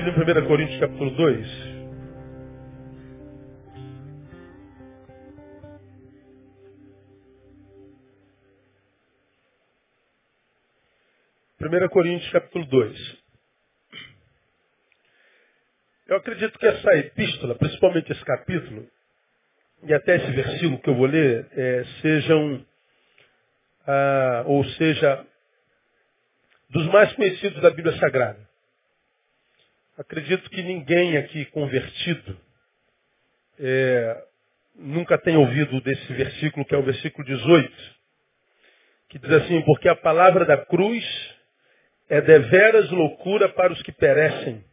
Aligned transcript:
Bíblia 0.00 0.12
em 0.12 0.42
1 0.42 0.48
Coríntios 0.48 0.80
capítulo 0.80 1.10
2. 1.12 1.48
Primeira 11.58 11.88
Coríntios 11.88 12.32
capítulo 12.32 12.66
2. 12.66 13.18
Eu 16.08 16.16
acredito 16.16 16.58
que 16.58 16.66
essa 16.66 16.96
epístola, 16.96 17.54
principalmente 17.54 18.10
esse 18.10 18.24
capítulo, 18.24 18.90
e 19.84 19.94
até 19.94 20.16
esse 20.16 20.30
versículo 20.32 20.80
que 20.80 20.90
eu 20.90 20.96
vou 20.96 21.06
ler, 21.06 21.46
é, 21.52 21.84
sejam, 22.02 22.66
ah, 23.86 24.42
ou 24.46 24.64
seja, 24.64 25.24
dos 26.70 26.84
mais 26.88 27.12
conhecidos 27.12 27.62
da 27.62 27.70
Bíblia 27.70 27.96
Sagrada. 28.00 28.53
Acredito 29.96 30.50
que 30.50 30.62
ninguém 30.62 31.16
aqui 31.16 31.44
convertido 31.46 32.36
é, 33.60 34.24
nunca 34.74 35.16
tenha 35.18 35.38
ouvido 35.38 35.80
desse 35.80 36.12
versículo, 36.12 36.66
que 36.66 36.74
é 36.74 36.78
o 36.78 36.82
versículo 36.82 37.24
18, 37.24 37.94
que 39.08 39.18
diz 39.20 39.30
assim, 39.30 39.62
porque 39.62 39.88
a 39.88 39.94
palavra 39.94 40.44
da 40.44 40.56
cruz 40.56 41.04
é 42.08 42.20
deveras 42.20 42.90
loucura 42.90 43.48
para 43.50 43.72
os 43.72 43.80
que 43.82 43.92
perecem, 43.92 44.64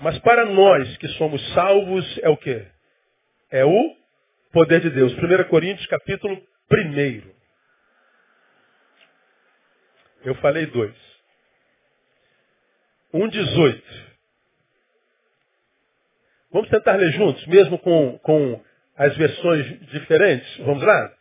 mas 0.00 0.18
para 0.18 0.44
nós 0.46 0.96
que 0.96 1.06
somos 1.08 1.40
salvos 1.54 2.18
é 2.22 2.28
o 2.28 2.36
quê? 2.36 2.66
É 3.50 3.64
o 3.64 3.96
poder 4.52 4.80
de 4.80 4.90
Deus. 4.90 5.12
1 5.12 5.48
Coríntios 5.48 5.86
capítulo 5.86 6.36
1. 6.72 7.30
Eu 10.24 10.34
falei 10.36 10.66
dois. 10.66 11.09
1,18. 13.14 13.82
Vamos 16.52 16.68
tentar 16.68 16.96
ler 16.96 17.12
juntos, 17.12 17.46
mesmo 17.46 17.78
com, 17.78 18.18
com 18.18 18.60
as 18.96 19.16
versões 19.16 19.66
diferentes? 19.90 20.58
Vamos 20.58 20.82
lá? 20.82 21.12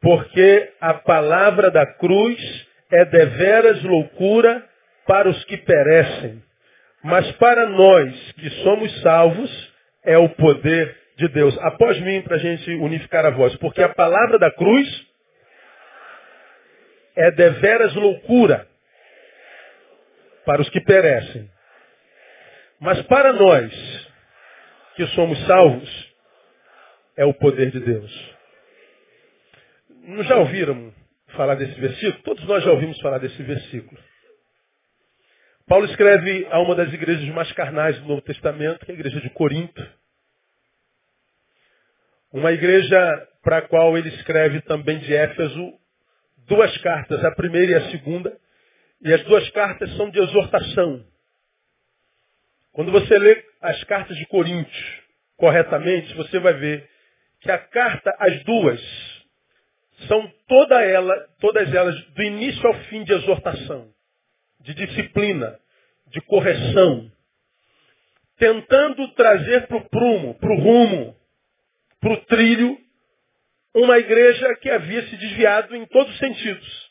Porque 0.00 0.72
a 0.80 0.94
palavra 0.94 1.70
da 1.70 1.86
cruz 1.86 2.66
é 2.90 3.04
deveras 3.04 3.82
loucura 3.82 4.66
para 5.06 5.28
os 5.28 5.44
que 5.44 5.58
perecem, 5.58 6.42
mas 7.02 7.30
para 7.32 7.66
nós 7.66 8.32
que 8.32 8.50
somos 8.62 9.00
salvos 9.02 9.72
é 10.04 10.16
o 10.16 10.28
poder 10.30 10.96
de 11.16 11.28
Deus. 11.28 11.56
Após 11.58 12.00
mim, 12.00 12.22
para 12.22 12.36
a 12.36 12.38
gente 12.38 12.70
unificar 12.76 13.26
a 13.26 13.30
voz. 13.30 13.54
Porque 13.56 13.82
a 13.82 13.90
palavra 13.90 14.38
da 14.38 14.50
cruz 14.50 15.06
é 17.14 17.30
deveras 17.32 17.94
loucura 17.94 18.69
para 20.50 20.62
os 20.62 20.70
que 20.70 20.80
perecem. 20.80 21.48
Mas 22.80 23.00
para 23.02 23.32
nós, 23.32 23.72
que 24.96 25.06
somos 25.14 25.38
salvos, 25.46 26.12
é 27.16 27.24
o 27.24 27.32
poder 27.32 27.70
de 27.70 27.78
Deus. 27.78 28.34
Não 30.02 30.24
já 30.24 30.34
ouviram 30.38 30.92
falar 31.36 31.54
desse 31.54 31.80
versículo? 31.80 32.24
Todos 32.24 32.44
nós 32.46 32.64
já 32.64 32.72
ouvimos 32.72 33.00
falar 33.00 33.18
desse 33.18 33.40
versículo. 33.44 33.96
Paulo 35.68 35.86
escreve 35.86 36.48
a 36.50 36.58
uma 36.58 36.74
das 36.74 36.92
igrejas 36.92 37.28
mais 37.32 37.52
carnais 37.52 37.96
do 38.00 38.08
Novo 38.08 38.22
Testamento, 38.22 38.84
que 38.84 38.90
é 38.90 38.94
a 38.96 38.98
igreja 38.98 39.20
de 39.20 39.30
Corinto. 39.30 39.88
Uma 42.32 42.50
igreja 42.50 43.28
para 43.40 43.58
a 43.58 43.62
qual 43.62 43.96
ele 43.96 44.08
escreve 44.08 44.62
também 44.62 44.98
de 44.98 45.14
Éfeso 45.14 45.74
duas 46.48 46.76
cartas, 46.78 47.24
a 47.24 47.30
primeira 47.36 47.70
e 47.70 47.74
a 47.76 47.90
segunda. 47.92 48.36
E 49.02 49.12
as 49.12 49.24
duas 49.24 49.48
cartas 49.50 49.90
são 49.96 50.10
de 50.10 50.18
exortação. 50.18 51.04
Quando 52.72 52.92
você 52.92 53.18
lê 53.18 53.44
as 53.60 53.82
cartas 53.84 54.16
de 54.16 54.26
Coríntios 54.26 55.00
corretamente, 55.36 56.14
você 56.14 56.38
vai 56.38 56.54
ver 56.54 56.88
que 57.40 57.50
a 57.50 57.58
carta, 57.58 58.14
as 58.18 58.44
duas, 58.44 58.80
são 60.06 60.30
toda 60.46 60.82
ela, 60.82 61.14
todas 61.40 61.72
elas, 61.72 61.98
do 62.12 62.22
início 62.22 62.66
ao 62.66 62.74
fim 62.84 63.02
de 63.04 63.12
exortação, 63.12 63.90
de 64.60 64.74
disciplina, 64.74 65.58
de 66.08 66.20
correção, 66.22 67.10
tentando 68.38 69.08
trazer 69.14 69.66
para 69.66 69.76
o 69.76 69.88
prumo, 69.88 70.34
para 70.34 70.52
o 70.52 70.60
rumo, 70.60 71.16
para 72.00 72.12
o 72.12 72.16
trilho 72.26 72.78
uma 73.74 73.98
igreja 73.98 74.56
que 74.56 74.70
havia 74.70 75.06
se 75.08 75.16
desviado 75.16 75.74
em 75.76 75.86
todos 75.86 76.12
os 76.12 76.18
sentidos. 76.18 76.89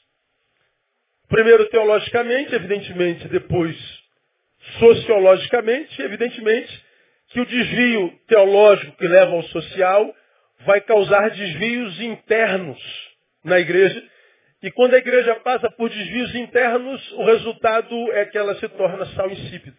Primeiro 1.29 1.69
teologicamente, 1.69 2.53
evidentemente, 2.53 3.27
depois 3.27 3.77
sociologicamente, 4.79 6.01
evidentemente, 6.01 6.85
que 7.29 7.39
o 7.39 7.45
desvio 7.45 8.19
teológico 8.27 8.97
que 8.97 9.07
leva 9.07 9.31
ao 9.33 9.43
social 9.43 10.13
vai 10.65 10.81
causar 10.81 11.29
desvios 11.29 12.01
internos 12.01 12.79
na 13.43 13.59
igreja. 13.59 14.03
E 14.61 14.71
quando 14.71 14.95
a 14.95 14.97
igreja 14.97 15.35
passa 15.35 15.69
por 15.71 15.89
desvios 15.89 16.35
internos, 16.35 17.11
o 17.13 17.23
resultado 17.23 18.11
é 18.13 18.25
que 18.25 18.37
ela 18.37 18.55
se 18.55 18.67
torna 18.69 19.05
sal 19.13 19.29
insípido. 19.29 19.77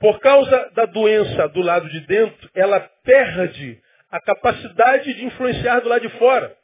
Por 0.00 0.18
causa 0.20 0.70
da 0.74 0.86
doença 0.86 1.48
do 1.48 1.60
lado 1.60 1.88
de 1.88 2.00
dentro, 2.00 2.50
ela 2.54 2.80
perde 3.04 3.80
a 4.10 4.20
capacidade 4.20 5.12
de 5.12 5.24
influenciar 5.24 5.80
do 5.80 5.88
lado 5.88 6.02
de 6.02 6.18
fora. 6.18 6.56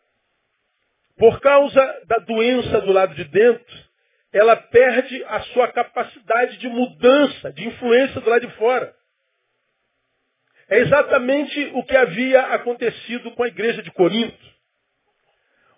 Por 1.16 1.40
causa 1.40 2.02
da 2.06 2.16
doença 2.18 2.80
do 2.80 2.92
lado 2.92 3.14
de 3.14 3.24
dentro, 3.24 3.84
ela 4.32 4.56
perde 4.56 5.24
a 5.24 5.40
sua 5.52 5.68
capacidade 5.68 6.56
de 6.58 6.68
mudança, 6.68 7.52
de 7.52 7.68
influência 7.68 8.20
do 8.20 8.28
lado 8.28 8.46
de 8.46 8.52
fora. 8.54 8.92
É 10.68 10.78
exatamente 10.78 11.70
o 11.74 11.84
que 11.84 11.96
havia 11.96 12.40
acontecido 12.54 13.30
com 13.32 13.44
a 13.44 13.48
igreja 13.48 13.82
de 13.82 13.92
Corinto. 13.92 14.54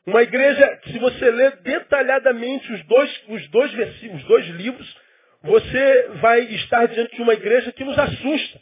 Uma 0.06 0.22
igreja 0.22 0.76
que, 0.78 0.92
se 0.92 0.98
você 0.98 1.30
ler 1.30 1.56
detalhadamente 1.62 2.72
os 2.72 2.82
dois, 2.84 3.22
os 3.28 3.48
dois 3.48 3.72
versículos, 3.72 4.22
os 4.22 4.28
dois 4.28 4.46
livros, 4.46 4.96
você 5.42 6.08
vai 6.20 6.40
estar 6.42 6.86
diante 6.86 7.16
de 7.16 7.22
uma 7.22 7.34
igreja 7.34 7.72
que 7.72 7.84
nos 7.84 7.98
assusta. 7.98 8.60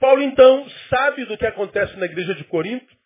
Paulo, 0.00 0.22
então, 0.22 0.68
sabe 0.88 1.24
do 1.26 1.38
que 1.38 1.46
acontece 1.46 1.96
na 1.98 2.06
igreja 2.06 2.34
de 2.34 2.44
Corinto. 2.44 3.01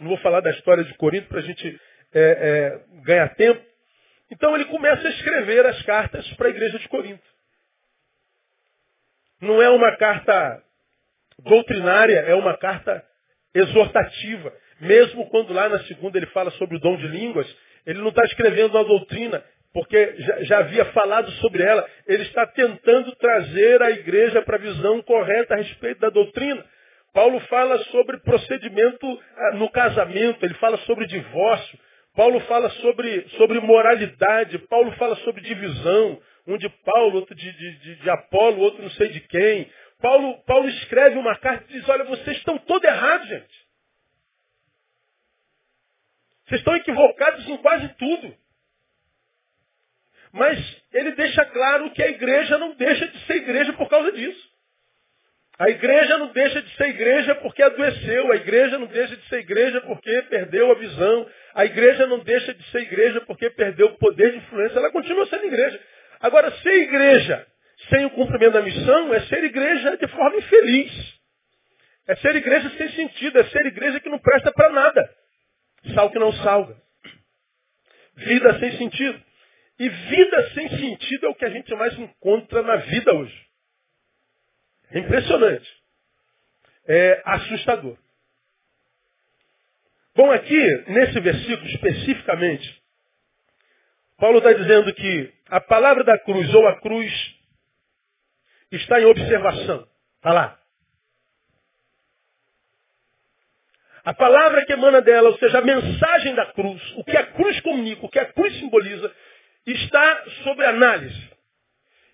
Não 0.00 0.08
vou 0.08 0.18
falar 0.18 0.40
da 0.40 0.50
história 0.50 0.84
de 0.84 0.94
Corinto 0.94 1.28
para 1.28 1.38
a 1.38 1.42
gente 1.42 1.80
é, 2.12 2.20
é, 2.20 3.02
ganhar 3.02 3.28
tempo. 3.34 3.62
Então, 4.30 4.54
ele 4.54 4.64
começa 4.66 5.06
a 5.06 5.10
escrever 5.10 5.64
as 5.66 5.80
cartas 5.82 6.26
para 6.34 6.48
a 6.48 6.50
igreja 6.50 6.78
de 6.78 6.88
Corinto. 6.88 7.22
Não 9.40 9.62
é 9.62 9.68
uma 9.68 9.96
carta 9.96 10.62
doutrinária, 11.38 12.20
é 12.20 12.34
uma 12.34 12.56
carta 12.56 13.04
exortativa. 13.54 14.52
Mesmo 14.80 15.28
quando 15.28 15.52
lá 15.52 15.68
na 15.68 15.80
segunda 15.84 16.18
ele 16.18 16.26
fala 16.26 16.50
sobre 16.52 16.76
o 16.76 16.80
dom 16.80 16.96
de 16.96 17.06
línguas, 17.08 17.46
ele 17.86 18.00
não 18.00 18.08
está 18.08 18.24
escrevendo 18.24 18.74
uma 18.74 18.84
doutrina, 18.84 19.42
porque 19.72 20.16
já, 20.18 20.42
já, 20.42 20.58
havia 20.58 20.84
falado 20.86 21.30
sobre 21.32 21.62
ela. 21.62 21.88
Ele 22.06 22.22
está 22.24 22.46
tentando 22.46 23.14
trazer 23.16 23.82
a 23.82 23.90
igreja 23.90 24.42
para 24.42 24.56
a 24.56 24.60
visão 24.60 25.02
correta 25.02 25.54
a 25.54 25.58
respeito 25.58 26.00
da 26.00 26.10
doutrina. 26.10 26.64
Paulo 27.16 27.40
fala 27.48 27.78
sobre 27.84 28.18
procedimento 28.18 29.22
ah, 29.38 29.52
no 29.54 29.70
casamento, 29.70 30.44
ele 30.44 30.52
fala 30.56 30.76
sobre 30.80 31.06
divórcio. 31.06 31.78
Paulo 32.14 32.38
fala 32.40 32.68
sobre, 32.68 33.26
sobre 33.38 33.58
moralidade, 33.58 34.58
Paulo 34.68 34.92
fala 34.96 35.16
sobre 35.16 35.40
divisão, 35.40 36.20
um 36.46 36.58
de 36.58 36.68
Paulo, 36.68 37.16
outro 37.16 37.34
de, 37.34 37.50
de, 37.50 37.94
de 37.96 38.10
Apolo, 38.10 38.60
outro 38.60 38.82
não 38.82 38.90
sei 38.90 39.08
de 39.08 39.20
quem. 39.20 39.66
Paulo, 39.98 40.44
Paulo 40.44 40.68
escreve 40.68 41.16
uma 41.16 41.34
carta 41.38 41.64
e 41.70 41.78
diz, 41.78 41.88
olha, 41.88 42.04
vocês 42.04 42.36
estão 42.36 42.58
todos 42.58 42.86
errados, 42.86 43.26
gente. 43.26 43.66
Vocês 46.44 46.60
estão 46.60 46.76
equivocados 46.76 47.48
em 47.48 47.56
quase 47.56 47.88
tudo. 47.94 48.36
Mas 50.32 50.82
ele 50.92 51.12
deixa 51.12 51.46
claro 51.46 51.90
que 51.92 52.02
a 52.02 52.08
igreja 52.08 52.58
não 52.58 52.74
deixa 52.74 53.08
de 53.08 53.18
ser 53.20 53.36
igreja 53.36 53.72
por 53.72 53.88
causa 53.88 54.12
disso. 54.12 54.55
A 55.58 55.70
igreja 55.70 56.18
não 56.18 56.28
deixa 56.32 56.60
de 56.60 56.76
ser 56.76 56.88
igreja 56.88 57.34
porque 57.36 57.62
adoeceu. 57.62 58.30
A 58.30 58.36
igreja 58.36 58.78
não 58.78 58.86
deixa 58.86 59.16
de 59.16 59.26
ser 59.28 59.38
igreja 59.38 59.80
porque 59.82 60.22
perdeu 60.22 60.70
a 60.70 60.74
visão. 60.74 61.30
A 61.54 61.64
igreja 61.64 62.06
não 62.06 62.18
deixa 62.18 62.52
de 62.52 62.62
ser 62.70 62.82
igreja 62.82 63.22
porque 63.22 63.48
perdeu 63.50 63.86
o 63.86 63.98
poder 63.98 64.32
de 64.32 64.38
influência. 64.38 64.78
Ela 64.78 64.90
continua 64.90 65.26
sendo 65.26 65.46
igreja. 65.46 65.80
Agora, 66.20 66.50
ser 66.58 66.74
igreja 66.82 67.46
sem 67.88 68.04
o 68.04 68.10
cumprimento 68.10 68.52
da 68.52 68.62
missão 68.62 69.14
é 69.14 69.20
ser 69.20 69.44
igreja 69.44 69.96
de 69.96 70.06
forma 70.08 70.36
infeliz. 70.36 71.14
É 72.06 72.16
ser 72.16 72.36
igreja 72.36 72.70
sem 72.76 72.90
sentido. 72.90 73.38
É 73.38 73.44
ser 73.44 73.64
igreja 73.64 73.98
que 73.98 74.10
não 74.10 74.18
presta 74.18 74.52
para 74.52 74.70
nada. 74.70 75.10
Sal 75.94 76.10
que 76.10 76.18
não 76.18 76.32
salga. 76.34 76.76
Vida 78.14 78.58
sem 78.58 78.76
sentido. 78.76 79.22
E 79.78 79.88
vida 79.88 80.50
sem 80.50 80.68
sentido 80.68 81.26
é 81.26 81.28
o 81.30 81.34
que 81.34 81.44
a 81.46 81.50
gente 81.50 81.74
mais 81.74 81.98
encontra 81.98 82.62
na 82.62 82.76
vida 82.76 83.14
hoje. 83.14 83.45
É 84.90 84.98
impressionante. 84.98 85.82
É 86.86 87.22
assustador. 87.24 87.96
Bom, 90.14 90.30
aqui, 90.30 90.84
nesse 90.88 91.20
versículo 91.20 91.66
especificamente, 91.68 92.82
Paulo 94.16 94.38
está 94.38 94.52
dizendo 94.52 94.94
que 94.94 95.32
a 95.48 95.60
palavra 95.60 96.02
da 96.04 96.18
cruz 96.18 96.54
ou 96.54 96.66
a 96.66 96.80
cruz 96.80 97.12
está 98.72 99.00
em 99.00 99.04
observação. 99.04 99.86
Está 100.16 100.32
lá. 100.32 100.58
A 104.04 104.14
palavra 104.14 104.64
que 104.64 104.72
emana 104.72 105.02
dela, 105.02 105.30
ou 105.30 105.38
seja, 105.38 105.58
a 105.58 105.62
mensagem 105.62 106.34
da 106.34 106.46
cruz, 106.52 106.80
o 106.96 107.04
que 107.04 107.16
a 107.16 107.26
cruz 107.26 107.60
comunica, 107.60 108.06
o 108.06 108.08
que 108.08 108.20
a 108.20 108.32
cruz 108.32 108.56
simboliza, 108.58 109.12
está 109.66 110.24
sob 110.44 110.64
análise. 110.64 111.35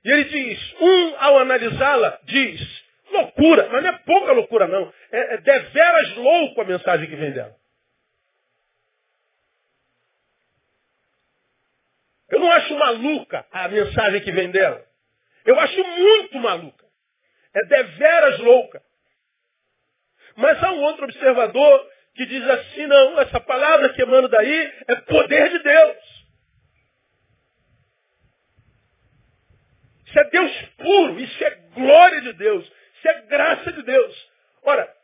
E 0.05 0.11
ele 0.11 0.25
diz, 0.25 0.75
um 0.81 1.17
ao 1.19 1.39
analisá-la, 1.39 2.19
diz, 2.25 2.85
loucura, 3.11 3.69
mas 3.71 3.83
não 3.83 3.91
é 3.91 3.99
pouca 3.99 4.33
loucura 4.33 4.67
não, 4.67 4.93
é, 5.13 5.35
é 5.35 5.39
deveras 5.39 6.17
louco 6.17 6.61
a 6.61 6.65
mensagem 6.65 7.09
que 7.09 7.17
vem 7.17 7.33
dela. 7.33 7.57
Eu 12.31 12.41
não 12.41 12.51
acho 12.51 12.75
maluca 12.75 13.47
a 13.53 13.69
mensagem 13.69 14.21
que 14.23 14.33
vem 14.33 14.51
dela. 14.51 14.83
Eu 15.45 15.59
acho 15.61 15.85
muito 15.85 16.39
maluca. 16.39 16.87
É 17.55 17.65
deveras 17.67 18.39
louca. 18.39 18.83
Mas 20.37 20.63
há 20.63 20.73
um 20.73 20.81
outro 20.81 21.05
observador 21.05 21.91
que 22.15 22.25
diz 22.27 22.49
assim, 22.49 22.87
não, 22.87 23.21
essa 23.21 23.39
palavra 23.41 23.91
que 23.91 24.03
emana 24.03 24.29
daí 24.29 24.73
é 24.89 24.97
poder 24.97 25.51
de 25.51 25.59
Deus. 25.59 26.12
Isso 30.13 30.21
é 30.21 30.25
Deus 30.25 30.63
puro, 30.77 31.21
isso 31.21 31.43
é 31.43 31.51
glória 31.75 32.21
de 32.21 32.35
Deus, 32.35 32.67
isso 32.67 33.09
é 33.09 33.23
graça 33.23 33.73
de 33.73 33.83
Deus. 33.83 34.31
Ora, 34.63 34.95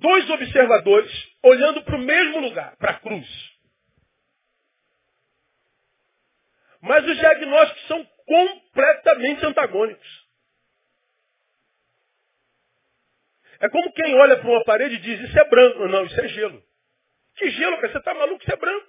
dois 0.00 0.28
observadores 0.30 1.28
olhando 1.44 1.84
para 1.84 1.94
o 1.94 2.00
mesmo 2.00 2.40
lugar, 2.40 2.74
para 2.76 2.90
a 2.90 2.98
cruz. 2.98 3.56
Mas 6.80 7.06
os 7.06 7.16
diagnósticos 7.18 7.86
são 7.86 8.04
completamente 8.26 9.46
antagônicos. 9.46 10.26
É 13.60 13.68
como 13.68 13.92
quem 13.92 14.12
olha 14.16 14.38
para 14.38 14.50
uma 14.50 14.64
parede 14.64 14.96
e 14.96 14.98
diz, 14.98 15.20
isso 15.20 15.38
é 15.38 15.44
branco. 15.44 15.86
Não, 15.86 16.04
isso 16.04 16.20
é 16.20 16.28
gelo. 16.28 16.60
Que 17.36 17.48
gelo, 17.50 17.76
cara? 17.76 17.92
Você 17.92 17.98
está 17.98 18.14
maluco? 18.14 18.42
Isso 18.42 18.52
é 18.52 18.56
branco. 18.56 18.86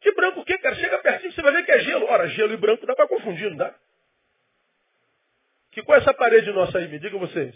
Que 0.00 0.12
branco 0.12 0.40
o 0.40 0.44
quê, 0.44 0.58
cara? 0.58 0.74
Chega 0.74 0.98
pertinho, 0.98 1.32
você 1.32 1.40
vai 1.40 1.52
ver 1.52 1.64
que 1.64 1.72
é 1.72 1.78
gelo. 1.80 2.06
Ora, 2.06 2.28
gelo 2.28 2.52
e 2.52 2.56
branco 2.58 2.86
dá 2.86 2.94
para 2.94 3.08
confundir, 3.08 3.48
não 3.50 3.56
dá? 3.56 3.74
Que 5.72 5.82
qual 5.82 5.98
é 5.98 6.02
essa 6.02 6.14
parede 6.14 6.52
nossa 6.52 6.78
aí? 6.78 6.88
Me 6.88 6.98
digam 6.98 7.18
vocês. 7.18 7.54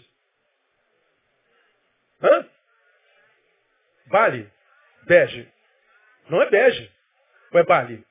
Hã? 2.21 2.49
Bale. 4.07 4.51
Bege. 5.05 5.51
Não 6.29 6.41
é 6.41 6.49
bege. 6.49 6.91
Ou 7.51 7.59
é 7.59 7.63
bale? 7.63 8.05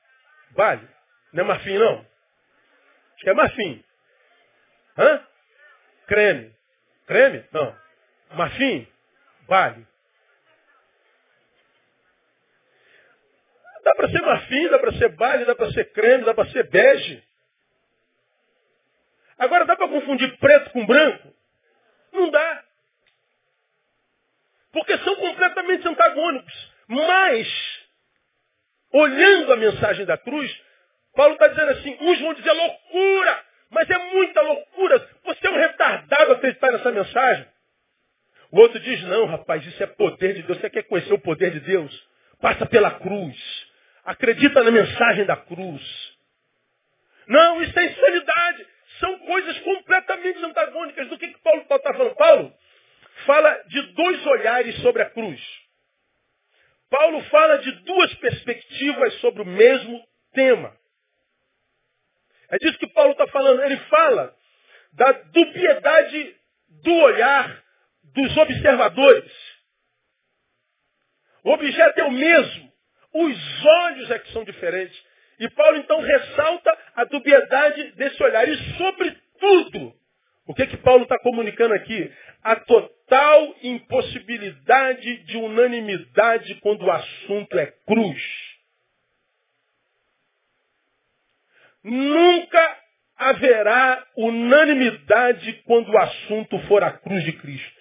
Bale. 0.51 0.87
Não 1.33 1.43
é 1.43 1.47
marfim, 1.47 1.77
não? 1.77 1.99
Acho 1.99 3.23
que 3.23 3.29
é 3.29 3.33
marfim. 3.33 3.83
Hã? 4.97 5.27
Creme. 6.07 6.55
Creme? 7.05 7.45
Não. 7.51 7.77
Marfim? 8.31 8.87
Vale. 9.47 9.85
Dá 13.83 13.95
para 13.95 14.09
ser 14.09 14.21
marfim, 14.21 14.69
dá 14.69 14.79
para 14.79 14.91
ser 14.93 15.09
bale, 15.09 15.45
dá 15.45 15.55
para 15.55 15.71
ser 15.71 15.85
creme, 15.91 16.25
dá 16.25 16.33
para 16.33 16.49
ser 16.49 16.69
bege. 16.69 17.23
Agora 19.37 19.65
dá 19.65 19.75
para 19.75 19.87
confundir 19.87 20.37
preto 20.37 20.71
com 20.71 20.85
branco? 20.85 21.33
Não 22.11 22.29
dá. 22.29 22.63
Porque 24.71 24.97
são 24.99 25.15
completamente 25.15 25.87
antagônicos. 25.87 26.73
Mas, 26.87 27.87
olhando 28.91 29.53
a 29.53 29.57
mensagem 29.57 30.05
da 30.05 30.17
cruz, 30.17 30.61
Paulo 31.15 31.33
está 31.33 31.47
dizendo 31.47 31.71
assim, 31.71 31.97
uns 31.99 32.19
vão 32.19 32.33
dizer 32.33 32.51
loucura, 32.51 33.43
mas 33.69 33.89
é 33.89 33.97
muita 33.97 34.41
loucura. 34.41 35.09
Você 35.25 35.47
é 35.47 35.49
um 35.51 35.57
retardado 35.57 36.31
acreditar 36.33 36.71
nessa 36.71 36.91
mensagem. 36.91 37.47
O 38.51 38.59
outro 38.59 38.79
diz, 38.79 39.03
não, 39.03 39.25
rapaz, 39.25 39.65
isso 39.65 39.81
é 39.83 39.87
poder 39.87 40.35
de 40.35 40.43
Deus. 40.43 40.59
Você 40.59 40.69
quer 40.69 40.83
conhecer 40.83 41.13
o 41.13 41.19
poder 41.19 41.51
de 41.51 41.59
Deus? 41.59 42.07
Passa 42.39 42.65
pela 42.65 42.91
cruz. 42.91 43.35
Acredita 44.05 44.63
na 44.63 44.71
mensagem 44.71 45.25
da 45.25 45.35
cruz. 45.35 46.17
Não, 47.27 47.61
isso 47.61 47.77
é 47.77 47.85
insanidade. 47.85 48.67
São 48.99 49.19
coisas 49.19 49.59
completamente 49.59 50.43
antagônicas. 50.43 51.07
Do 51.09 51.17
que, 51.17 51.27
que 51.27 51.41
Paulo 51.41 51.61
está 51.61 51.79
falando? 51.79 52.15
Paulo 52.15 52.53
fala 53.25 53.53
de 53.67 53.81
dois 53.93 54.25
olhares 54.25 54.75
sobre 54.81 55.01
a 55.01 55.09
cruz. 55.09 55.41
Paulo 56.89 57.21
fala 57.25 57.57
de 57.57 57.71
duas 57.83 58.13
perspectivas 58.15 59.13
sobre 59.15 59.41
o 59.41 59.45
mesmo 59.45 60.07
tema. 60.33 60.75
É 62.49 62.57
disso 62.57 62.79
que 62.79 62.87
Paulo 62.87 63.11
está 63.11 63.27
falando. 63.27 63.61
Ele 63.63 63.77
fala 63.89 64.35
da 64.93 65.11
dubiedade 65.11 66.35
do 66.69 66.93
olhar 66.93 67.63
dos 68.03 68.37
observadores. 68.37 69.31
O 71.43 71.51
objeto 71.51 71.99
é 71.99 72.03
o 72.05 72.11
mesmo. 72.11 72.73
Os 73.13 73.65
olhos 73.65 74.11
é 74.11 74.19
que 74.19 74.31
são 74.31 74.43
diferentes. 74.43 75.06
E 75.39 75.49
Paulo 75.51 75.77
então 75.77 76.01
ressalta 76.01 76.77
a 76.95 77.03
dubiedade 77.05 77.91
desse 77.91 78.21
olhar. 78.23 78.47
E 78.47 78.57
sobretudo, 78.77 79.93
o 80.47 80.53
que 80.53 80.65
que 80.65 80.77
Paulo 80.77 81.03
está 81.03 81.19
comunicando 81.19 81.73
aqui? 81.73 82.11
A 82.43 82.55
total 82.55 83.55
impossibilidade 83.61 85.17
de 85.25 85.37
unanimidade 85.37 86.55
quando 86.55 86.85
o 86.85 86.91
assunto 86.91 87.57
é 87.59 87.67
cruz. 87.85 88.21
Nunca 91.83 92.79
haverá 93.15 94.05
unanimidade 94.15 95.53
quando 95.65 95.89
o 95.89 95.97
assunto 95.97 96.59
for 96.67 96.83
a 96.83 96.91
cruz 96.91 97.23
de 97.23 97.33
Cristo. 97.33 97.77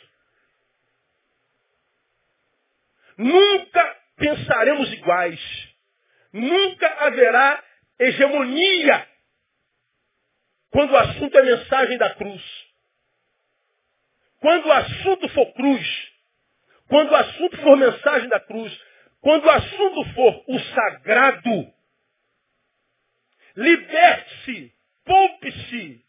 Nunca 3.17 3.97
pensaremos 4.17 4.93
iguais. 4.93 5.66
Nunca 6.37 6.87
haverá 7.07 7.65
hegemonia 7.99 9.09
quando 10.69 10.91
o 10.91 10.97
assunto 10.99 11.39
é 11.39 11.43
mensagem 11.43 11.97
da 11.97 12.15
cruz. 12.15 12.43
Quando 14.41 14.67
o 14.67 14.73
assunto 14.73 15.29
for 15.31 15.55
cruz, 15.55 16.13
quando 16.89 17.11
o 17.11 17.17
assunto 17.17 17.57
for 17.63 17.77
mensagem 17.79 18.29
da 18.29 18.39
cruz, 18.39 18.79
quando 19.23 19.47
o 19.47 19.51
assunto 19.51 20.05
for 20.13 20.45
o 20.47 20.59
sagrado, 20.61 21.73
liberte-se, 23.57 24.75
poupe-se 25.07 26.05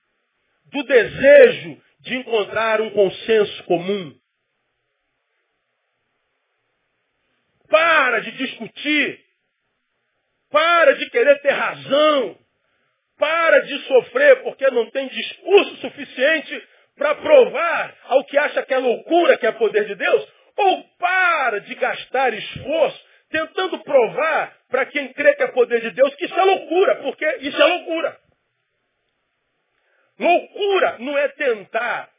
do 0.66 0.84
desejo 0.84 1.82
de 2.02 2.16
encontrar 2.16 2.82
um 2.82 2.90
consenso 2.90 3.64
comum. 3.64 4.20
Para 7.70 8.20
de 8.20 8.32
discutir. 8.32 9.27
Para 10.50 10.94
de 10.94 11.10
querer 11.10 11.42
ter 11.42 11.52
razão. 11.52 12.38
Para 13.18 13.60
de 13.62 13.80
sofrer 13.88 14.44
porque 14.44 14.70
não 14.70 14.90
tem 14.92 15.08
discurso 15.08 15.76
suficiente 15.78 16.68
para 16.96 17.16
provar 17.16 17.96
ao 18.06 18.24
que 18.26 18.38
acha 18.38 18.64
que 18.64 18.74
é 18.74 18.78
loucura, 18.78 19.38
que 19.38 19.48
é 19.48 19.52
poder 19.52 19.86
de 19.86 19.96
Deus. 19.96 20.28
Ou 20.56 20.84
para 20.98 21.60
de 21.62 21.76
gastar 21.76 22.34
esforço 22.34 23.06
tentando 23.30 23.80
provar 23.84 24.58
para 24.70 24.86
quem 24.86 25.12
crê 25.14 25.36
que 25.36 25.44
é 25.44 25.48
poder 25.48 25.82
de 25.82 25.92
Deus 25.92 26.16
que 26.16 26.26
isso 26.26 26.40
é 26.40 26.44
loucura, 26.44 26.96
porque 26.98 27.26
isso 27.42 27.62
é 27.62 27.66
loucura. 27.66 28.18
Loucura 30.20 30.98
não 31.00 31.18
é 31.18 31.28
tentar 31.30 32.10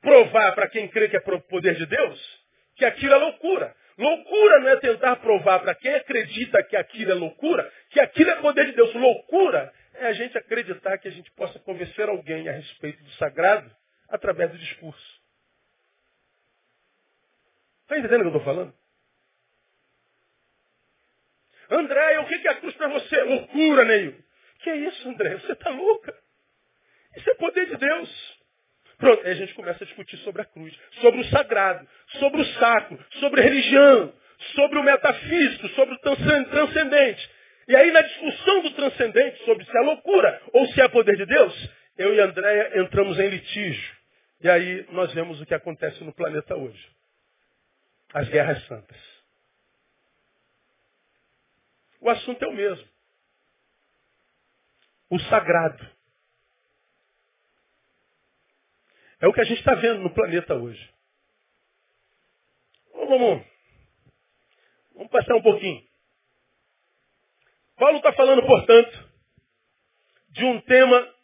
provar 0.00 0.54
para 0.54 0.68
quem 0.68 0.88
crê 0.88 1.08
que 1.08 1.16
é 1.16 1.20
poder 1.20 1.74
de 1.74 1.86
Deus 1.86 2.40
que 2.76 2.84
aquilo 2.84 3.14
é 3.14 3.18
loucura. 3.18 3.76
Loucura 4.00 4.60
não 4.60 4.68
é 4.68 4.76
tentar 4.76 5.16
provar 5.16 5.58
para 5.60 5.74
quem 5.74 5.94
acredita 5.94 6.62
que 6.62 6.74
aquilo 6.74 7.10
é 7.10 7.14
loucura, 7.14 7.70
que 7.90 8.00
aquilo 8.00 8.30
é 8.30 8.36
poder 8.40 8.64
de 8.64 8.72
Deus. 8.72 8.94
Loucura 8.94 9.70
é 9.92 10.06
a 10.06 10.12
gente 10.14 10.38
acreditar 10.38 10.96
que 10.96 11.06
a 11.06 11.10
gente 11.10 11.30
possa 11.32 11.58
convencer 11.58 12.08
alguém 12.08 12.48
a 12.48 12.52
respeito 12.52 13.04
do 13.04 13.10
sagrado 13.12 13.70
através 14.08 14.50
do 14.50 14.56
discurso. 14.56 15.20
Está 17.82 17.98
entendendo 17.98 18.20
o 18.20 18.30
que 18.30 18.36
eu 18.36 18.38
estou 18.38 18.54
falando? 18.54 18.74
André, 21.70 22.20
o 22.20 22.26
que 22.26 22.48
é 22.48 22.50
a 22.52 22.56
cruz 22.56 22.74
para 22.76 22.88
você? 22.88 23.22
Loucura, 23.22 23.84
Neil. 23.84 24.24
Que 24.60 24.70
é 24.70 24.76
isso, 24.76 25.08
André? 25.10 25.36
Você 25.40 25.52
está 25.52 25.68
louca? 25.68 26.18
Isso 27.16 27.30
é 27.30 27.34
poder 27.34 27.66
de 27.66 27.76
Deus. 27.76 28.39
Pronto, 29.00 29.26
aí 29.26 29.32
a 29.32 29.34
gente 29.34 29.54
começa 29.54 29.82
a 29.82 29.86
discutir 29.86 30.18
sobre 30.18 30.42
a 30.42 30.44
cruz, 30.44 30.78
sobre 31.00 31.22
o 31.22 31.24
sagrado, 31.24 31.88
sobre 32.20 32.42
o 32.42 32.44
sacro, 32.44 33.04
sobre 33.18 33.40
religião, 33.40 34.12
sobre 34.54 34.78
o 34.78 34.82
metafísico, 34.82 35.68
sobre 35.70 35.94
o 35.94 35.98
transcendente. 35.98 37.30
E 37.66 37.74
aí 37.74 37.90
na 37.90 38.02
discussão 38.02 38.62
do 38.62 38.70
transcendente, 38.72 39.44
sobre 39.44 39.64
se 39.64 39.76
é 39.76 39.80
loucura 39.80 40.40
ou 40.52 40.66
se 40.68 40.80
é 40.80 40.88
poder 40.88 41.16
de 41.16 41.26
Deus, 41.26 41.70
eu 41.96 42.14
e 42.14 42.20
Andréia 42.20 42.78
entramos 42.80 43.18
em 43.18 43.28
litígio. 43.28 43.96
E 44.42 44.48
aí 44.48 44.86
nós 44.90 45.12
vemos 45.12 45.40
o 45.40 45.46
que 45.46 45.54
acontece 45.54 46.04
no 46.04 46.12
planeta 46.12 46.54
hoje. 46.54 46.88
As 48.12 48.28
guerras 48.28 48.64
santas. 48.66 48.98
O 52.00 52.08
assunto 52.08 52.44
é 52.44 52.48
o 52.48 52.52
mesmo. 52.52 52.88
o 55.10 55.18
sagrado. 55.18 55.99
É 59.20 59.28
o 59.28 59.32
que 59.32 59.40
a 59.40 59.44
gente 59.44 59.58
está 59.58 59.74
vendo 59.74 60.00
no 60.00 60.14
planeta 60.14 60.54
hoje. 60.54 60.90
Vamos, 62.94 63.44
vamos 64.94 65.10
passar 65.10 65.34
um 65.34 65.42
pouquinho. 65.42 65.82
Paulo 67.76 67.98
está 67.98 68.12
falando, 68.12 68.46
portanto, 68.46 69.10
de 70.30 70.44
um 70.44 70.60
tema 70.62 71.14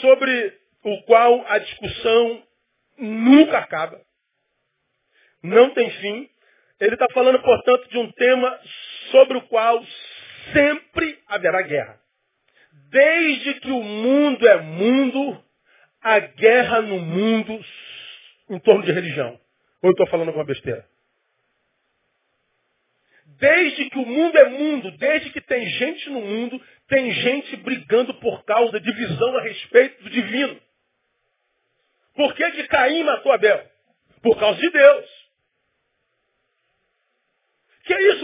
sobre 0.00 0.60
o 0.82 1.02
qual 1.02 1.44
a 1.46 1.58
discussão 1.58 2.46
nunca 2.98 3.58
acaba, 3.58 4.00
não 5.42 5.70
tem 5.70 5.90
fim. 5.90 6.30
Ele 6.78 6.94
está 6.94 7.06
falando, 7.12 7.40
portanto, 7.42 7.88
de 7.88 7.98
um 7.98 8.10
tema 8.12 8.60
sobre 9.10 9.38
o 9.38 9.42
qual 9.48 9.82
sempre 10.52 11.18
haverá 11.26 11.62
guerra. 11.62 12.00
Desde 12.90 13.54
que 13.60 13.70
o 13.70 13.82
mundo 13.82 14.46
é 14.46 14.60
mundo, 14.60 15.42
a 16.02 16.18
guerra 16.18 16.82
no 16.82 16.98
mundo 17.00 17.64
em 18.48 18.58
torno 18.60 18.82
de 18.84 18.92
religião. 18.92 19.38
Ou 19.82 19.90
eu 19.90 19.92
estou 19.92 20.06
falando 20.08 20.28
alguma 20.28 20.44
besteira? 20.44 20.86
Desde 23.38 23.90
que 23.90 23.98
o 23.98 24.06
mundo 24.06 24.38
é 24.38 24.48
mundo, 24.48 24.90
desde 24.92 25.30
que 25.30 25.40
tem 25.40 25.68
gente 25.68 26.08
no 26.08 26.20
mundo, 26.20 26.60
tem 26.88 27.10
gente 27.12 27.56
brigando 27.56 28.14
por 28.14 28.44
causa 28.44 28.80
de 28.80 28.92
visão 28.92 29.36
a 29.36 29.42
respeito 29.42 30.02
do 30.04 30.10
divino. 30.10 30.60
Por 32.14 32.34
que, 32.34 32.50
que 32.52 32.68
Caim 32.68 33.02
matou 33.02 33.32
Abel? 33.32 33.70
Por 34.22 34.38
causa 34.38 34.58
de 34.58 34.70
Deus. 34.70 35.26
Que 37.84 37.92
é 37.92 38.02
isso, 38.14 38.15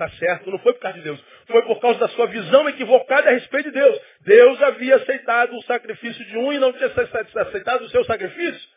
Tá 0.00 0.08
certo, 0.16 0.50
não 0.50 0.58
foi 0.60 0.72
por 0.72 0.80
causa 0.80 0.98
de 0.98 1.04
Deus. 1.04 1.20
Foi 1.46 1.62
por 1.62 1.80
causa 1.80 1.98
da 1.98 2.08
sua 2.08 2.26
visão 2.26 2.68
equivocada 2.68 3.28
a 3.28 3.32
respeito 3.32 3.70
de 3.70 3.78
Deus. 3.78 4.00
Deus 4.20 4.62
havia 4.62 4.96
aceitado 4.96 5.54
o 5.54 5.62
sacrifício 5.64 6.24
de 6.24 6.38
um 6.38 6.52
e 6.52 6.58
não 6.58 6.72
tinha 6.72 6.86
aceitado 6.86 7.82
o 7.82 7.90
seu 7.90 8.04
sacrifício. 8.04 8.68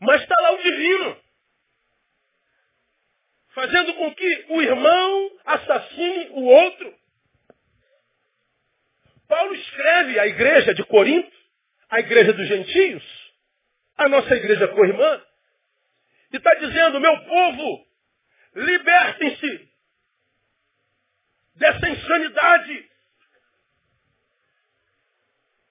Mas 0.00 0.20
está 0.20 0.34
lá 0.40 0.52
o 0.52 0.62
divino. 0.62 1.16
Fazendo 3.54 3.94
com 3.94 4.14
que 4.14 4.46
o 4.50 4.60
irmão 4.60 5.30
assassine 5.44 6.28
o 6.32 6.44
outro. 6.44 6.94
Paulo 9.28 9.54
escreve 9.54 10.18
à 10.18 10.26
igreja 10.26 10.74
de 10.74 10.84
Corinto, 10.84 11.36
à 11.88 12.00
igreja 12.00 12.32
dos 12.32 12.46
gentios, 12.46 13.02
a 13.96 14.08
nossa 14.08 14.34
igreja 14.36 14.68
co-irmã, 14.68 15.22
e 16.32 16.36
está 16.36 16.54
dizendo, 16.54 17.00
meu 17.00 17.18
povo, 17.24 17.85
libertem-se 18.56 19.68
dessa 21.56 21.88
insanidade. 21.88 22.90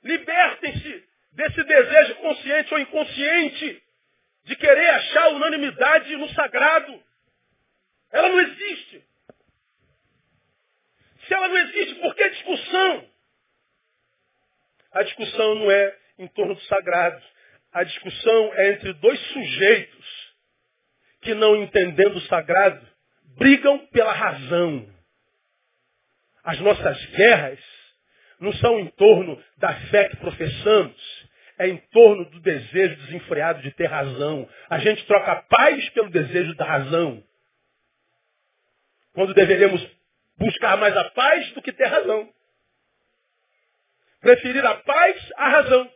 Libertem-se 0.03 1.09
desse 1.31 1.63
desejo 1.63 2.15
consciente 2.15 2.73
ou 2.73 2.79
inconsciente 2.79 3.83
de 4.43 4.55
querer 4.55 4.89
achar 4.91 5.29
unanimidade 5.29 6.15
no 6.15 6.29
sagrado. 6.29 7.03
Ela 8.11 8.29
não 8.29 8.39
existe. 8.39 9.03
Se 11.27 11.33
ela 11.33 11.47
não 11.47 11.57
existe, 11.57 11.95
por 11.95 12.15
que 12.15 12.29
discussão? 12.29 13.09
A 14.91 15.03
discussão 15.03 15.55
não 15.55 15.71
é 15.71 15.99
em 16.19 16.27
torno 16.27 16.53
do 16.53 16.61
sagrado. 16.61 17.21
A 17.73 17.83
discussão 17.83 18.53
é 18.53 18.73
entre 18.73 18.93
dois 18.93 19.19
sujeitos 19.31 19.94
que 21.25 21.33
não 21.33 21.55
entendendo 21.55 22.17
o 22.17 22.21
sagrado, 22.21 22.87
brigam 23.37 23.79
pela 23.87 24.13
razão. 24.13 24.87
As 26.43 26.59
nossas 26.59 27.05
guerras 27.07 27.59
não 28.39 28.53
são 28.53 28.79
em 28.79 28.87
torno 28.91 29.41
da 29.57 29.73
fé 29.89 30.07
que 30.07 30.17
professamos, 30.17 31.25
é 31.57 31.67
em 31.67 31.77
torno 31.91 32.29
do 32.29 32.39
desejo 32.41 32.95
desenfreado 32.97 33.61
de 33.63 33.71
ter 33.71 33.87
razão. 33.87 34.47
A 34.69 34.77
gente 34.77 35.03
troca 35.05 35.31
a 35.31 35.41
paz 35.41 35.89
pelo 35.89 36.11
desejo 36.11 36.53
da 36.55 36.65
razão. 36.65 37.23
Quando 39.13 39.33
deveríamos 39.33 39.85
buscar 40.37 40.77
mais 40.77 40.95
a 40.95 41.05
paz 41.05 41.51
do 41.53 41.61
que 41.61 41.73
ter 41.73 41.87
razão. 41.87 42.29
Preferir 44.21 44.65
a 44.65 44.75
paz 44.75 45.31
à 45.37 45.49
razão. 45.49 45.91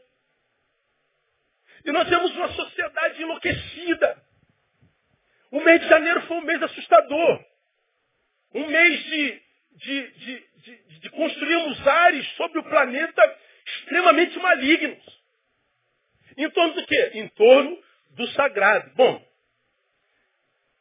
E 1.86 1.92
nós 1.92 2.08
temos 2.10 2.32
uma 2.36 2.50
sociedade 2.54 3.22
enlouquecida. 3.22 4.29
O 5.52 5.62
mês 5.62 5.82
de 5.82 5.88
janeiro 5.88 6.22
foi 6.22 6.38
um 6.38 6.46
mês 6.46 6.62
assustador. 6.62 7.46
Um 8.54 8.68
mês 8.68 9.04
de, 9.04 9.42
de, 9.74 10.08
de, 10.12 11.00
de, 11.00 11.10
construirmos 11.10 11.88
ares 11.88 12.28
sobre 12.36 12.60
o 12.60 12.64
planeta 12.64 13.38
extremamente 13.66 14.38
malignos. 14.40 15.20
Em 16.38 16.50
torno 16.52 16.74
do 16.74 16.86
quê? 16.86 17.12
Em 17.16 17.28
torno 17.30 17.78
do 18.12 18.28
sagrado. 18.30 18.92
Bom, 18.96 19.26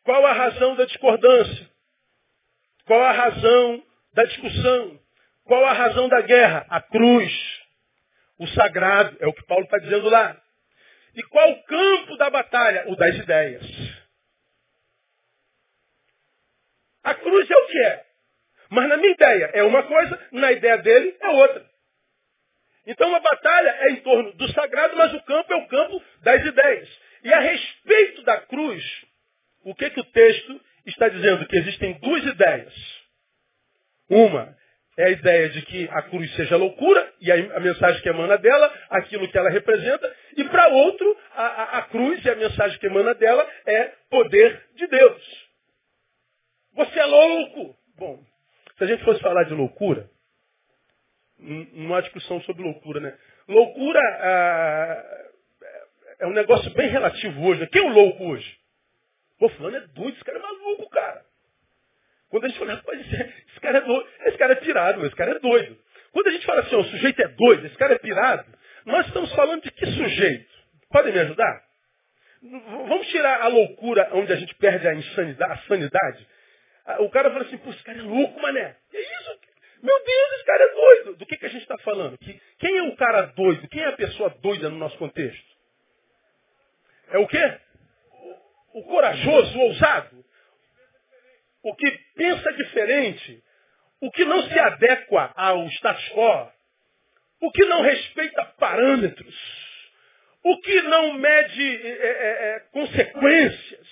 qual 0.04 0.24
a 0.26 0.32
razão 0.32 0.76
da 0.76 0.84
discordância? 0.84 1.68
Qual 2.84 3.02
a 3.02 3.12
razão 3.12 3.82
da 4.14 4.24
discussão? 4.24 5.00
Qual 5.44 5.64
a 5.64 5.72
razão 5.72 6.08
da 6.08 6.20
guerra? 6.22 6.66
A 6.68 6.80
cruz. 6.80 7.32
O 8.38 8.46
sagrado, 8.48 9.16
é 9.20 9.26
o 9.26 9.32
que 9.32 9.44
Paulo 9.46 9.64
está 9.64 9.78
dizendo 9.78 10.08
lá. 10.08 10.40
E 11.14 11.22
qual 11.24 11.50
o 11.50 11.62
campo 11.64 12.16
da 12.16 12.30
batalha? 12.30 12.84
O 12.88 12.96
das 12.96 13.16
ideias. 13.16 13.64
A 17.08 17.14
cruz 17.14 17.50
é 17.50 17.56
o 17.56 17.66
que 17.68 17.78
é. 17.78 18.04
Mas 18.68 18.86
na 18.86 18.98
minha 18.98 19.12
ideia 19.12 19.50
é 19.54 19.62
uma 19.62 19.82
coisa, 19.84 20.20
na 20.30 20.52
ideia 20.52 20.76
dele 20.76 21.16
é 21.18 21.28
outra. 21.28 21.64
Então 22.86 23.14
a 23.14 23.20
batalha 23.20 23.76
é 23.80 23.90
em 23.92 23.96
torno 23.96 24.32
do 24.34 24.52
sagrado, 24.52 24.94
mas 24.94 25.14
o 25.14 25.22
campo 25.22 25.50
é 25.50 25.56
o 25.56 25.68
campo 25.68 26.02
das 26.20 26.44
ideias. 26.44 27.00
E 27.24 27.32
a 27.32 27.40
respeito 27.40 28.22
da 28.24 28.42
cruz, 28.42 28.84
o 29.64 29.74
que, 29.74 29.88
que 29.88 30.00
o 30.00 30.04
texto 30.04 30.60
está 30.84 31.08
dizendo? 31.08 31.46
Que 31.46 31.56
existem 31.56 31.98
duas 31.98 32.22
ideias. 32.26 32.74
Uma 34.10 34.54
é 34.98 35.04
a 35.04 35.10
ideia 35.10 35.48
de 35.48 35.62
que 35.62 35.88
a 35.90 36.02
cruz 36.02 36.30
seja 36.34 36.56
loucura, 36.56 37.10
e 37.22 37.32
a, 37.32 37.60
mensagem 37.60 38.02
que 38.02 38.08
emana 38.10 38.36
dela, 38.36 38.70
aquilo 38.90 39.28
que 39.28 39.38
ela 39.38 39.48
representa, 39.48 40.14
e 40.36 40.44
para 40.44 40.68
outro, 40.68 41.16
a, 41.34 41.46
a, 41.46 41.78
a 41.78 41.82
cruz 41.82 42.22
e 42.22 42.28
a 42.28 42.34
mensagem 42.34 42.78
que 42.78 42.86
emana 42.86 43.14
dela 43.14 43.48
é 43.64 43.92
poder 44.10 44.62
de 44.74 44.86
Deus. 44.88 45.47
Você 46.78 46.96
é 47.00 47.06
louco! 47.06 47.76
Bom, 47.96 48.22
se 48.76 48.84
a 48.84 48.86
gente 48.86 49.02
fosse 49.04 49.20
falar 49.20 49.42
de 49.42 49.52
loucura, 49.52 50.08
há 51.92 52.00
discussão 52.02 52.40
sobre 52.42 52.62
loucura, 52.62 53.00
né? 53.00 53.18
Loucura 53.48 53.98
ah, 54.00 55.28
é 56.20 56.26
um 56.28 56.32
negócio 56.32 56.72
bem 56.74 56.88
relativo 56.88 57.44
hoje. 57.44 57.62
Né? 57.62 57.68
Quem 57.72 57.84
é 57.84 57.84
o 57.84 57.92
louco 57.92 58.24
hoje? 58.28 58.56
Pô, 59.40 59.48
fulano 59.48 59.76
é 59.76 59.80
doido, 59.88 60.14
esse 60.14 60.24
cara 60.24 60.38
é 60.38 60.40
maluco, 60.40 60.88
cara. 60.90 61.24
Quando 62.30 62.44
a 62.44 62.48
gente 62.48 62.58
fala, 62.60 62.74
rapaz, 62.74 63.00
esse, 63.00 63.22
esse 63.50 63.60
cara 63.60 63.78
é 63.78 63.80
doido, 63.80 64.08
esse 64.26 64.38
cara 64.38 64.52
é 64.52 64.56
pirado, 64.56 65.06
esse 65.06 65.16
cara 65.16 65.30
é 65.32 65.38
doido. 65.40 65.78
Quando 66.12 66.28
a 66.28 66.30
gente 66.30 66.46
fala 66.46 66.60
assim, 66.60 66.76
o 66.76 66.84
sujeito 66.84 67.20
é 67.20 67.28
doido, 67.28 67.66
esse 67.66 67.76
cara 67.76 67.94
é 67.94 67.98
pirado, 67.98 68.46
nós 68.86 69.04
estamos 69.04 69.34
falando 69.34 69.62
de 69.62 69.70
que 69.72 69.84
sujeito? 69.84 70.48
Podem 70.90 71.12
me 71.12 71.18
ajudar? 71.18 71.64
Vamos 72.40 73.08
tirar 73.08 73.42
a 73.42 73.48
loucura 73.48 74.10
onde 74.12 74.32
a 74.32 74.36
gente 74.36 74.54
perde 74.54 74.86
a 74.86 74.94
insanidade, 74.94 75.52
a 75.52 75.66
sanidade 75.66 76.37
o 77.00 77.10
cara 77.10 77.30
fala 77.30 77.44
assim, 77.44 77.58
pô, 77.58 77.70
esse 77.70 77.82
cara 77.82 77.98
é 77.98 78.02
louco, 78.02 78.40
mané. 78.40 78.76
Que 78.90 78.98
isso? 78.98 79.40
Meu 79.82 80.04
Deus, 80.04 80.32
esse 80.34 80.44
cara 80.44 80.64
é 80.64 80.74
doido. 80.74 81.16
Do 81.16 81.26
que, 81.26 81.36
que 81.36 81.46
a 81.46 81.50
gente 81.50 81.62
está 81.62 81.78
falando? 81.78 82.18
Que, 82.18 82.40
quem 82.58 82.78
é 82.78 82.82
o 82.82 82.96
cara 82.96 83.22
doido? 83.22 83.68
Quem 83.68 83.82
é 83.82 83.88
a 83.88 83.96
pessoa 83.96 84.30
doida 84.40 84.68
no 84.68 84.78
nosso 84.78 84.96
contexto? 84.98 85.46
É 87.10 87.18
o 87.18 87.26
quê? 87.26 87.58
O, 88.72 88.80
o 88.80 88.84
corajoso, 88.84 89.58
o 89.58 89.62
ousado. 89.62 90.24
O 91.62 91.74
que 91.74 91.90
pensa 92.16 92.52
diferente. 92.54 93.42
O 94.00 94.10
que 94.10 94.24
não 94.24 94.42
se 94.42 94.58
adequa 94.58 95.32
ao 95.36 95.66
status 95.68 96.08
quo. 96.10 96.52
O 97.40 97.52
que 97.52 97.64
não 97.66 97.82
respeita 97.82 98.44
parâmetros. 98.58 99.68
O 100.42 100.60
que 100.60 100.82
não 100.82 101.14
mede 101.14 101.76
é, 101.86 101.90
é, 101.90 102.56
é, 102.56 102.60
consequências. 102.72 103.88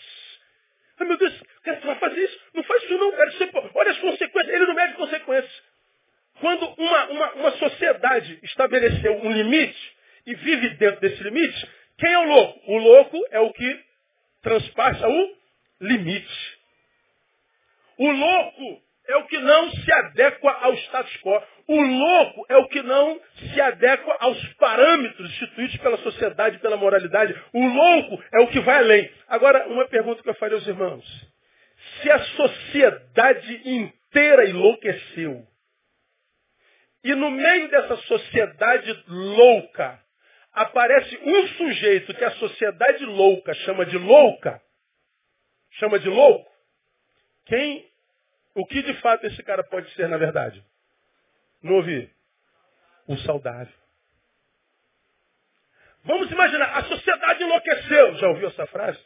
Ai 0.99 1.07
meu 1.07 1.19
Deus, 1.19 1.43
cara, 1.66 1.80
você 1.80 1.87
vai 1.87 1.96
fazer 1.96 2.25
isso? 2.25 2.40
Não 2.54 2.62
faz 2.62 2.82
isso 2.85 2.96
não, 2.96 3.12
cara. 3.12 3.32
Você, 3.32 3.50
olha 3.75 3.90
as 3.90 3.99
consequências. 3.99 4.54
Ele 4.54 4.66
não 4.66 4.75
mede 4.75 4.94
consequências. 4.94 5.62
Quando 6.40 6.66
uma, 6.78 7.04
uma, 7.06 7.32
uma 7.35 7.50
sociedade 7.52 8.38
estabeleceu 8.42 9.14
um 9.23 9.32
limite 9.32 9.96
e 10.26 10.35
vive 10.35 10.70
dentro 10.76 11.00
desse 11.00 11.23
limite, 11.23 11.68
quem 11.99 12.12
é 12.12 12.18
o 12.18 12.25
louco? 12.25 12.61
O 12.66 12.78
louco 12.78 13.26
é 13.30 13.40
o 13.40 13.52
que 13.52 13.80
transpassa 14.42 15.08
o 15.08 15.37
limite. 15.80 16.56
O 17.99 18.11
louco 18.11 18.82
é 19.08 19.16
o 19.16 19.26
que 19.26 19.38
não 19.38 19.70
se 19.70 19.92
adequa 19.92 20.52
ao 20.61 20.75
status 20.75 21.16
quo. 21.23 21.42
O 21.68 21.80
louco 21.80 22.46
é 22.49 22.56
o 22.58 22.68
que 22.68 22.82
não 22.82 23.20
se 23.38 23.61
adequa 23.61 24.16
aos 24.20 24.54
parâmetros 24.54 25.30
instituídos 25.30 25.76
pela 25.78 25.96
sociedade, 25.99 26.58
pela 26.58 26.76
moralidade. 26.76 27.35
O 27.52 27.66
louco 27.66 28.23
é 28.35 28.40
o 28.40 28.49
que 28.49 28.61
vai 28.61 28.78
além. 28.78 29.11
Agora, 29.26 29.66
uma 29.68 29.88
pergunta 29.88 30.23
que 30.23 30.28
eu 30.28 30.35
faria 30.35 30.56
aos 30.56 30.66
irmãos. 30.66 31.36
Se 32.03 32.11
a 32.11 32.19
sociedade 32.19 33.62
inteira 33.65 34.49
enlouqueceu, 34.49 35.47
E 37.07 37.15
no 37.15 37.31
meio 37.31 37.71
dessa 37.71 37.97
sociedade 37.99 39.05
louca, 39.07 40.03
aparece 40.53 41.17
um 41.23 41.47
sujeito 41.50 42.12
que 42.12 42.25
a 42.25 42.33
sociedade 42.33 43.05
louca 43.05 43.55
chama 43.55 43.87
de 43.87 43.97
louca, 43.97 44.61
chama 45.71 46.00
de 46.00 46.09
louco. 46.09 46.50
Quem, 47.45 47.88
o 48.57 48.67
que 48.67 48.83
de 48.83 48.93
fato 48.95 49.25
esse 49.25 49.41
cara 49.45 49.62
pode 49.62 49.88
ser 49.95 50.09
na 50.09 50.17
verdade? 50.17 50.61
Não 51.62 51.75
ouvi? 51.75 52.11
O 53.07 53.17
saudável. 53.19 53.73
Vamos 56.03 56.29
imaginar, 56.29 56.76
a 56.76 56.85
sociedade 56.87 57.45
enlouqueceu. 57.45 58.17
Já 58.17 58.29
ouviu 58.31 58.49
essa 58.49 58.67
frase? 58.67 58.99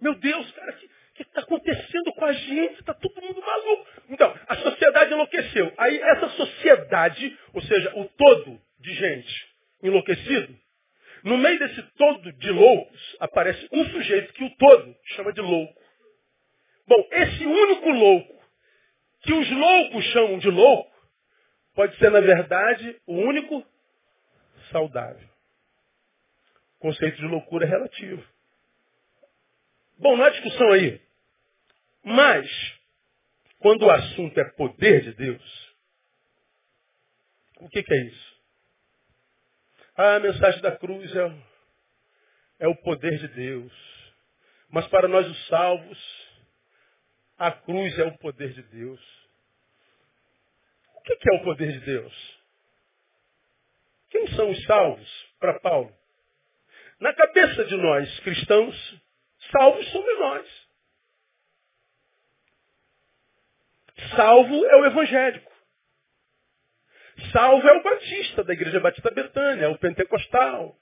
Meu 0.00 0.14
Deus, 0.14 0.50
cara, 0.52 0.72
o 0.72 1.14
que 1.14 1.22
está 1.22 1.40
acontecendo 1.40 2.12
com 2.12 2.24
a 2.24 2.32
gente? 2.32 2.80
Está 2.80 2.94
todo 2.94 3.22
mundo 3.22 3.40
maluco. 3.40 3.86
Então, 4.10 4.34
a 4.46 4.56
sociedade 4.56 5.12
enlouqueceu. 5.12 5.72
Aí 5.78 5.98
essa 5.98 6.28
sociedade, 6.30 7.38
ou 7.54 7.62
seja, 7.62 7.92
o 7.96 8.04
todo 8.04 8.60
de 8.80 8.94
gente 8.94 9.46
enlouquecido, 9.82 10.56
no 11.24 11.38
meio 11.38 11.58
desse 11.58 11.82
todo 11.96 12.32
de 12.32 12.50
loucos, 12.50 13.16
aparece 13.20 13.68
um 13.72 13.84
sujeito 13.86 14.32
que 14.32 14.44
o 14.44 14.56
todo 14.56 14.96
chama 15.06 15.32
de 15.32 15.40
louco. 15.40 15.74
Bom, 16.86 17.08
esse 17.10 17.44
único 17.44 17.90
louco, 17.90 18.42
que 19.22 19.32
os 19.32 19.50
loucos 19.50 20.04
chamam 20.06 20.38
de 20.38 20.48
louco, 20.50 20.94
pode 21.74 21.96
ser, 21.98 22.10
na 22.10 22.20
verdade, 22.20 23.00
o 23.06 23.14
único 23.14 23.66
saudável. 24.70 25.28
O 26.76 26.78
conceito 26.78 27.16
de 27.16 27.26
loucura 27.26 27.66
é 27.66 27.68
relativo. 27.68 28.35
Bom, 29.98 30.16
não 30.16 30.24
há 30.24 30.30
discussão 30.30 30.72
aí. 30.72 31.00
Mas, 32.04 32.48
quando 33.58 33.86
o 33.86 33.90
assunto 33.90 34.38
é 34.38 34.44
poder 34.52 35.02
de 35.02 35.12
Deus, 35.14 35.74
o 37.58 37.68
que, 37.68 37.82
que 37.82 37.94
é 37.94 38.04
isso? 38.04 38.36
Ah, 39.96 40.16
a 40.16 40.20
mensagem 40.20 40.60
da 40.60 40.76
cruz 40.76 41.10
é, 41.16 41.34
é 42.60 42.68
o 42.68 42.76
poder 42.76 43.18
de 43.18 43.28
Deus. 43.28 43.72
Mas 44.68 44.86
para 44.88 45.08
nós 45.08 45.26
os 45.26 45.46
salvos, 45.46 46.26
a 47.38 47.50
cruz 47.50 47.98
é 47.98 48.04
o 48.04 48.18
poder 48.18 48.52
de 48.52 48.62
Deus. 48.62 49.00
O 50.96 51.00
que, 51.00 51.16
que 51.16 51.30
é 51.32 51.36
o 51.36 51.44
poder 51.44 51.72
de 51.72 51.80
Deus? 51.80 52.40
Quem 54.10 54.28
são 54.34 54.50
os 54.50 54.64
salvos 54.64 55.26
para 55.40 55.58
Paulo? 55.60 55.92
Na 57.00 57.12
cabeça 57.14 57.64
de 57.64 57.76
nós 57.76 58.20
cristãos, 58.20 59.00
Salvos 59.50 59.90
somos 59.90 60.18
nós. 60.18 60.66
Salvo 64.14 64.64
é 64.66 64.76
o 64.76 64.86
evangélico. 64.86 65.52
Salvo 67.32 67.66
é 67.66 67.72
o 67.72 67.82
batista 67.82 68.44
da 68.44 68.52
Igreja 68.52 68.78
Batista 68.80 69.10
Betânia, 69.10 69.64
é 69.64 69.68
o 69.68 69.78
pentecostal. 69.78 70.76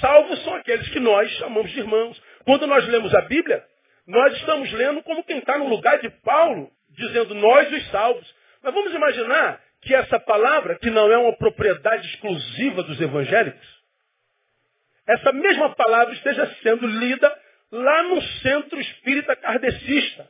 Salvos 0.00 0.42
são 0.44 0.54
aqueles 0.54 0.88
que 0.90 1.00
nós 1.00 1.30
chamamos 1.32 1.70
de 1.70 1.78
irmãos. 1.80 2.22
Quando 2.44 2.66
nós 2.66 2.86
lemos 2.88 3.14
a 3.14 3.22
Bíblia, 3.22 3.64
nós 4.06 4.34
estamos 4.36 4.70
lendo 4.72 5.02
como 5.02 5.24
quem 5.24 5.38
está 5.38 5.58
no 5.58 5.68
lugar 5.68 5.98
de 6.00 6.10
Paulo, 6.10 6.70
dizendo 6.90 7.34
nós 7.34 7.70
os 7.72 7.90
salvos. 7.90 8.34
Mas 8.62 8.74
vamos 8.74 8.94
imaginar 8.94 9.60
que 9.82 9.94
essa 9.94 10.18
palavra, 10.20 10.78
que 10.78 10.90
não 10.90 11.10
é 11.10 11.16
uma 11.16 11.36
propriedade 11.36 12.06
exclusiva 12.08 12.82
dos 12.82 13.00
evangélicos, 13.00 13.81
essa 15.06 15.32
mesma 15.32 15.74
palavra 15.74 16.14
esteja 16.14 16.46
sendo 16.62 16.86
lida 16.86 17.40
lá 17.70 18.02
no 18.04 18.22
centro 18.22 18.80
espírita 18.80 19.34
kardecista. 19.36 20.28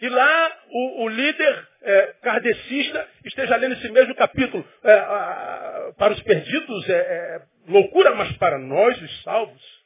E 0.00 0.08
lá 0.08 0.58
o, 0.70 1.04
o 1.04 1.08
líder 1.08 1.68
é, 1.82 2.06
kardecista 2.22 3.08
esteja 3.24 3.56
lendo 3.56 3.74
esse 3.74 3.88
mesmo 3.90 4.14
capítulo. 4.14 4.64
É, 4.84 4.92
a, 4.92 5.92
para 5.98 6.12
os 6.12 6.22
perdidos 6.22 6.88
é, 6.88 6.92
é 6.92 7.42
loucura, 7.66 8.14
mas 8.14 8.36
para 8.36 8.58
nós, 8.58 9.00
os 9.02 9.22
salvos. 9.22 9.78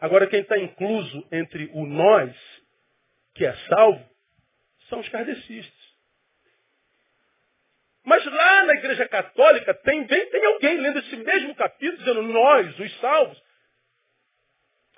Agora, 0.00 0.26
quem 0.26 0.40
está 0.40 0.58
incluso 0.58 1.26
entre 1.30 1.70
o 1.72 1.86
nós, 1.86 2.34
que 3.34 3.44
é 3.44 3.52
salvo, 3.68 4.04
são 4.88 5.00
os 5.00 5.08
kardecistas. 5.08 5.88
Mas 8.04 8.24
lá 8.24 8.47
igreja 8.92 9.08
católica 9.08 9.74
tem, 9.74 10.06
tem 10.06 10.46
alguém 10.46 10.80
lendo 10.80 10.98
esse 10.98 11.16
mesmo 11.16 11.54
capítulo 11.54 11.98
dizendo 11.98 12.22
nós, 12.22 12.78
os 12.78 13.00
salvos. 13.00 13.42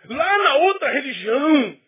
Lá 0.05 0.38
na 0.38 0.55
outra 0.57 0.90
religião, 0.90 1.79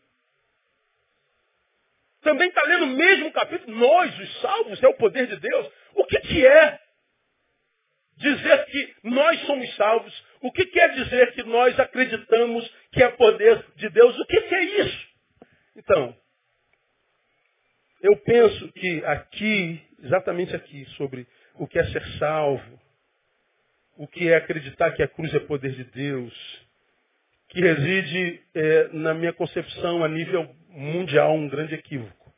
também 2.21 2.49
está 2.49 2.63
lendo 2.65 2.85
o 2.85 2.97
mesmo 2.97 3.33
capítulo, 3.33 3.77
nós, 3.77 4.19
os 4.19 4.41
salvos, 4.41 4.83
é 4.83 4.89
o 4.89 4.97
poder 4.97 5.27
de 5.27 5.37
Deus. 5.37 5.73
O 5.95 6.05
que, 6.05 6.21
que 6.21 6.47
é 6.47 6.79
dizer 8.17 8.65
que 8.67 8.97
nós 9.05 9.41
somos 9.47 9.75
salvos? 9.77 10.25
O 10.41 10.53
que 10.53 10.67
quer 10.67 10.93
dizer 10.93 11.33
que 11.35 11.43
nós 11.45 11.79
acreditamos 11.81 12.69
que 12.93 13.03
é 13.03 13.09
poder 13.11 13.65
de 13.77 13.89
Deus? 13.89 14.19
O 14.19 14.27
que, 14.27 14.41
que 14.43 14.55
é 14.55 14.65
isso? 14.65 15.09
Então, 15.77 16.17
eu 18.03 18.17
penso 18.19 18.73
que 18.73 19.05
aqui 19.05 19.93
exatamente 20.03 20.55
aqui, 20.55 20.85
sobre 20.97 21.27
o 21.55 21.67
que 21.67 21.79
é 21.79 21.85
ser 21.87 22.05
salvo, 22.19 22.81
o 23.97 24.07
que 24.07 24.29
é 24.29 24.37
acreditar 24.37 24.93
que 24.93 25.03
a 25.03 25.09
cruz 25.09 25.33
é 25.35 25.41
poder 25.41 25.73
de 25.73 25.85
Deus, 25.85 26.67
que 27.49 27.61
reside, 27.61 28.43
é, 28.55 28.89
na 28.95 29.13
minha 29.13 29.33
concepção, 29.33 30.03
a 30.03 30.09
nível 30.09 30.55
mundial, 30.71 31.35
um 31.35 31.49
grande 31.49 31.75
equívoco. 31.75 32.33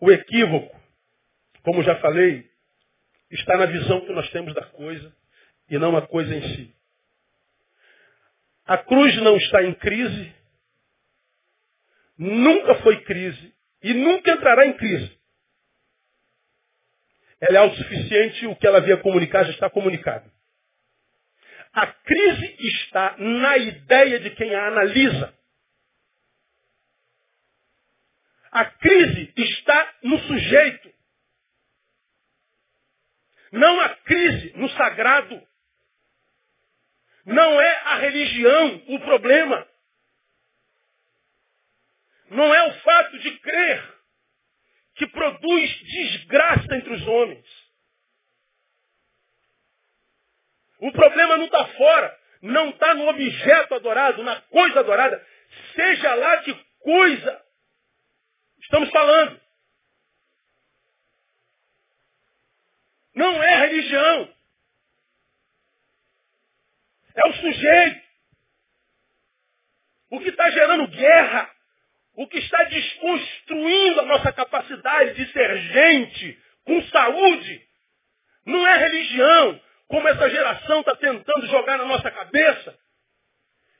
O 0.00 0.10
equívoco, 0.10 0.76
como 1.62 1.82
já 1.82 1.96
falei, 1.96 2.50
está 3.30 3.56
na 3.56 3.66
visão 3.66 4.00
que 4.00 4.12
nós 4.12 4.28
temos 4.30 4.52
da 4.52 4.64
coisa 4.66 5.14
e 5.70 5.78
não 5.78 5.96
a 5.96 6.06
coisa 6.06 6.34
em 6.34 6.42
si. 6.54 6.74
A 8.66 8.78
cruz 8.78 9.16
não 9.22 9.36
está 9.36 9.62
em 9.62 9.74
crise, 9.74 10.34
nunca 12.18 12.74
foi 12.76 13.00
crise 13.02 13.54
e 13.82 13.94
nunca 13.94 14.32
entrará 14.32 14.66
em 14.66 14.72
crise. 14.72 15.23
Ela 17.46 17.58
é 17.58 17.60
autossuficiente, 17.60 18.46
o 18.46 18.56
que 18.56 18.66
ela 18.66 18.78
havia 18.78 18.96
comunicar 18.98 19.44
já 19.44 19.52
está 19.52 19.68
comunicado. 19.68 20.30
A 21.72 21.86
crise 21.86 22.56
está 22.60 23.16
na 23.18 23.58
ideia 23.58 24.20
de 24.20 24.30
quem 24.30 24.54
a 24.54 24.68
analisa. 24.68 25.34
A 28.50 28.64
crise 28.64 29.32
está 29.36 29.94
no 30.02 30.18
sujeito. 30.20 30.94
Não 33.52 33.80
a 33.80 33.88
crise 33.90 34.52
no 34.56 34.68
sagrado. 34.70 35.42
Não 37.26 37.60
é 37.60 37.76
a 37.84 37.96
religião 37.96 38.82
o 38.88 39.00
problema 39.00 39.66
não 42.34 42.54
é 42.54 42.68
o 42.68 42.80
fato 42.80 43.18
de 43.18 43.38
crer 43.38 43.93
que 44.94 45.06
produz 45.08 45.78
desgraça 45.80 46.76
entre 46.76 46.94
os 46.94 47.06
homens. 47.06 47.64
O 50.78 50.92
problema 50.92 51.36
não 51.36 51.46
está 51.46 51.66
fora, 51.68 52.20
não 52.42 52.70
está 52.70 52.94
no 52.94 53.08
objeto 53.08 53.74
adorado, 53.74 54.22
na 54.22 54.40
coisa 54.42 54.80
adorada, 54.80 55.26
seja 55.74 56.14
lá 56.14 56.42
que 56.42 56.54
coisa 56.80 57.44
estamos 58.60 58.90
falando. 58.90 59.40
Não 63.14 63.42
é 63.42 63.56
religião. 63.66 64.34
É 67.14 67.28
o 67.28 67.32
sujeito. 67.34 68.04
O 70.10 70.20
que 70.20 70.28
está 70.28 70.50
gerando 70.50 70.88
guerra 70.88 71.53
o 72.16 72.26
que 72.28 72.38
está 72.38 72.62
desconstruindo 72.64 74.00
a 74.00 74.04
nossa 74.04 74.32
capacidade 74.32 75.14
de 75.14 75.32
ser 75.32 75.56
gente 75.58 76.38
com 76.64 76.82
saúde 76.84 77.62
não 78.46 78.66
é 78.66 78.76
religião, 78.76 79.60
como 79.88 80.08
essa 80.08 80.28
geração 80.28 80.80
está 80.80 80.94
tentando 80.96 81.46
jogar 81.46 81.78
na 81.78 81.86
nossa 81.86 82.10
cabeça. 82.10 82.78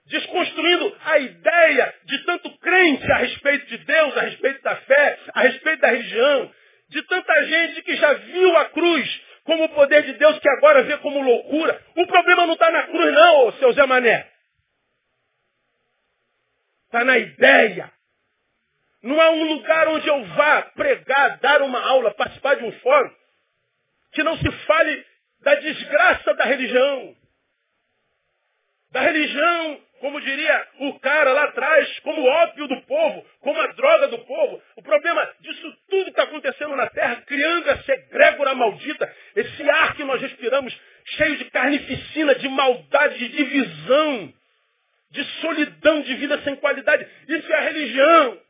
Desconstruindo 0.06 0.96
a 1.04 1.18
ideia 1.18 1.94
de 2.04 2.24
tanto 2.24 2.58
crente 2.58 3.10
a 3.10 3.16
respeito 3.16 3.66
de 3.66 3.78
Deus, 3.78 4.16
a 4.16 4.20
respeito 4.22 4.62
da 4.62 4.76
fé, 4.76 5.18
a 5.34 5.40
respeito 5.42 5.80
da 5.80 5.88
religião. 5.88 6.52
De 6.88 7.02
tanta 7.02 7.44
gente 7.46 7.82
que 7.82 7.96
já 7.96 8.12
viu 8.12 8.56
a 8.58 8.66
cruz 8.66 9.22
como 9.44 9.64
o 9.64 9.68
poder 9.70 10.02
de 10.04 10.14
Deus, 10.14 10.38
que 10.38 10.48
agora 10.48 10.82
vê 10.82 10.96
como 10.98 11.20
loucura. 11.20 11.80
O 11.96 12.06
problema 12.06 12.46
não 12.46 12.54
está 12.54 12.70
na 12.70 12.82
cruz, 12.84 13.12
não, 13.12 13.52
seu 13.52 13.72
Zé 13.72 13.86
Mané. 13.86 14.30
Está 16.86 17.04
na 17.04 17.18
ideia. 17.18 17.93
Não 19.04 19.20
há 19.20 19.30
um 19.30 19.44
lugar 19.54 19.86
onde 19.88 20.08
eu 20.08 20.24
vá 20.24 20.62
pregar, 20.62 21.38
dar 21.38 21.62
uma 21.62 21.80
aula, 21.80 22.12
participar 22.14 22.56
de 22.56 22.64
um 22.64 22.72
fórum, 22.80 23.14
que 24.12 24.22
não 24.24 24.36
se 24.36 24.50
fale 24.66 25.06
da 25.42 25.54
desgraça 25.54 26.34
da 26.34 26.44
religião. 26.44 27.16
Da 28.90 29.00
religião 29.00 29.80
como 30.04 30.20
diria 30.20 30.68
o 30.80 31.00
cara 31.00 31.32
lá 31.32 31.44
atrás, 31.44 31.98
como 32.00 32.26
ópio 32.26 32.68
do 32.68 32.78
povo, 32.82 33.26
como 33.40 33.58
a 33.58 33.68
droga 33.68 34.08
do 34.08 34.18
povo. 34.18 34.62
O 34.76 34.82
problema 34.82 35.32
disso 35.40 35.78
tudo 35.88 36.04
que 36.04 36.10
está 36.10 36.24
acontecendo 36.24 36.76
na 36.76 36.86
terra, 36.90 37.22
criando 37.26 37.70
essa 37.70 37.90
egrégora 37.90 38.54
maldita, 38.54 39.10
esse 39.34 39.62
ar 39.62 39.96
que 39.96 40.04
nós 40.04 40.20
respiramos, 40.20 40.78
cheio 41.06 41.38
de 41.38 41.46
carnificina, 41.46 42.34
de 42.34 42.46
maldade, 42.50 43.16
de 43.18 43.28
divisão, 43.30 44.34
de 45.10 45.24
solidão, 45.40 46.02
de 46.02 46.14
vida 46.16 46.38
sem 46.42 46.54
qualidade. 46.56 47.08
Isso 47.26 47.50
é 47.50 47.56
a 47.56 47.62
religião. 47.62 48.43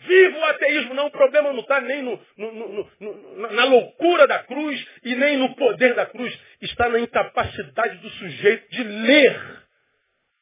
Viva 0.00 0.38
o 0.38 0.44
ateísmo, 0.44 0.94
não. 0.94 1.06
O 1.06 1.10
problema 1.10 1.52
não 1.52 1.60
está 1.60 1.80
nem 1.80 2.02
no, 2.02 2.20
no, 2.36 2.90
no, 3.00 3.50
na 3.50 3.64
loucura 3.64 4.26
da 4.26 4.42
cruz 4.44 4.86
e 5.02 5.16
nem 5.16 5.36
no 5.36 5.54
poder 5.56 5.94
da 5.94 6.06
cruz. 6.06 6.38
Está 6.60 6.88
na 6.88 7.00
incapacidade 7.00 7.98
do 7.98 8.08
sujeito 8.10 8.70
de 8.70 8.84
ler 8.84 9.62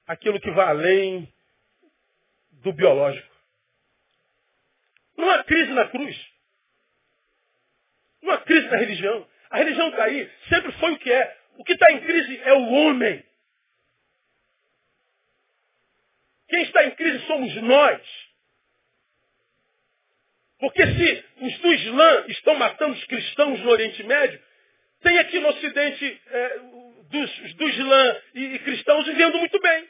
aquilo 0.07 0.41
que 0.41 0.51
vai 0.51 0.67
além 0.67 1.33
do 2.63 2.73
biológico. 2.73 3.35
Não 5.17 5.31
há 5.31 5.43
crise 5.45 5.73
na 5.73 5.89
cruz. 5.89 6.17
Não 8.23 8.33
há 8.33 8.39
crise 8.39 8.69
na 8.69 8.77
religião. 8.77 9.27
A 9.49 9.59
religião 9.59 9.89
está 9.89 10.05
aí, 10.05 10.31
sempre 10.49 10.73
foi 10.73 10.93
o 10.93 10.99
que 10.99 11.11
é. 11.11 11.39
O 11.57 11.65
que 11.65 11.73
está 11.73 11.91
em 11.93 12.01
crise 12.01 12.41
é 12.45 12.53
o 12.53 12.73
homem. 12.73 13.25
Quem 16.49 16.63
está 16.63 16.85
em 16.85 16.91
crise 16.91 17.27
somos 17.27 17.55
nós. 17.63 18.26
Porque 20.59 20.83
se 20.87 21.25
os 21.43 21.59
do 21.59 21.75
Islã 21.75 22.25
estão 22.29 22.55
matando 22.55 22.95
os 22.95 23.05
cristãos 23.05 23.61
no 23.61 23.71
Oriente 23.71 24.03
Médio, 24.05 24.41
tem 25.03 25.19
aqui 25.19 25.39
no 25.39 25.49
Ocidente 25.49 26.23
é, 26.29 26.59
dos, 27.11 27.55
do 27.55 27.69
Islã 27.69 28.17
e, 28.35 28.45
e 28.55 28.59
cristãos 28.61 29.07
vivendo 29.07 29.39
muito 29.39 29.61
bem. 29.61 29.89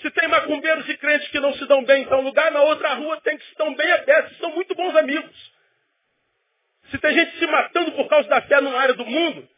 Se 0.00 0.10
tem 0.10 0.28
macumbeiros 0.28 0.88
e 0.88 0.96
crentes 0.96 1.28
que 1.28 1.38
não 1.38 1.54
se 1.54 1.64
dão 1.66 1.84
bem 1.84 2.02
em 2.02 2.06
tal 2.06 2.20
lugar, 2.22 2.50
na 2.50 2.62
outra 2.62 2.94
rua 2.94 3.20
tem 3.20 3.38
que 3.38 3.44
se 3.44 3.56
dão 3.56 3.72
bem 3.74 3.92
abertos, 3.92 4.36
são 4.38 4.50
muito 4.50 4.74
bons 4.74 4.96
amigos. 4.96 5.52
Se 6.90 6.98
tem 6.98 7.14
gente 7.14 7.38
se 7.38 7.46
matando 7.46 7.92
por 7.92 8.08
causa 8.08 8.28
da 8.28 8.42
fé 8.42 8.60
numa 8.60 8.80
área 8.80 8.94
do 8.94 9.06
mundo, 9.06 9.48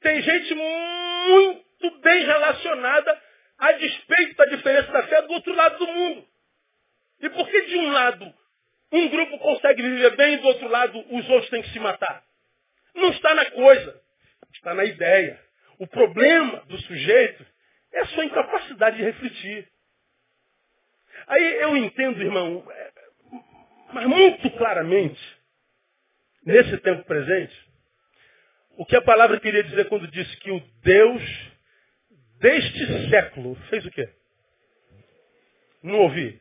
tem 0.00 0.22
gente 0.22 0.54
muito 0.54 2.00
bem 2.00 2.24
relacionada 2.24 3.22
a 3.58 3.72
despeito 3.72 4.36
da 4.36 4.46
diferença 4.46 4.90
da 4.90 5.02
fé 5.02 5.22
do 5.22 5.34
outro 5.34 5.54
lado 5.54 5.78
do 5.78 5.86
mundo. 5.86 6.29
E 7.20 7.28
por 7.30 7.48
que 7.48 7.66
de 7.66 7.76
um 7.76 7.92
lado 7.92 8.34
um 8.92 9.08
grupo 9.08 9.38
consegue 9.38 9.82
viver 9.82 10.16
bem 10.16 10.34
e 10.34 10.36
do 10.38 10.46
outro 10.48 10.68
lado 10.68 10.98
os 11.10 11.28
outros 11.28 11.50
têm 11.50 11.62
que 11.62 11.70
se 11.70 11.78
matar? 11.78 12.24
Não 12.94 13.10
está 13.10 13.34
na 13.34 13.50
coisa, 13.50 14.02
está 14.52 14.74
na 14.74 14.84
ideia. 14.84 15.40
O 15.78 15.86
problema 15.86 16.60
do 16.66 16.78
sujeito 16.82 17.46
é 17.92 18.00
a 18.00 18.06
sua 18.06 18.24
incapacidade 18.24 18.96
de 18.96 19.02
refletir. 19.02 19.68
Aí 21.26 21.62
eu 21.62 21.76
entendo, 21.76 22.20
irmão, 22.22 22.66
é, 22.68 22.92
mas 23.92 24.06
muito 24.06 24.50
claramente, 24.52 25.20
nesse 26.44 26.76
tempo 26.78 27.04
presente, 27.04 27.54
o 28.76 28.86
que 28.86 28.96
a 28.96 29.02
palavra 29.02 29.38
queria 29.38 29.62
dizer 29.62 29.88
quando 29.88 30.08
disse 30.08 30.36
que 30.38 30.50
o 30.50 30.60
Deus 30.82 31.22
deste 32.40 33.10
século 33.10 33.54
fez 33.68 33.84
o 33.84 33.90
quê? 33.90 34.08
Não 35.82 36.00
ouvi. 36.00 36.40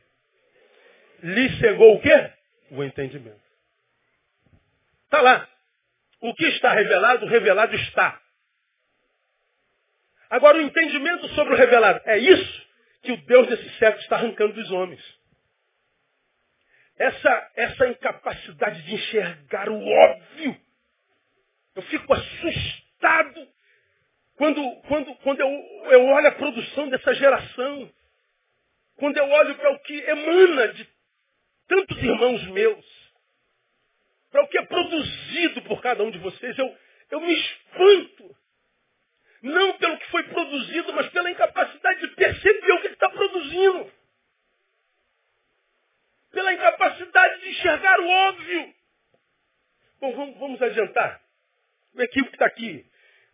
Lhe 1.24 1.50
chegou 1.58 1.96
o 1.96 2.02
quê? 2.02 2.32
O 2.72 2.84
entendimento. 2.84 3.42
Está 5.06 5.22
lá. 5.22 5.48
O 6.22 6.34
que 6.34 6.46
está 6.48 6.74
revelado, 6.74 7.26
revelado 7.26 7.76
está. 7.76 8.22
Agora, 10.30 10.58
o 10.58 10.62
entendimento 10.62 11.28
sobre 11.30 11.54
o 11.54 11.58
revelado 11.58 12.02
é 12.06 12.18
isso 12.18 12.68
que 13.02 13.12
o 13.12 13.18
Deus 13.26 13.48
desse 13.48 13.70
século 13.78 14.02
está 14.04 14.18
arrancando 14.18 14.54
dos 14.54 14.70
homens. 14.72 15.02
Essa, 16.98 17.52
essa 17.56 17.88
incapacidade 17.88 18.82
de 18.84 18.94
enxergar 18.94 19.70
o 19.70 19.88
óbvio. 19.88 20.62
Eu 21.76 21.82
fico 21.84 22.14
assustado 22.14 23.48
quando, 24.36 24.82
quando, 24.82 25.16
quando 25.16 25.40
eu, 25.40 25.50
eu 25.92 26.06
olho 26.06 26.28
a 26.28 26.34
produção 26.34 26.90
dessa 26.90 27.14
geração. 27.14 27.92
Quando 28.98 29.18
eu 29.18 29.30
olho 29.30 29.56
para 29.56 29.72
o 29.72 29.80
que 29.80 29.98
emana 30.10 30.74
de 30.74 30.99
tantos 31.70 31.98
irmãos 32.00 32.46
meus. 32.48 33.00
Para 34.32 34.44
o 34.44 34.48
que 34.48 34.58
é 34.58 34.66
produzido 34.66 35.62
por 35.62 35.82
cada 35.82 36.04
um 36.04 36.12
de 36.12 36.18
vocês. 36.18 36.58
Eu, 36.58 36.78
eu 37.12 37.22
me 37.22 37.34
espanto. 37.34 38.36
Não 39.42 39.78
pelo 39.78 39.98
que 39.98 40.12
foi 40.12 40.24
produzido, 40.24 40.94
mas 40.94 41.08
pela 41.10 41.32
incapacidade 41.32 42.02
de 42.02 42.08
perceber 42.16 42.72
o 42.74 42.82
que 42.82 42.88
está 42.88 43.10
produzindo. 43.10 43.92
Pela 46.32 46.54
incapacidade 46.54 47.42
de 47.42 47.50
enxergar 47.50 48.00
o 48.00 48.08
óbvio. 48.08 48.74
Bom, 50.02 50.16
vamos, 50.16 50.40
vamos 50.40 50.62
adiantar. 50.62 51.22
O 51.96 52.02
equívoco 52.02 52.34
está 52.34 52.46
aqui. 52.46 52.86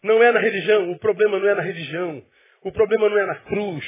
Não 0.04 0.22
é 0.22 0.32
na 0.32 0.40
religião, 0.40 0.92
o 0.92 1.00
problema 1.00 1.40
não 1.40 1.50
é 1.50 1.56
na 1.56 1.62
religião. 1.62 2.26
O 2.62 2.72
problema 2.72 3.10
não 3.10 3.18
é 3.18 3.26
na 3.26 3.36
cruz. 3.36 3.86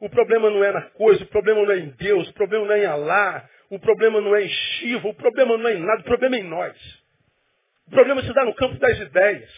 O 0.00 0.10
problema 0.10 0.50
não 0.50 0.64
é 0.64 0.72
na 0.72 0.82
coisa, 0.82 1.22
o 1.22 1.28
problema 1.28 1.62
não 1.62 1.70
é 1.70 1.78
em 1.78 1.90
Deus, 1.90 2.28
o 2.28 2.34
problema 2.34 2.66
não 2.66 2.74
é 2.74 2.80
em 2.80 2.86
Alá, 2.86 3.48
o 3.72 3.78
problema 3.78 4.20
não 4.20 4.36
é 4.36 4.44
em 4.44 4.48
Shiva, 4.50 5.08
o 5.08 5.14
problema 5.14 5.56
não 5.56 5.66
é 5.66 5.72
em 5.72 5.80
nada, 5.80 6.02
o 6.02 6.04
problema 6.04 6.36
é 6.36 6.40
em 6.40 6.42
nós. 6.42 6.76
O 7.86 7.90
problema 7.90 8.22
se 8.22 8.30
dá 8.34 8.44
no 8.44 8.54
campo 8.54 8.78
das 8.78 8.98
ideias. 8.98 9.50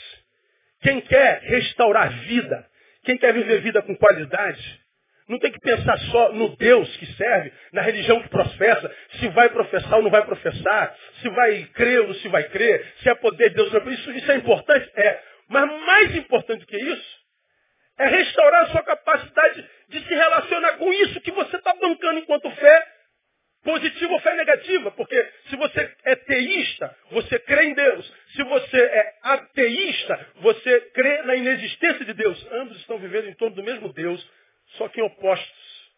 Quem 0.83 1.01
quer 1.01 1.41
restaurar 1.43 2.13
vida, 2.21 2.65
quem 3.03 3.19
quer 3.19 3.35
viver 3.35 3.61
vida 3.63 3.83
com 3.83 3.97
qualidade, 3.97 4.81
não 5.29 5.37
tem 5.41 5.51
que 5.51 5.59
pensar 5.59 5.99
só 6.13 6.33
no 6.33 6.57
Deus 6.57 6.97
que 6.97 7.07
serve, 7.15 7.53
na 7.73 7.83
religião 7.83 8.23
que 8.23 8.29
professa, 8.29 8.95
se 9.19 9.27
vai 9.31 9.49
professar 9.49 9.95
ou 9.95 10.03
não 10.05 10.11
vai 10.11 10.25
professar, 10.25 10.97
se 11.21 11.29
vai 11.31 11.65
crer 11.75 12.03
ou 12.03 12.07
não 12.07 12.15
se 12.15 12.29
vai 12.29 12.45
crer, 12.45 12.87
se 13.03 13.09
é 13.09 13.17
poder 13.17 13.49
de 13.49 13.57
Deus. 13.57 13.73
Isso, 13.99 14.13
isso 14.13 14.31
é 14.31 14.37
importante? 14.37 14.93
É. 14.95 15.21
Mas 15.49 15.69
mais 15.87 16.15
importante 16.15 16.65
que 16.67 16.77
isso, 16.77 17.25
é 17.99 18.07
restaurar 18.07 18.63
a 18.63 18.67
sua 18.69 18.83
capacidade 18.85 19.69
de 19.89 20.01
se 20.05 20.15
relacionar 20.15 20.75
com 20.75 20.93
isso 20.93 21.21
que 21.21 21.33
você 21.33 21.57
está 21.57 21.75
bancando 21.75 22.21
enquanto 22.21 22.49
fé 22.53 22.94
Positiva 23.65 24.13
ou 24.13 24.21
fé 24.21 24.35
negativa, 24.37 24.91
porque 24.91 25.33
se 25.49 25.57
você 25.57 25.97
é 26.05 26.15
teísta, 26.17 26.97
você 27.11 27.39
crê 27.39 27.65
em 27.65 27.75
Deus. 27.75 28.15
Se 28.37 28.43
você 28.45 28.77
é 28.79 29.19
ateísta, 29.23 30.29
você 30.43 30.81
crê 30.93 31.23
na 31.23 31.35
inexistência 31.35 32.05
de 32.05 32.13
Deus. 32.13 32.47
Ambos 32.53 32.77
estão 32.77 32.99
vivendo 32.99 33.29
em 33.29 33.35
torno 33.35 33.57
do 33.57 33.65
mesmo 33.65 33.91
Deus, 33.93 34.31
só 34.77 34.87
que 34.89 35.01
em 35.01 35.05
opostos. 35.05 35.93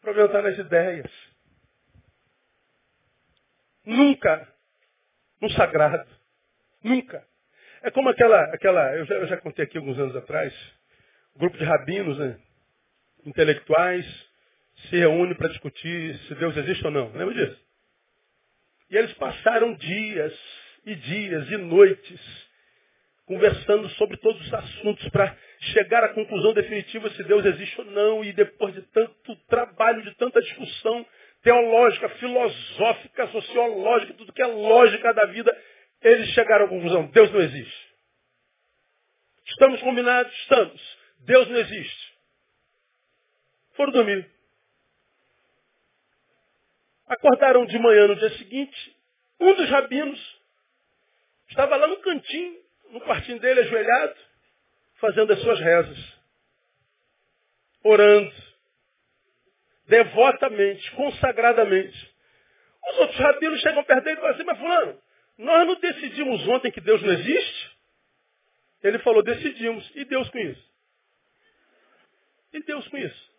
Para 0.00 0.10
aumentar 0.10 0.42
nas 0.42 0.58
ideias. 0.58 1.10
Nunca 3.84 4.52
no 5.40 5.50
sagrado. 5.50 6.08
Nunca. 6.82 7.24
É 7.82 7.90
como 7.90 8.08
aquela, 8.08 8.42
aquela 8.54 8.96
eu 8.96 9.04
já, 9.04 9.14
eu 9.14 9.26
já 9.26 9.36
contei 9.38 9.64
aqui 9.64 9.76
alguns 9.76 9.98
anos 9.98 10.14
atrás, 10.14 10.54
um 11.34 11.40
grupo 11.40 11.58
de 11.58 11.64
rabinos, 11.64 12.16
né, 12.18 12.38
intelectuais, 13.26 14.31
se 14.88 14.96
reúne 14.96 15.34
para 15.34 15.48
discutir 15.48 16.18
se 16.26 16.34
Deus 16.34 16.56
existe 16.56 16.84
ou 16.84 16.90
não. 16.90 17.12
Lembra 17.12 17.34
disso? 17.34 17.60
E 18.90 18.96
eles 18.96 19.12
passaram 19.14 19.74
dias 19.74 20.38
e 20.84 20.94
dias 20.94 21.50
e 21.50 21.56
noites 21.56 22.20
conversando 23.24 23.88
sobre 23.90 24.16
todos 24.18 24.40
os 24.46 24.52
assuntos 24.52 25.08
para 25.10 25.36
chegar 25.72 26.04
à 26.04 26.08
conclusão 26.10 26.52
definitiva 26.52 27.08
se 27.10 27.22
Deus 27.24 27.44
existe 27.44 27.80
ou 27.80 27.86
não. 27.86 28.24
E 28.24 28.32
depois 28.32 28.74
de 28.74 28.82
tanto 28.82 29.36
trabalho, 29.48 30.02
de 30.02 30.14
tanta 30.16 30.40
discussão 30.40 31.06
teológica, 31.42 32.08
filosófica, 32.10 33.26
sociológica, 33.28 34.14
tudo 34.14 34.32
que 34.32 34.42
é 34.42 34.46
lógica 34.46 35.14
da 35.14 35.26
vida, 35.26 35.56
eles 36.02 36.28
chegaram 36.30 36.66
à 36.66 36.68
conclusão: 36.68 37.06
Deus 37.06 37.30
não 37.30 37.40
existe. 37.40 37.92
Estamos 39.46 39.80
combinados? 39.80 40.32
Estamos. 40.40 40.98
Deus 41.20 41.48
não 41.48 41.56
existe. 41.58 42.12
Foram 43.74 43.92
dormir. 43.92 44.30
Acordaram 47.12 47.66
de 47.66 47.78
manhã 47.78 48.06
no 48.08 48.16
dia 48.16 48.30
seguinte, 48.38 48.96
um 49.38 49.54
dos 49.54 49.68
rabinos 49.68 50.40
estava 51.50 51.76
lá 51.76 51.86
no 51.86 51.98
cantinho, 51.98 52.58
no 52.88 53.02
quartinho 53.02 53.38
dele, 53.38 53.60
ajoelhado, 53.60 54.16
fazendo 54.94 55.30
as 55.30 55.40
suas 55.42 55.60
rezas, 55.60 56.18
orando, 57.84 58.32
devotamente, 59.86 60.90
consagradamente. 60.92 62.14
Os 62.82 62.98
outros 63.00 63.18
rabinos 63.18 63.60
chegam 63.60 63.84
perto 63.84 64.04
dele 64.04 64.16
e 64.16 64.20
falam 64.20 64.34
assim, 64.34 64.44
mas 64.44 64.58
fulano, 64.58 65.02
nós 65.36 65.66
não 65.66 65.74
decidimos 65.80 66.48
ontem 66.48 66.72
que 66.72 66.80
Deus 66.80 67.02
não 67.02 67.12
existe? 67.12 67.76
Ele 68.82 68.98
falou, 69.00 69.22
decidimos. 69.22 69.90
E 69.94 70.06
Deus 70.06 70.30
com 70.30 70.38
isso? 70.38 70.72
E 72.54 72.62
Deus 72.62 72.88
com 72.88 72.96
isso? 72.96 73.31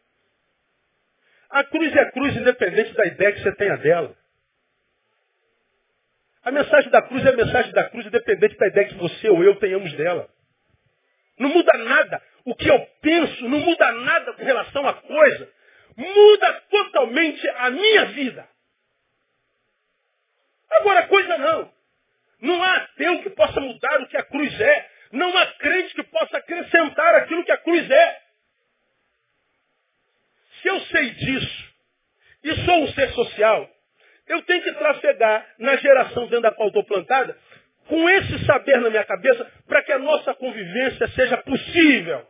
A 1.54 1.64
cruz 1.66 1.96
é 1.96 2.10
cruz 2.10 2.36
independente 2.36 2.94
da 2.94 3.06
ideia 3.06 3.32
que 3.32 3.44
você 3.44 3.52
tenha 3.56 3.78
dela. 3.78 4.18
A 6.44 6.50
mensagem 6.50 6.90
da 6.90 7.00
cruz 7.04 7.24
é 7.24 7.30
a 7.30 7.36
mensagem 7.36 7.72
da 7.74 7.88
cruz 7.92 8.08
independente 8.08 8.58
da 8.58 8.68
ideia 8.68 8.88
que 8.88 8.96
você 8.96 9.30
ou 9.30 9.44
eu 9.44 9.56
tenhamos 9.60 9.94
dela. 9.94 10.28
Não 11.38 11.50
muda 11.50 11.72
nada. 11.78 12.24
O 12.44 12.56
que 12.56 12.68
eu 12.68 12.80
penso 13.02 13.48
não 13.48 13.60
muda 13.60 13.92
nada 13.92 14.34
com 14.34 14.44
relação 14.44 14.88
à 14.88 14.96
coisa. 14.96 15.48
Muda 15.96 16.54
totalmente 16.72 17.48
a 17.48 17.70
minha 17.70 18.06
vida. 18.06 18.50
Agora, 20.72 21.08
coisa 21.08 21.38
não. 21.38 21.72
Não 22.42 22.64
há 22.64 22.78
ateu 22.78 23.22
que 23.22 23.30
possa 23.30 23.60
mudar 23.60 24.02
o 24.02 24.08
que 24.08 24.18
a 24.18 24.24
cruz 24.24 24.60
é. 24.60 24.90
Não 25.12 25.38
há 25.38 25.46
crente 25.54 25.94
que 25.94 26.04
possa 26.04 26.36
acrescentar 26.36 27.14
aquilo 27.14 27.46
que 27.46 27.52
a 27.52 27.58
cruz 27.60 27.92
é. 27.92 28.23
Se 30.64 30.70
eu 30.70 30.80
sei 30.80 31.10
disso 31.12 31.74
e 32.46 32.56
sou 32.66 32.84
um 32.84 32.88
ser 32.94 33.12
social, 33.12 33.70
eu 34.28 34.42
tenho 34.44 34.64
que 34.64 34.72
trafegar 34.72 35.56
na 35.60 35.76
geração 35.76 36.24
dentro 36.24 36.42
da 36.42 36.52
qual 36.52 36.70
estou 36.70 36.86
plantada 36.86 37.38
com 37.88 38.10
esse 38.10 38.46
saber 38.46 38.80
na 38.80 38.90
minha 38.90 39.04
cabeça 39.04 39.44
para 39.68 39.84
que 39.84 39.92
a 39.92 40.00
nossa 40.00 40.34
convivência 40.36 41.06
seja 41.10 41.38
possível. 41.38 42.26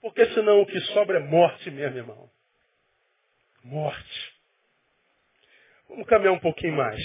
Porque 0.00 0.26
senão 0.30 0.60
o 0.62 0.66
que 0.66 0.80
sobra 0.80 1.18
é 1.18 1.22
morte 1.22 1.70
mesmo, 1.70 1.96
irmão. 1.96 2.30
Morte. 3.62 4.34
Vamos 5.88 6.08
caminhar 6.08 6.34
um 6.34 6.40
pouquinho 6.40 6.76
mais. 6.76 7.00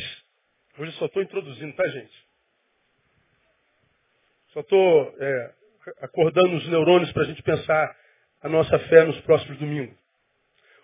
Hoje 0.79 0.91
eu 0.91 0.97
só 0.97 1.05
estou 1.05 1.21
introduzindo, 1.21 1.75
tá, 1.75 1.87
gente? 1.89 2.27
Só 4.47 4.61
estou 4.61 5.15
é, 5.19 5.53
acordando 6.01 6.55
os 6.57 6.67
neurônios 6.67 7.11
para 7.11 7.21
a 7.21 7.25
gente 7.25 7.43
pensar 7.43 7.95
a 8.41 8.49
nossa 8.49 8.77
fé 8.79 9.03
nos 9.03 9.19
próximos 9.21 9.57
domingos. 9.57 9.97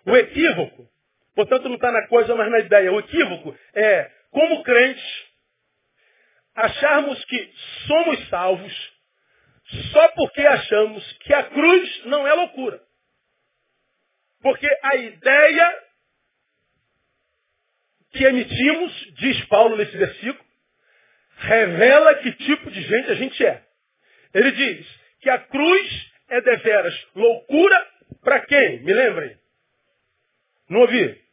O 0.04 0.16
equívoco, 0.16 0.88
portanto, 1.34 1.68
não 1.68 1.76
está 1.76 1.90
na 1.90 2.06
coisa, 2.08 2.34
mas 2.34 2.50
na 2.50 2.60
ideia. 2.60 2.92
O 2.92 3.00
equívoco 3.00 3.56
é, 3.74 4.10
como 4.30 4.62
crentes, 4.62 5.26
acharmos 6.54 7.24
que 7.24 7.52
somos 7.86 8.28
salvos 8.28 8.96
só 9.92 10.08
porque 10.10 10.42
achamos 10.42 11.12
que 11.18 11.34
a 11.34 11.42
cruz 11.44 12.04
não 12.06 12.26
é 12.26 12.32
loucura. 12.34 12.80
Porque 14.40 14.68
a 14.82 14.96
ideia 14.96 15.82
que 18.12 18.24
emitimos, 18.24 18.92
diz 19.14 19.44
Paulo 19.46 19.76
nesse 19.76 19.96
versículo, 19.96 20.46
revela 21.38 22.14
que 22.16 22.32
tipo 22.32 22.70
de 22.70 22.80
gente 22.80 23.10
a 23.10 23.14
gente 23.14 23.44
é. 23.44 23.62
Ele 24.32 24.52
diz 24.52 24.86
que 25.20 25.30
a 25.30 25.38
cruz 25.38 26.12
é 26.28 26.40
deveras 26.40 27.06
loucura 27.14 27.86
para 28.22 28.40
quem? 28.46 28.82
Me 28.82 28.92
lembrem. 28.92 29.38
Não 30.68 30.80
ouvi. 30.80 31.24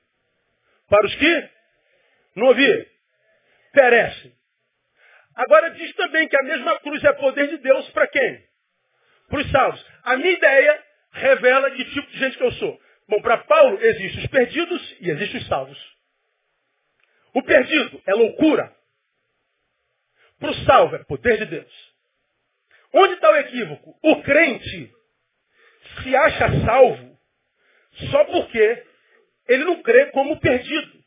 Para 0.89 1.05
os 1.05 1.15
que? 1.15 1.49
Não 2.35 2.47
ouvi. 2.47 2.87
Perecem. 3.73 4.33
Agora 5.35 5.71
diz 5.71 5.93
também 5.95 6.27
que 6.27 6.37
a 6.37 6.43
mesma 6.43 6.79
cruz 6.79 7.03
é 7.03 7.13
poder 7.13 7.47
de 7.47 7.57
Deus 7.57 7.89
para 7.89 8.07
quem? 8.07 8.43
Para 9.29 9.39
os 9.39 9.51
salvos. 9.51 9.85
A 10.03 10.15
minha 10.17 10.31
ideia 10.31 10.83
revela 11.11 11.71
que 11.71 11.85
tipo 11.85 12.07
de 12.11 12.19
gente 12.19 12.37
que 12.37 12.43
eu 12.43 12.51
sou. 12.53 12.79
Bom, 13.07 13.21
para 13.21 13.39
Paulo 13.39 13.79
existem 13.81 14.23
os 14.23 14.27
perdidos 14.29 14.97
e 15.01 15.09
existem 15.09 15.41
os 15.41 15.47
salvos. 15.47 15.93
O 17.33 17.41
perdido 17.41 18.01
é 18.05 18.13
loucura. 18.13 18.75
Para 20.39 20.51
o 20.51 20.65
salvo 20.65 20.95
é 20.95 21.03
poder 21.05 21.37
de 21.39 21.45
Deus. 21.45 21.92
Onde 22.93 23.13
está 23.15 23.31
o 23.31 23.35
equívoco? 23.37 23.97
O 24.03 24.21
crente 24.21 24.93
se 26.01 26.15
acha 26.15 26.65
salvo 26.65 27.17
só 28.11 28.25
porque 28.25 28.85
ele 29.47 29.63
não 29.65 29.81
crê 29.81 30.07
como 30.07 30.39
perdido. 30.39 31.03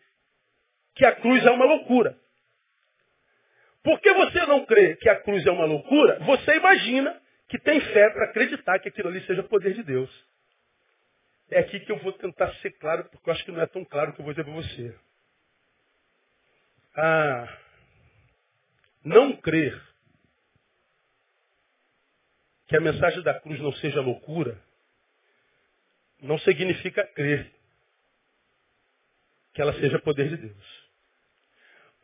Que 0.94 1.04
a 1.04 1.14
cruz 1.14 1.44
é 1.44 1.50
uma 1.50 1.64
loucura. 1.64 2.18
Porque 3.82 4.12
você 4.14 4.44
não 4.46 4.64
crê 4.64 4.96
que 4.96 5.08
a 5.08 5.20
cruz 5.20 5.46
é 5.46 5.50
uma 5.50 5.64
loucura, 5.64 6.18
você 6.20 6.56
imagina 6.56 7.22
que 7.48 7.58
tem 7.58 7.80
fé 7.80 8.10
para 8.10 8.24
acreditar 8.24 8.80
que 8.80 8.88
aquilo 8.88 9.08
ali 9.08 9.24
seja 9.26 9.44
poder 9.44 9.74
de 9.74 9.82
Deus. 9.84 10.10
É 11.48 11.60
aqui 11.60 11.78
que 11.78 11.92
eu 11.92 11.98
vou 11.98 12.12
tentar 12.12 12.52
ser 12.56 12.72
claro, 12.72 13.04
porque 13.04 13.30
eu 13.30 13.32
acho 13.32 13.44
que 13.44 13.52
não 13.52 13.60
é 13.60 13.66
tão 13.66 13.84
claro 13.84 14.12
que 14.12 14.20
eu 14.20 14.24
vou 14.24 14.34
dizer 14.34 14.42
para 14.42 14.54
você. 14.54 14.92
Ah, 16.96 17.58
não 19.04 19.36
crer 19.36 19.80
que 22.66 22.76
a 22.76 22.80
mensagem 22.80 23.22
da 23.22 23.38
cruz 23.40 23.60
não 23.60 23.72
seja 23.74 24.00
loucura, 24.00 24.60
não 26.20 26.38
significa 26.38 27.04
crer 27.14 27.50
que 29.54 29.62
ela 29.62 29.72
seja 29.74 29.98
poder 30.00 30.28
de 30.28 30.36
Deus. 30.36 30.86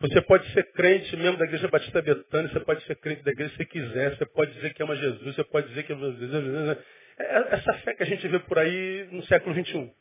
Você 0.00 0.20
pode 0.22 0.50
ser 0.52 0.72
crente 0.72 1.16
mesmo 1.16 1.36
da 1.36 1.44
igreja 1.44 1.68
Batista 1.68 2.02
Betânia, 2.02 2.50
você 2.50 2.60
pode 2.60 2.84
ser 2.84 2.96
crente 2.96 3.22
da 3.22 3.30
igreja 3.30 3.54
se 3.56 3.64
quiser, 3.66 4.16
você 4.16 4.26
pode 4.26 4.52
dizer 4.54 4.74
que 4.74 4.82
ama 4.82 4.96
Jesus, 4.96 5.36
você 5.36 5.44
pode 5.44 5.68
dizer 5.68 5.84
que 5.84 5.92
ama 5.92 6.10
Jesus. 6.12 6.78
É 7.18 7.54
essa 7.54 7.74
fé 7.78 7.94
que 7.94 8.02
a 8.02 8.06
gente 8.06 8.26
vê 8.26 8.38
por 8.40 8.58
aí 8.58 9.08
no 9.12 9.22
século 9.26 9.54
XXI. 9.54 9.92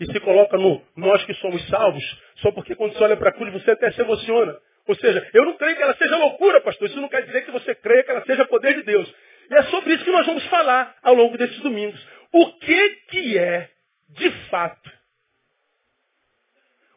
E 0.00 0.06
se 0.06 0.20
coloca 0.20 0.56
no 0.56 0.84
nós 0.96 1.24
que 1.24 1.34
somos 1.34 1.66
salvos, 1.68 2.22
só 2.36 2.52
porque 2.52 2.74
quando 2.74 2.92
você 2.92 3.02
olha 3.02 3.16
para 3.16 3.30
a 3.30 3.32
cruz 3.32 3.52
você 3.52 3.70
até 3.70 3.90
se 3.92 4.00
emociona. 4.00 4.60
Ou 4.88 4.96
seja, 4.96 5.30
eu 5.34 5.44
não 5.44 5.56
creio 5.58 5.76
que 5.76 5.82
ela 5.82 5.94
seja 5.96 6.16
loucura, 6.16 6.62
pastor. 6.62 6.88
Isso 6.88 6.98
não 6.98 7.10
quer 7.10 7.26
dizer 7.26 7.44
que 7.44 7.50
você 7.50 7.74
creia 7.74 8.02
que 8.02 8.10
ela 8.10 8.24
seja 8.24 8.46
poder 8.46 8.74
de 8.74 8.82
Deus. 8.84 9.14
E 9.50 9.54
é 9.54 9.62
sobre 9.64 9.92
isso 9.92 10.02
que 10.02 10.10
nós 10.10 10.24
vamos 10.24 10.44
falar 10.46 10.96
ao 11.02 11.14
longo 11.14 11.36
desses 11.36 11.60
domingos. 11.60 12.02
O 12.32 12.58
que, 12.58 12.90
que 13.10 13.38
é, 13.38 13.70
de 14.08 14.30
fato, 14.48 14.90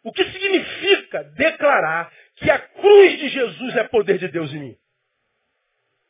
o 0.04 0.12
que 0.14 0.24
significa 0.24 1.24
declarar 1.36 2.12
que 2.38 2.50
a 2.50 2.60
cruz 2.60 3.20
de 3.20 3.28
Jesus 3.28 3.76
é 3.76 3.84
poder 3.84 4.18
de 4.18 4.30
Deus 4.30 4.54
em 4.54 4.60
mim? 4.60 4.78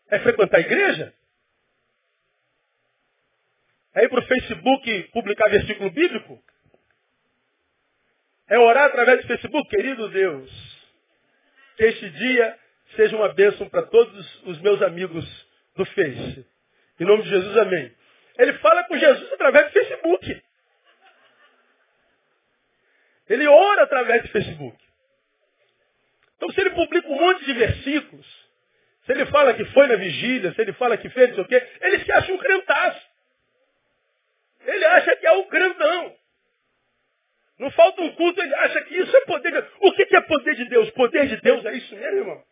É 0.08 0.20
frequentar 0.20 0.58
a 0.58 0.62
igreja? 0.62 1.14
É 3.96 4.04
ir 4.04 4.10
para 4.10 4.20
o 4.20 4.28
Facebook 4.28 5.04
publicar 5.12 5.50
versículo 5.50 5.90
bíblico? 5.90 6.42
É 8.48 8.60
orar 8.60 8.86
através 8.86 9.22
do 9.22 9.28
Facebook? 9.28 9.68
Querido 9.70 10.10
Deus, 10.10 10.71
que 11.78 11.84
este 11.84 12.10
dia 12.10 12.60
seja 12.96 13.16
uma 13.16 13.34
bênção 13.34 13.68
para 13.70 13.84
todos 13.84 14.44
os 14.46 14.60
meus 14.62 14.82
amigos 14.82 15.26
do 15.76 15.86
Face. 15.86 16.46
Em 17.00 17.06
nome 17.06 17.24
de 17.24 17.30
Jesus, 17.30 17.58
amém. 17.58 17.94
Ele 18.38 18.54
fala 18.54 18.84
com 18.86 18.98
Jesus 18.98 19.34
através 19.34 19.68
do 19.68 19.74
Facebook. 19.74 20.44
Ele 23.30 23.48
ora 23.48 23.84
através 23.84 24.24
do 24.24 24.30
Facebook. 24.30 24.78
Então, 26.36 26.50
se 26.52 26.60
ele 26.60 26.72
publica 26.72 27.08
um 27.08 27.20
monte 27.20 27.46
de 27.46 27.54
versículos, 27.54 28.28
se 29.06 29.12
ele 29.12 29.26
fala 29.28 29.54
que 29.54 29.66
foi 29.66 29.88
na 29.88 29.96
vigília, 29.96 30.54
se 30.54 30.62
ele 30.62 30.74
fala 30.74 30.98
que 30.98 31.10
fez 31.10 31.38
o 31.38 31.46
quê, 31.46 31.68
ele 31.82 32.04
se 32.04 32.12
acha 32.12 32.34
um 32.34 32.38
crentaço. 32.38 33.12
Ele 34.66 34.86
acha 34.86 35.16
que 35.16 35.26
é 35.26 35.32
um 35.34 35.44
crentão. 35.46 36.16
Não 37.62 37.70
falta 37.70 38.02
um 38.02 38.12
culto, 38.16 38.42
ele 38.42 38.56
acha 38.56 38.82
que 38.86 38.98
isso 38.98 39.16
é 39.16 39.22
poder 39.22 39.52
de 39.52 39.62
Deus. 39.62 39.72
O 39.82 39.94
que 39.94 40.16
é 40.16 40.22
poder 40.22 40.56
de 40.56 40.66
Deus? 40.66 40.90
Poder 40.90 41.28
de 41.28 41.42
Deus 41.42 41.64
é 41.64 41.74
isso 41.76 41.96
mesmo, 41.96 42.18
irmão. 42.18 42.44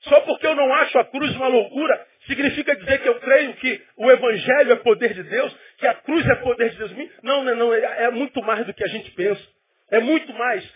Só 0.00 0.20
porque 0.20 0.46
eu 0.46 0.54
não 0.54 0.70
acho 0.74 0.98
a 0.98 1.04
cruz 1.06 1.34
uma 1.34 1.48
loucura, 1.48 2.06
significa 2.26 2.76
dizer 2.76 3.00
que 3.00 3.08
eu 3.08 3.18
creio 3.18 3.54
que 3.54 3.82
o 3.96 4.10
Evangelho 4.10 4.72
é 4.72 4.76
poder 4.76 5.14
de 5.14 5.22
Deus, 5.22 5.56
que 5.78 5.86
a 5.86 5.94
cruz 5.94 6.26
é 6.26 6.34
poder 6.34 6.70
de 6.72 6.76
Deus. 6.76 6.92
Não, 7.22 7.42
não, 7.42 7.56
não. 7.56 7.72
É, 7.72 8.04
é 8.04 8.10
muito 8.10 8.42
mais 8.42 8.66
do 8.66 8.74
que 8.74 8.84
a 8.84 8.88
gente 8.88 9.10
pensa. 9.12 9.42
É 9.90 9.98
muito 9.98 10.30
mais. 10.34 10.70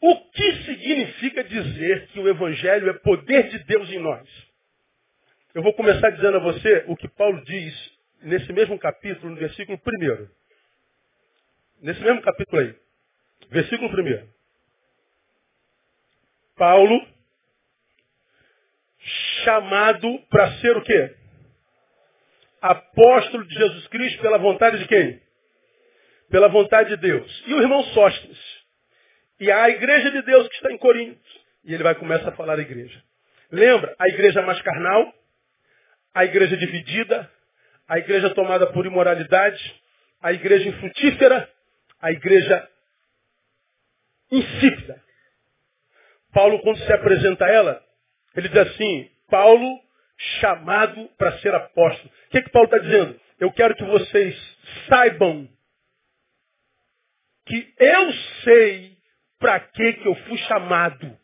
O 0.00 0.30
que 0.30 0.52
significa 0.66 1.42
dizer 1.42 2.06
que 2.12 2.20
o 2.20 2.28
Evangelho 2.28 2.90
é 2.90 2.92
poder 2.92 3.48
de 3.48 3.58
Deus 3.64 3.90
em 3.90 3.98
nós? 3.98 4.28
Eu 5.52 5.64
vou 5.64 5.74
começar 5.74 6.10
dizendo 6.10 6.36
a 6.36 6.40
você 6.40 6.84
o 6.86 6.94
que 6.94 7.08
Paulo 7.08 7.42
diz 7.44 7.98
nesse 8.22 8.52
mesmo 8.52 8.78
capítulo, 8.78 9.30
no 9.30 9.36
versículo 9.36 9.76
1. 9.84 10.37
Nesse 11.80 12.00
mesmo 12.00 12.22
capítulo 12.22 12.62
aí. 12.62 12.74
Versículo 13.50 13.88
1. 13.88 14.28
Paulo, 16.56 17.06
chamado 19.44 20.18
para 20.28 20.52
ser 20.58 20.76
o 20.76 20.82
quê? 20.82 21.18
apóstolo 22.60 23.46
de 23.46 23.54
Jesus 23.54 23.86
Cristo 23.88 24.20
pela 24.20 24.38
vontade 24.38 24.78
de 24.78 24.86
quem? 24.86 25.20
Pela 26.30 26.48
vontade 26.48 26.90
de 26.90 26.96
Deus. 26.96 27.44
E 27.46 27.54
o 27.54 27.60
irmão 27.60 27.82
Sóstenes. 27.84 28.38
E 29.40 29.50
a 29.50 29.68
igreja 29.70 30.10
de 30.10 30.22
Deus 30.22 30.48
que 30.48 30.54
está 30.54 30.72
em 30.72 30.78
Corinto. 30.78 31.20
E 31.64 31.74
ele 31.74 31.82
vai 31.82 31.94
começar 31.94 32.30
a 32.30 32.36
falar 32.36 32.56
da 32.56 32.62
igreja. 32.62 33.02
Lembra? 33.50 33.94
A 33.98 34.08
igreja 34.08 34.42
mais 34.42 34.60
carnal, 34.62 35.14
a 36.14 36.24
igreja 36.24 36.56
dividida, 36.56 37.30
a 37.86 37.98
igreja 37.98 38.30
tomada 38.34 38.66
por 38.72 38.84
imoralidade, 38.84 39.82
a 40.20 40.32
igreja 40.32 40.68
infrutífera, 40.68 41.48
a 42.00 42.10
igreja 42.12 42.68
insípida. 44.30 45.02
Paulo, 46.32 46.60
quando 46.60 46.78
se 46.78 46.92
apresenta 46.92 47.46
a 47.46 47.50
ela, 47.50 47.84
ele 48.36 48.48
diz 48.48 48.58
assim, 48.58 49.10
Paulo, 49.28 49.80
chamado 50.40 51.08
para 51.16 51.38
ser 51.38 51.54
apóstolo. 51.54 52.10
O 52.26 52.30
que, 52.30 52.42
que 52.42 52.50
Paulo 52.50 52.66
está 52.66 52.78
dizendo? 52.78 53.20
Eu 53.40 53.52
quero 53.52 53.74
que 53.74 53.84
vocês 53.84 54.58
saibam 54.88 55.48
que 57.46 57.74
eu 57.78 58.12
sei 58.44 58.98
para 59.38 59.60
que, 59.60 59.92
que 59.94 60.06
eu 60.06 60.14
fui 60.14 60.36
chamado. 60.38 61.18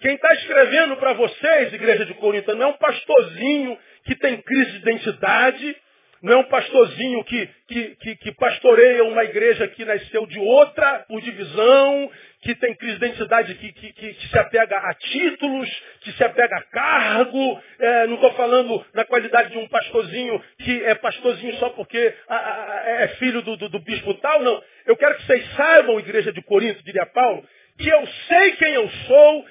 Quem 0.00 0.14
está 0.14 0.32
escrevendo 0.34 0.96
para 0.96 1.12
vocês, 1.12 1.72
igreja 1.72 2.06
de 2.06 2.14
Corinto, 2.14 2.54
não 2.54 2.68
é 2.68 2.68
um 2.68 2.76
pastorzinho 2.78 3.78
que 4.04 4.16
tem 4.16 4.40
crise 4.40 4.72
de 4.72 4.78
identidade, 4.78 5.76
não 6.22 6.34
é 6.34 6.36
um 6.36 6.48
pastorzinho 6.48 7.24
que, 7.24 7.48
que, 7.66 7.96
que, 7.96 8.16
que, 8.16 8.32
pastoreia 8.34 9.04
uma 9.04 9.24
igreja 9.24 9.66
que 9.68 9.84
nasceu 9.84 10.26
de 10.26 10.38
outra, 10.38 11.04
por 11.08 11.20
divisão, 11.20 12.10
que 12.42 12.54
tem 12.54 12.74
crise 12.74 12.98
de 12.98 13.06
identidade, 13.06 13.54
que, 13.54 13.72
que, 13.72 13.92
que 13.92 14.28
se 14.28 14.38
apega 14.38 14.76
a 14.76 14.94
títulos, 14.94 15.82
que 16.02 16.12
se 16.12 16.22
apega 16.22 16.56
a 16.56 16.62
cargo. 16.62 17.62
É, 17.78 18.06
não 18.06 18.16
estou 18.16 18.32
falando 18.34 18.84
na 18.92 19.04
qualidade 19.04 19.50
de 19.50 19.58
um 19.58 19.68
pastorzinho 19.68 20.42
que 20.58 20.84
é 20.84 20.94
pastorzinho 20.94 21.54
só 21.56 21.70
porque 21.70 22.14
a, 22.28 22.36
a, 22.36 22.84
é 23.02 23.08
filho 23.18 23.40
do, 23.42 23.56
do, 23.56 23.68
do 23.68 23.80
bispo 23.80 24.12
tal, 24.14 24.42
não. 24.42 24.62
Eu 24.86 24.96
quero 24.96 25.16
que 25.16 25.26
vocês 25.26 25.44
saibam, 25.54 25.98
igreja 25.98 26.32
de 26.32 26.42
Corinto, 26.42 26.82
diria 26.84 27.06
Paulo, 27.06 27.46
que 27.78 27.88
eu 27.88 28.06
sei 28.28 28.52
quem 28.52 28.74
eu 28.74 28.88
sou, 28.88 29.46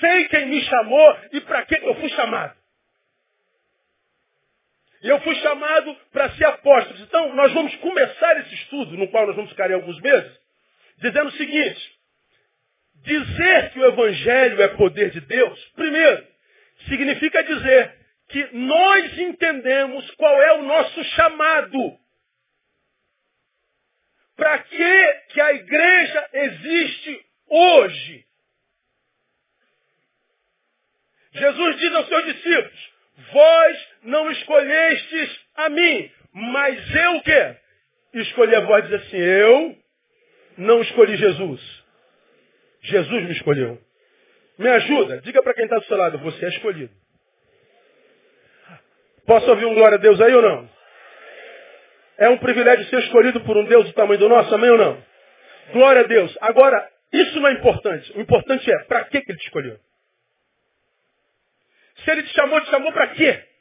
sei 0.00 0.28
quem 0.28 0.46
me 0.46 0.60
chamou 0.62 1.16
e 1.32 1.40
para 1.40 1.62
que 1.64 1.74
eu 1.74 1.94
fui 1.96 2.08
chamado. 2.10 2.63
E 5.04 5.08
eu 5.08 5.20
fui 5.20 5.34
chamado 5.34 5.94
para 6.10 6.30
ser 6.30 6.46
apóstolo. 6.46 6.98
Então, 7.00 7.34
nós 7.34 7.52
vamos 7.52 7.76
começar 7.76 8.40
esse 8.40 8.54
estudo, 8.54 8.96
no 8.96 9.06
qual 9.08 9.26
nós 9.26 9.36
vamos 9.36 9.50
ficar 9.50 9.70
em 9.70 9.74
alguns 9.74 10.00
meses, 10.00 10.40
dizendo 10.96 11.28
o 11.28 11.32
seguinte: 11.32 11.98
dizer 13.02 13.70
que 13.72 13.80
o 13.80 13.84
Evangelho 13.84 14.62
é 14.62 14.68
poder 14.68 15.10
de 15.10 15.20
Deus, 15.20 15.62
primeiro, 15.76 16.26
significa 16.88 17.44
dizer 17.44 17.94
que 18.30 18.48
nós 18.56 19.18
entendemos 19.18 20.10
qual 20.12 20.42
é 20.42 20.52
o 20.54 20.62
nosso 20.62 21.04
chamado. 21.04 21.98
Para 24.36 24.58
que, 24.60 25.12
que 25.34 25.40
a 25.40 25.52
igreja 25.52 26.28
existe 26.32 27.26
hoje? 27.50 28.24
Jesus 31.30 31.76
diz 31.76 31.94
aos 31.94 32.08
seus 32.08 32.24
discípulos, 32.24 32.92
vós 33.32 33.93
não 34.04 34.30
escolhestes 34.30 35.40
a 35.56 35.68
mim, 35.68 36.10
mas 36.32 36.94
eu 36.94 37.16
o 37.16 37.22
quê? 37.22 37.56
Escolhi 38.14 38.54
a 38.54 38.60
vós, 38.60 38.88
diz 38.88 39.02
assim, 39.02 39.16
eu 39.16 39.76
não 40.58 40.80
escolhi 40.82 41.16
Jesus. 41.16 41.84
Jesus 42.82 43.24
me 43.24 43.32
escolheu. 43.32 43.80
Me 44.58 44.68
ajuda, 44.68 45.20
diga 45.22 45.42
para 45.42 45.54
quem 45.54 45.64
está 45.64 45.78
do 45.78 45.84
seu 45.86 45.96
lado, 45.96 46.18
você 46.18 46.44
é 46.44 46.48
escolhido. 46.50 46.94
Posso 49.26 49.48
ouvir 49.50 49.64
um 49.64 49.74
glória 49.74 49.96
a 49.96 50.00
Deus 50.00 50.20
aí 50.20 50.34
ou 50.34 50.42
não? 50.42 50.70
É 52.18 52.28
um 52.28 52.38
privilégio 52.38 52.86
ser 52.86 53.00
escolhido 53.00 53.40
por 53.40 53.56
um 53.56 53.64
Deus 53.64 53.86
do 53.86 53.92
tamanho 53.94 54.20
do 54.20 54.28
nosso, 54.28 54.54
amém 54.54 54.70
ou 54.70 54.78
não? 54.78 55.04
Glória 55.72 56.02
a 56.02 56.06
Deus. 56.06 56.36
Agora, 56.40 56.88
isso 57.12 57.40
não 57.40 57.48
é 57.48 57.52
importante. 57.52 58.12
O 58.16 58.20
importante 58.20 58.70
é, 58.70 58.78
para 58.84 59.04
que, 59.04 59.20
que 59.22 59.32
ele 59.32 59.38
te 59.38 59.46
escolheu? 59.46 59.80
Se 61.96 62.10
ele 62.10 62.22
te 62.22 62.32
chamou, 62.34 62.60
te 62.60 62.70
chamou 62.70 62.92
para 62.92 63.08
quê? 63.08 63.53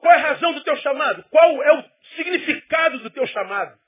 Qual 0.00 0.14
é 0.14 0.16
a 0.16 0.32
razão 0.32 0.54
do 0.54 0.64
teu 0.64 0.76
chamado? 0.76 1.22
Qual 1.24 1.62
é 1.62 1.78
o 1.78 1.90
significado 2.16 2.98
do 3.00 3.10
teu 3.10 3.26
chamado? 3.26 3.78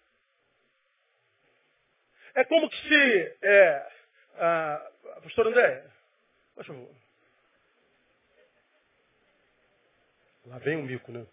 É 2.35 2.45
como 2.45 2.69
que 2.69 2.77
se. 2.77 3.39
É, 3.43 3.93
a, 4.37 4.91
pastor 5.23 5.47
André, 5.47 5.91
por 6.55 6.65
favor. 6.65 6.95
Lá 10.47 10.59
vem 10.59 10.77
um 10.77 10.83
mico, 10.83 11.13
né? 11.13 11.27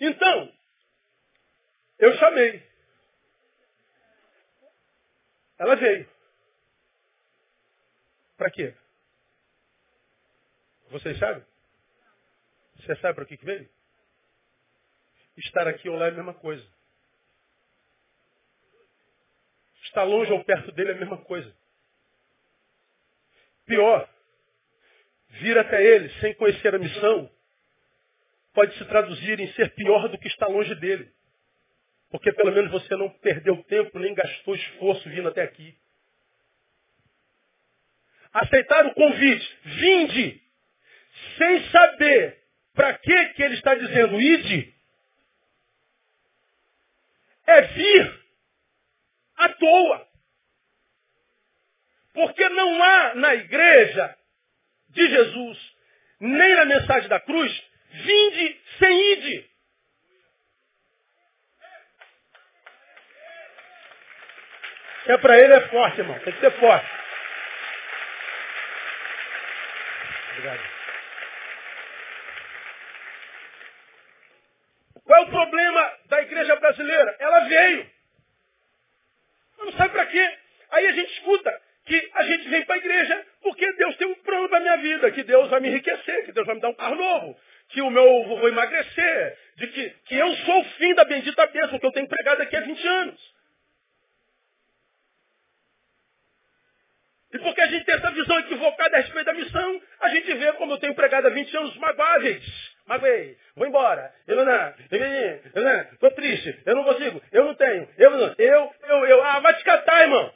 Então, 0.00 0.52
eu 1.98 2.12
chamei. 2.14 2.68
Ela 5.58 5.76
veio. 5.76 6.08
Para 8.36 8.50
quê? 8.50 8.74
Vocês 10.90 11.18
sabem? 11.18 11.49
Você 12.80 12.96
sabe 12.96 13.14
para 13.14 13.26
que 13.26 13.36
veio? 13.44 13.68
Estar 15.36 15.68
aqui 15.68 15.88
ou 15.88 15.96
lá 15.96 16.06
é 16.06 16.08
a 16.08 16.14
mesma 16.14 16.34
coisa. 16.34 16.66
Estar 19.84 20.02
longe 20.04 20.32
ou 20.32 20.44
perto 20.44 20.72
dele 20.72 20.90
é 20.90 20.94
a 20.94 20.98
mesma 20.98 21.18
coisa. 21.18 21.54
Pior, 23.66 24.08
vir 25.28 25.58
até 25.58 25.82
ele 25.82 26.08
sem 26.20 26.34
conhecer 26.34 26.74
a 26.74 26.78
missão 26.78 27.30
pode 28.52 28.76
se 28.76 28.84
traduzir 28.86 29.38
em 29.38 29.52
ser 29.52 29.74
pior 29.74 30.08
do 30.08 30.18
que 30.18 30.28
estar 30.28 30.48
longe 30.48 30.74
dele. 30.76 31.12
Porque 32.10 32.32
pelo 32.32 32.52
menos 32.52 32.70
você 32.70 32.96
não 32.96 33.08
perdeu 33.08 33.62
tempo 33.64 33.98
nem 33.98 34.14
gastou 34.14 34.54
esforço 34.54 35.08
vindo 35.08 35.28
até 35.28 35.42
aqui. 35.42 35.78
Aceitar 38.32 38.86
o 38.86 38.94
convite, 38.94 39.58
vinde, 39.64 40.42
sem 41.36 41.70
saber 41.70 42.39
para 42.80 42.94
que, 42.94 43.24
que 43.34 43.42
ele 43.42 43.56
está 43.56 43.74
dizendo 43.74 44.18
ide? 44.18 44.74
É 47.46 47.60
vir 47.60 48.24
à 49.36 49.48
toa. 49.50 50.08
Porque 52.14 52.48
não 52.48 52.82
há 52.82 53.14
na 53.16 53.34
igreja 53.34 54.16
de 54.88 55.10
Jesus, 55.10 55.76
nem 56.20 56.54
na 56.54 56.64
mensagem 56.64 57.06
da 57.10 57.20
cruz, 57.20 57.62
vinde 57.90 58.60
sem 58.78 59.12
ide. 59.12 59.50
é 65.06 65.18
para 65.18 65.38
ele 65.38 65.52
é 65.52 65.68
forte, 65.68 66.00
irmão. 66.00 66.18
Tem 66.20 66.32
que 66.32 66.40
ser 66.40 66.52
forte. 66.52 66.86
Obrigado. 70.30 70.80
Qual 75.10 75.24
é 75.24 75.24
o 75.24 75.30
problema 75.30 75.92
da 76.06 76.22
igreja 76.22 76.49
brasileira? 76.60 77.16
Ela 77.18 77.40
veio. 77.40 77.90
Mas 79.58 79.66
não 79.66 79.72
sabe 79.74 79.90
para 79.90 80.06
quê. 80.06 80.38
Aí 80.70 80.86
a 80.86 80.92
gente 80.92 81.12
escuta 81.14 81.62
que 81.84 82.10
a 82.14 82.22
gente 82.22 82.48
vem 82.48 82.64
para 82.64 82.76
a 82.76 82.78
igreja 82.78 83.26
porque 83.42 83.72
Deus 83.72 83.96
tem 83.96 84.06
um 84.06 84.14
plano 84.16 84.48
para 84.48 84.60
minha 84.60 84.76
vida, 84.76 85.10
que 85.10 85.22
Deus 85.24 85.48
vai 85.48 85.60
me 85.60 85.68
enriquecer, 85.68 86.24
que 86.24 86.32
Deus 86.32 86.46
vai 86.46 86.54
me 86.54 86.60
dar 86.60 86.68
um 86.68 86.74
carro 86.74 86.94
novo, 86.94 87.38
que 87.70 87.80
o 87.80 87.90
meu 87.90 88.24
vou 88.24 88.48
emagrecer, 88.48 89.38
de 89.56 89.66
que, 89.68 89.90
que 89.90 90.14
eu 90.14 90.32
sou 90.36 90.60
o 90.60 90.64
fim 90.76 90.94
da 90.94 91.04
bendita 91.04 91.46
bênção 91.46 91.78
que 91.78 91.86
eu 91.86 91.92
tenho 91.92 92.08
pregado 92.08 92.42
aqui 92.42 92.56
há 92.56 92.60
20 92.60 92.86
anos. 92.86 93.40
E 97.32 97.38
porque 97.38 97.60
a 97.60 97.66
gente 97.66 97.84
tem 97.84 97.94
essa 97.94 98.10
visão 98.10 98.38
equivocada 98.40 98.96
a 98.96 99.00
respeito 99.00 99.26
da 99.26 99.32
missão, 99.32 99.82
a 100.00 100.08
gente 100.08 100.34
vê 100.34 100.52
como 100.54 100.72
eu 100.72 100.78
tenho 100.78 100.94
pregado 100.94 101.28
há 101.28 101.30
20 101.30 101.56
anos 101.56 101.76
magoáveis 101.76 102.70
magoei, 102.90 103.38
vou 103.60 103.68
embora, 103.68 104.10
eu 104.26 104.36
não, 104.36 104.52
eu 104.90 105.98
tô 105.98 106.10
triste, 106.12 106.62
eu 106.64 106.74
não 106.74 106.82
consigo, 106.82 107.22
eu 107.30 107.44
não 107.44 107.54
tenho, 107.54 107.86
eu 107.98 108.10
não, 108.10 108.34
eu, 108.38 108.74
eu, 108.88 109.04
eu, 109.04 109.22
ah, 109.22 109.38
vai 109.40 109.54
te 109.54 109.64
catar, 109.64 110.00
irmão. 110.00 110.34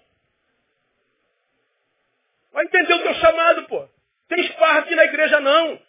Vai 2.53 2.67
entender 2.67 2.93
o 2.93 3.03
teu 3.03 3.15
chamado, 3.15 3.67
pô. 3.67 3.89
Tem 4.29 4.45
esparra 4.45 4.81
aqui 4.81 4.95
na 4.95 5.05
igreja, 5.05 5.41
não. 5.41 5.81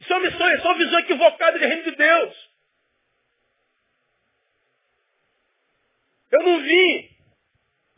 Isso 0.00 0.14
é 0.14 0.28
isso 0.28 0.42
é 0.42 0.62
uma 0.62 0.78
visão 0.78 0.98
equivocada 1.00 1.58
de 1.58 1.66
reino 1.66 1.82
de 1.82 1.90
Deus. 1.90 2.50
Eu 6.32 6.42
não 6.42 6.62
vim 6.62 7.10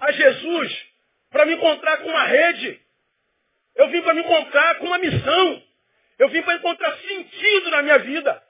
a 0.00 0.10
Jesus 0.10 0.86
para 1.30 1.46
me 1.46 1.54
encontrar 1.54 1.98
com 1.98 2.08
uma 2.08 2.24
rede. 2.24 2.80
Eu 3.76 3.88
vim 3.88 4.02
para 4.02 4.14
me 4.14 4.22
encontrar 4.22 4.78
com 4.78 4.86
uma 4.86 4.98
missão. 4.98 5.67
Eu 6.18 6.28
vim 6.28 6.42
para 6.42 6.56
encontrar 6.56 6.96
sentido 6.98 7.70
na 7.70 7.82
minha 7.82 7.98
vida. 7.98 8.42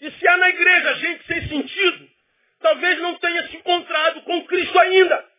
E 0.00 0.10
se 0.10 0.28
há 0.28 0.36
na 0.36 0.48
igreja 0.48 0.94
gente 0.96 1.26
sem 1.26 1.48
sentido, 1.48 2.10
talvez 2.60 2.98
não 3.00 3.16
tenha 3.18 3.48
se 3.48 3.56
encontrado 3.56 4.22
com 4.22 4.44
Cristo 4.46 4.78
ainda. 4.78 5.32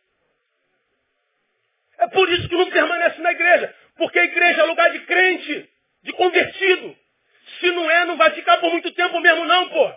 É 1.99 2.07
por 2.07 2.29
isso 2.29 2.47
que 2.49 2.55
não 2.55 2.69
permanece 2.69 3.21
na 3.21 3.31
igreja. 3.31 3.75
Porque 3.95 4.19
a 4.19 4.25
igreja 4.25 4.61
é 4.61 4.65
lugar 4.65 4.91
de 4.91 4.99
crente, 5.01 5.69
de 6.03 6.13
convertido. 6.13 6.97
Se 7.59 7.71
não 7.71 7.89
é, 7.89 8.05
não 8.05 8.17
vai 8.17 8.31
ficar 8.31 8.57
por 8.57 8.71
muito 8.71 8.91
tempo 8.91 9.19
mesmo 9.19 9.45
não, 9.45 9.69
pô. 9.69 9.93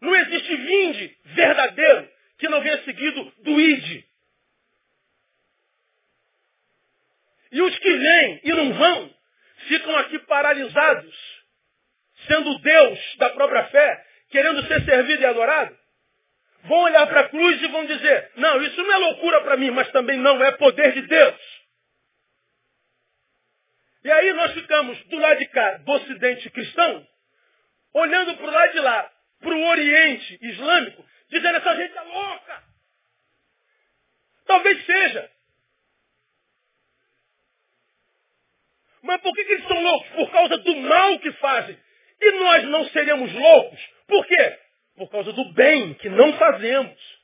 Não 0.00 0.14
existe 0.16 0.56
vinde 0.56 1.16
verdadeiro 1.24 2.10
que 2.38 2.48
não 2.48 2.60
venha 2.60 2.82
seguido 2.84 3.32
do 3.38 3.60
ide. 3.60 4.06
E 7.52 7.60
os 7.60 7.78
que 7.78 7.96
vêm 7.96 8.40
e 8.44 8.52
não 8.52 8.72
vão, 8.72 9.14
ficam 9.68 9.96
aqui 9.98 10.18
paralisados, 10.20 11.42
sendo 12.26 12.58
Deus 12.60 13.16
da 13.18 13.30
própria 13.30 13.64
fé, 13.64 14.06
querendo 14.30 14.66
ser 14.66 14.82
servido 14.84 15.22
e 15.22 15.26
adorado. 15.26 15.78
Vão 16.64 16.78
olhar 16.78 17.06
para 17.06 17.20
a 17.20 17.28
cruz 17.28 17.60
e 17.60 17.68
vão 17.68 17.84
dizer, 17.84 18.32
não, 18.36 18.62
isso 18.62 18.82
não 18.82 18.92
é 18.92 18.96
loucura 18.96 19.42
para 19.42 19.56
mim, 19.56 19.70
mas 19.70 19.90
também 19.90 20.16
não 20.16 20.42
é 20.42 20.52
poder 20.52 20.92
de 20.92 21.02
Deus. 21.02 21.62
E 24.04 24.10
aí 24.10 24.32
nós 24.32 24.52
ficamos 24.52 24.98
do 25.04 25.16
lado 25.16 25.38
de 25.38 25.46
cá, 25.48 25.76
do 25.78 25.92
ocidente 25.92 26.50
cristão, 26.50 27.06
olhando 27.92 28.36
para 28.36 28.46
o 28.46 28.50
lado 28.50 28.72
de 28.72 28.80
lá, 28.80 29.12
para 29.40 29.54
o 29.54 29.66
oriente 29.66 30.38
islâmico, 30.40 31.04
dizendo 31.28 31.56
essa 31.56 31.76
gente 31.76 31.96
é 31.96 32.02
louca. 32.02 32.62
Talvez 34.46 34.86
seja. 34.86 35.31
Mas 39.02 39.20
por 39.20 39.34
que, 39.34 39.44
que 39.44 39.52
eles 39.52 39.66
são 39.66 39.82
loucos? 39.82 40.08
Por 40.10 40.30
causa 40.30 40.58
do 40.58 40.76
mal 40.76 41.18
que 41.18 41.32
fazem. 41.32 41.78
E 42.20 42.32
nós 42.32 42.64
não 42.64 42.84
seremos 42.90 43.32
loucos. 43.32 43.80
Por 44.06 44.26
quê? 44.26 44.58
Por 44.96 45.10
causa 45.10 45.32
do 45.32 45.52
bem 45.52 45.94
que 45.94 46.08
não 46.08 46.32
fazemos. 46.34 47.22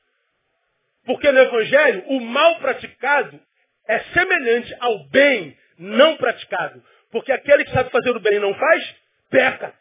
Porque 1.05 1.31
no 1.31 1.39
Evangelho, 1.39 2.03
o 2.07 2.19
mal 2.19 2.59
praticado 2.59 3.39
é 3.87 3.99
semelhante 4.13 4.75
ao 4.79 5.07
bem 5.09 5.57
não 5.77 6.17
praticado. 6.17 6.83
Porque 7.11 7.31
aquele 7.31 7.63
que 7.63 7.71
sabe 7.71 7.89
fazer 7.89 8.15
o 8.15 8.19
bem 8.19 8.35
e 8.35 8.39
não 8.39 8.53
faz, 8.53 8.95
peca. 9.29 9.73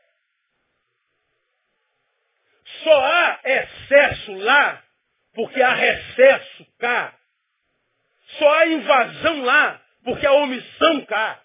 Só 2.85 3.05
há 3.05 3.41
excesso 3.45 4.35
lá, 4.35 4.83
porque 5.35 5.61
há 5.61 5.75
recesso 5.75 6.67
cá. 6.79 7.15
Só 8.39 8.55
há 8.55 8.67
invasão 8.69 9.45
lá, 9.45 9.83
porque 10.05 10.27
há 10.27 10.33
omissão 10.33 11.05
cá. 11.07 11.43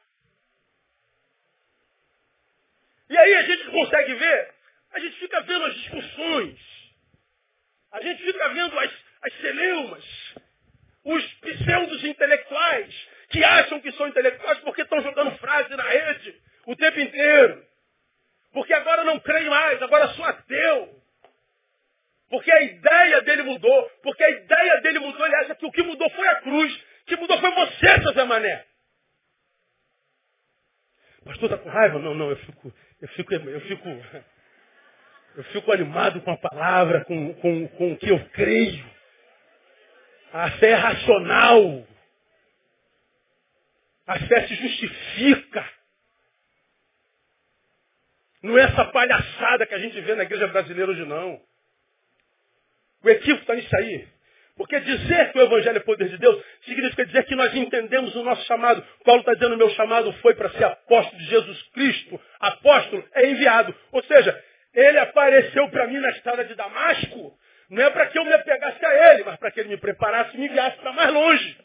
E 3.13 3.17
aí 3.17 3.35
a 3.35 3.43
gente 3.43 3.69
consegue 3.69 4.13
ver, 4.15 4.53
a 4.91 4.99
gente 4.99 5.19
fica 5.19 5.39
vendo 5.41 5.65
as 5.65 5.75
discussões, 5.75 6.59
a 7.91 8.01
gente 8.01 8.23
fica 8.23 8.49
vendo 8.49 8.79
as, 8.79 8.91
as 9.21 9.33
celeumas, 9.39 10.03
os 11.03 11.33
pseudos 11.35 12.03
intelectuais 12.05 13.07
que 13.29 13.43
acham 13.43 13.79
que 13.81 13.91
são 13.91 14.07
intelectuais 14.07 14.57
porque 14.61 14.81
estão 14.81 14.99
jogando 15.01 15.37
frase 15.37 15.75
na 15.75 15.83
rede 15.83 16.41
o 16.65 16.75
tempo 16.75 16.99
inteiro. 17.01 17.63
Porque 18.51 18.73
agora 18.73 19.03
não 19.03 19.19
creio 19.19 19.51
mais, 19.51 19.79
agora 19.83 20.07
sou 20.15 20.25
ateu. 20.25 20.99
Porque 22.31 22.51
a 22.51 22.63
ideia 22.63 23.21
dele 23.21 23.43
mudou. 23.43 23.91
Porque 24.01 24.23
a 24.23 24.29
ideia 24.31 24.81
dele 24.81 24.97
mudou. 24.97 25.23
Ele 25.23 25.35
acha 25.35 25.53
que 25.53 25.65
o 25.67 25.71
que 25.71 25.83
mudou 25.83 26.09
foi 26.09 26.27
a 26.29 26.41
cruz. 26.41 26.75
O 27.03 27.05
que 27.05 27.15
mudou 27.15 27.39
foi 27.39 27.51
você, 27.51 28.01
José 28.01 28.23
Mané. 28.23 28.65
Pastor, 31.25 31.51
está 31.51 31.57
com 31.57 31.69
raiva? 31.69 31.99
Não, 31.99 32.13
não, 32.13 32.29
eu 32.29 32.35
fico, 32.37 32.73
eu 33.03 33.09
fico, 33.09 33.33
eu 33.33 33.61
fico, 33.61 33.89
eu 35.35 35.43
fico 35.43 35.71
animado 35.73 36.21
com 36.21 36.31
a 36.31 36.37
palavra, 36.37 37.03
com, 37.03 37.33
com, 37.33 37.67
com 37.67 37.91
o 37.91 37.97
que 37.97 38.09
eu 38.09 38.29
creio. 38.29 38.89
A 40.31 40.49
fé 40.51 40.69
é 40.69 40.75
racional. 40.75 41.85
A 44.07 44.19
fé 44.19 44.47
se 44.47 44.55
justifica. 44.55 45.69
Não 48.41 48.57
é 48.57 48.63
essa 48.63 48.85
palhaçada 48.85 49.65
que 49.65 49.75
a 49.75 49.79
gente 49.79 49.99
vê 49.99 50.15
na 50.15 50.23
igreja 50.23 50.47
brasileira 50.47 50.89
hoje, 50.89 51.03
não. 51.03 51.41
O 53.03 53.09
equívoco 53.09 53.41
está 53.41 53.55
nisso 53.55 53.75
aí. 53.75 54.07
Porque 54.55 54.79
dizer 54.79 55.31
que 55.31 55.39
o 55.39 55.41
Evangelho 55.41 55.77
é 55.77 55.81
poder 55.81 56.09
de 56.09 56.17
Deus 56.17 56.43
significa 56.63 57.05
dizer 57.05 57.25
que 57.25 57.35
nós 57.35 57.53
entendemos 57.55 58.15
o 58.15 58.23
nosso 58.23 58.45
chamado. 58.45 58.85
Paulo 59.03 59.21
está 59.21 59.33
dizendo, 59.33 59.57
meu 59.57 59.69
chamado 59.71 60.13
foi 60.21 60.35
para 60.35 60.49
ser 60.51 60.65
apóstolo 60.65 61.17
de 61.17 61.25
Jesus 61.25 61.61
Cristo. 61.73 62.21
Apóstolo 62.39 63.03
é 63.15 63.29
enviado. 63.29 63.73
Ou 63.91 64.03
seja, 64.03 64.43
ele 64.73 64.99
apareceu 64.99 65.67
para 65.69 65.87
mim 65.87 65.97
na 65.97 66.09
estrada 66.11 66.45
de 66.45 66.53
Damasco. 66.53 67.33
Não 67.69 67.81
é 67.81 67.89
para 67.89 68.07
que 68.07 68.19
eu 68.19 68.25
me 68.25 68.33
apegasse 68.33 68.85
a 68.85 69.13
ele, 69.13 69.23
mas 69.23 69.37
para 69.37 69.49
que 69.49 69.59
ele 69.59 69.69
me 69.69 69.77
preparasse 69.77 70.35
e 70.35 70.39
me 70.39 70.45
enviasse 70.45 70.77
para 70.77 70.93
mais 70.93 71.11
longe. 71.11 71.57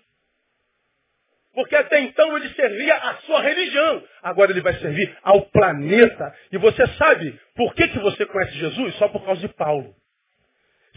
Porque 1.53 1.77
até 1.77 2.01
então 2.01 2.37
ele 2.37 2.49
servia 2.55 2.95
a 2.95 3.17
sua 3.17 3.43
religião. 3.43 4.03
Agora 4.23 4.51
ele 4.51 4.61
vai 4.63 4.75
servir 4.75 5.15
ao 5.23 5.43
planeta. 5.43 6.35
E 6.53 6.57
você 6.57 6.87
sabe 6.97 7.39
por 7.55 7.75
que, 7.75 7.89
que 7.89 7.99
você 7.99 8.25
conhece 8.25 8.53
Jesus? 8.53 8.95
Só 8.95 9.09
por 9.09 9.25
causa 9.25 9.41
de 9.41 9.49
Paulo. 9.55 9.95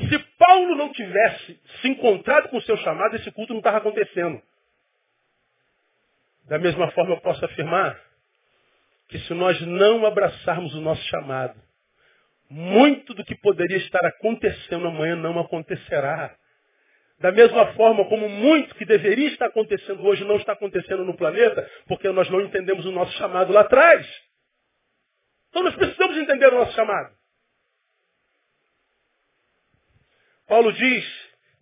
Se 0.10 0.20
Paulo 0.38 0.76
não 0.76 0.92
tivesse 0.92 1.60
se 1.82 1.88
encontrado 1.88 2.50
com 2.50 2.58
o 2.58 2.62
seu 2.62 2.78
chamado, 2.78 3.16
esse 3.16 3.32
culto 3.32 3.54
não 3.54 3.60
estava 3.60 3.78
acontecendo. 3.78 4.42
Da 6.46 6.58
mesma 6.58 6.92
forma, 6.92 7.16
eu 7.16 7.22
posso 7.22 7.44
afirmar 7.46 8.00
que 9.10 9.20
se 9.20 9.34
nós 9.34 9.60
não 9.62 10.06
abraçarmos 10.06 10.74
o 10.74 10.82
nosso 10.82 11.04
chamado, 11.04 11.62
muito 12.50 13.14
do 13.14 13.24
que 13.24 13.36
poderia 13.36 13.78
estar 13.78 14.06
acontecendo 14.06 14.88
amanhã 14.88 15.16
não 15.16 15.40
acontecerá. 15.40 16.36
Da 17.20 17.32
mesma 17.32 17.74
forma 17.74 18.04
como 18.06 18.28
muito 18.28 18.74
que 18.76 18.84
deveria 18.84 19.28
estar 19.28 19.46
acontecendo 19.46 20.04
hoje 20.04 20.26
não 20.26 20.38
está 20.38 20.54
acontecendo 20.54 21.06
no 21.06 21.16
planeta, 21.16 21.70
porque 21.88 22.10
nós 22.10 22.30
não 22.30 22.42
entendemos 22.42 22.86
o 22.86 22.92
nosso 22.92 23.12
chamado 23.18 23.54
lá 23.54 23.62
atrás. 23.62 24.06
Então 25.50 25.64
nós 25.64 25.76
precisamos 25.76 26.18
entender 26.18 26.48
o 26.48 26.58
nosso 26.58 26.74
chamado. 26.74 27.21
Paulo 30.52 30.74
diz, 30.74 31.06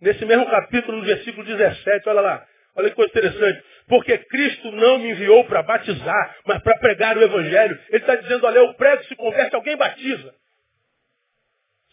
nesse 0.00 0.24
mesmo 0.24 0.50
capítulo, 0.50 0.98
no 0.98 1.04
versículo 1.04 1.46
17, 1.46 2.08
olha 2.08 2.20
lá, 2.22 2.48
olha 2.74 2.90
que 2.90 2.96
coisa 2.96 3.08
interessante. 3.08 3.64
Porque 3.86 4.18
Cristo 4.18 4.72
não 4.72 4.98
me 4.98 5.10
enviou 5.10 5.44
para 5.44 5.62
batizar, 5.62 6.36
mas 6.44 6.60
para 6.60 6.76
pregar 6.76 7.16
o 7.16 7.22
Evangelho. 7.22 7.80
Ele 7.88 7.98
está 7.98 8.16
dizendo, 8.16 8.44
olha, 8.44 8.58
eu 8.58 8.74
prego, 8.74 9.04
se 9.04 9.14
converte, 9.14 9.54
alguém 9.54 9.76
batiza. 9.76 10.34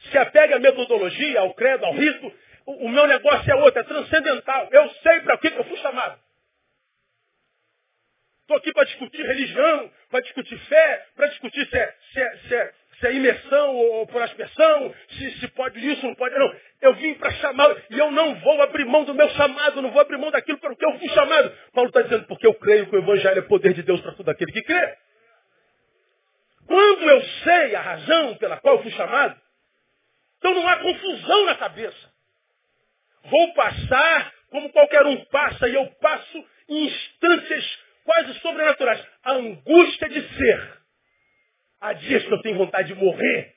Se 0.10 0.18
apega 0.18 0.56
à 0.56 0.60
metodologia, 0.60 1.40
ao 1.40 1.54
credo, 1.54 1.86
ao 1.86 1.94
rito, 1.94 2.34
o, 2.66 2.88
o 2.88 2.90
meu 2.90 3.06
negócio 3.06 3.52
é 3.52 3.56
outro, 3.58 3.80
é 3.80 3.84
transcendental. 3.84 4.68
Eu 4.72 4.90
sei 4.90 5.20
para 5.20 5.38
que 5.38 5.50
eu 5.50 5.66
fui 5.66 5.78
chamado. 5.78 6.20
Estou 8.42 8.58
aqui 8.58 8.74
para 8.74 8.86
discutir 8.86 9.22
religião, 9.24 9.92
para 10.10 10.22
discutir 10.22 10.58
fé, 10.62 11.06
para 11.16 11.28
discutir 11.28 11.64
se 11.68 11.78
é, 11.78 11.96
se 12.12 12.22
é, 12.24 12.38
se 12.38 12.56
é 12.56 12.74
se 13.00 13.08
é 13.08 13.14
imersão 13.14 13.76
ou 13.76 14.08
por 14.08 14.22
aspersão, 14.22 14.94
se, 15.10 15.40
se 15.40 15.48
pode 15.50 15.80
isso, 15.80 16.06
não 16.06 16.16
pode. 16.16 16.38
Não, 16.38 16.56
eu 16.82 16.96
vim 16.96 17.14
para 17.16 17.32
chamar 17.34 17.76
e 17.90 17.98
eu 17.98 18.12
não 18.12 18.36
vou 18.36 18.62
abrir 18.62 18.86
mão 18.86 19.04
do 19.04 19.14
meu 19.14 19.30
chamado, 19.30 19.82
não 19.82 19.92
vou 19.92 20.02
abrir 20.02 20.18
mão 20.18 20.32
daquilo 20.32 20.58
para 20.58 20.72
o 20.72 20.76
que 20.76 20.86
eu 20.86 20.98
fui 20.98 21.10
chamado. 21.10 21.52
Paulo 21.74 21.90
está 21.90 22.02
dizendo, 22.02 22.26
porque 22.26 22.48
eu 22.48 22.54
creio 22.56 22.88
que 22.88 22.96
o 22.96 23.00
Evangelho 23.00 23.40
é 23.40 23.42
poder 23.44 23.74
de 23.74 23.84
Deus 23.84 24.02
para 24.02 24.14
todo 24.14 24.30
aquele 24.30 24.52
que 24.52 24.64
crê. 24.64 24.98
Quando 26.66 27.10
eu 27.10 27.22
sei 27.44 27.76
a 27.76 27.82
razão 27.82 28.36
pela 28.36 28.58
qual 28.58 28.76
eu 28.76 28.82
fui 28.82 28.92
chamado, 28.92 29.40
então 30.40 30.54
não 30.54 30.68
há 30.68 30.78
confusão 30.78 31.46
na 31.46 31.56
cabeça. 31.56 32.14
Vou 33.26 33.54
passar 33.54 34.34
como 34.50 34.72
qualquer 34.72 35.06
um 35.06 35.24
passa, 35.26 35.68
e 35.70 35.76
eu 35.76 35.86
passo 36.02 36.46
instâncias 36.70 37.80
quase 38.04 38.34
sobrenaturais. 38.40 39.06
A 39.24 39.34
angústia 39.34 40.10
de 40.10 40.22
ser 40.36 40.77
Há 41.80 41.94
dias 41.94 42.24
que 42.24 42.34
eu 42.34 42.42
tenho 42.42 42.58
vontade 42.58 42.94
de 42.94 42.96
morrer. 42.96 43.56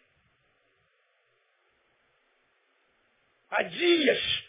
Há 3.51 3.62
dias 3.62 4.45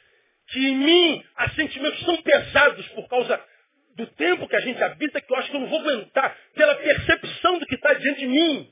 que 0.48 0.60
em 0.60 0.76
mim 0.76 1.26
há 1.36 1.50
sentimentos 1.52 2.04
tão 2.06 2.22
pesados 2.22 2.88
por 2.90 3.08
causa 3.08 3.44
do 3.96 4.08
tempo 4.08 4.48
que 4.48 4.56
a 4.56 4.62
gente 4.62 4.82
habita 4.84 5.22
que 5.22 5.32
eu 5.32 5.38
acho 5.38 5.50
que 5.50 5.56
eu 5.56 5.62
não 5.62 5.68
vou 5.68 5.80
aguentar. 5.80 6.38
Pela 6.54 6.76
percepção 6.76 7.60
do 7.60 7.66
que 7.66 7.76
está 7.76 7.94
diante 7.94 8.20
de 8.20 8.28
mim. 8.28 8.72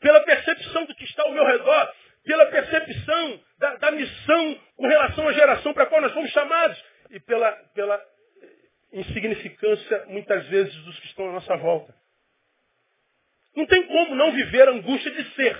Pela 0.00 0.20
percepção 0.20 0.84
do 0.86 0.94
que 0.94 1.04
está 1.04 1.22
ao 1.22 1.32
meu 1.32 1.44
redor. 1.44 1.92
Pela 2.24 2.46
percepção 2.46 3.40
da, 3.58 3.76
da 3.76 3.90
missão 3.92 4.60
com 4.76 4.86
relação 4.86 5.28
à 5.28 5.32
geração 5.32 5.74
para 5.74 5.84
a 5.84 5.86
qual 5.86 6.00
nós 6.00 6.12
fomos 6.12 6.30
chamados. 6.30 6.82
E 7.10 7.20
pela, 7.20 7.52
pela 7.74 8.02
insignificância, 8.92 10.06
muitas 10.06 10.46
vezes, 10.46 10.74
dos 10.84 10.98
que 11.00 11.06
estão 11.06 11.28
à 11.28 11.32
nossa 11.32 11.56
volta. 11.56 11.94
Não 13.58 13.66
tem 13.66 13.82
como 13.88 14.14
não 14.14 14.30
viver 14.30 14.68
a 14.68 14.70
angústia 14.70 15.10
de 15.10 15.34
ser. 15.34 15.58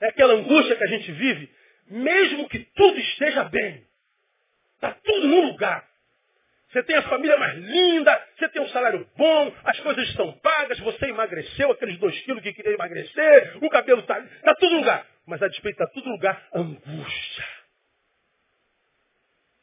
É 0.00 0.06
aquela 0.06 0.34
angústia 0.34 0.76
que 0.76 0.84
a 0.84 0.86
gente 0.86 1.10
vive, 1.10 1.50
mesmo 1.90 2.48
que 2.48 2.60
tudo 2.60 2.96
esteja 3.00 3.42
bem. 3.42 3.84
Está 4.76 4.92
tudo 5.02 5.26
no 5.26 5.40
lugar. 5.40 5.84
Você 6.68 6.80
tem 6.84 6.94
a 6.94 7.02
família 7.02 7.36
mais 7.36 7.58
linda, 7.58 8.24
você 8.38 8.48
tem 8.50 8.62
um 8.62 8.68
salário 8.68 9.04
bom, 9.16 9.52
as 9.64 9.80
coisas 9.80 10.08
estão 10.10 10.32
pagas, 10.38 10.78
você 10.78 11.06
emagreceu 11.06 11.72
aqueles 11.72 11.98
dois 11.98 12.16
quilos 12.20 12.40
que 12.40 12.52
queria 12.52 12.74
emagrecer, 12.74 13.58
o 13.60 13.68
cabelo 13.68 14.02
está. 14.02 14.20
Está 14.20 14.54
tudo 14.54 14.76
lugar. 14.76 15.04
Mas 15.26 15.42
a 15.42 15.48
despeito 15.48 15.82
está 15.82 15.92
tudo 15.92 16.08
lugar, 16.08 16.40
angústia. 16.54 17.44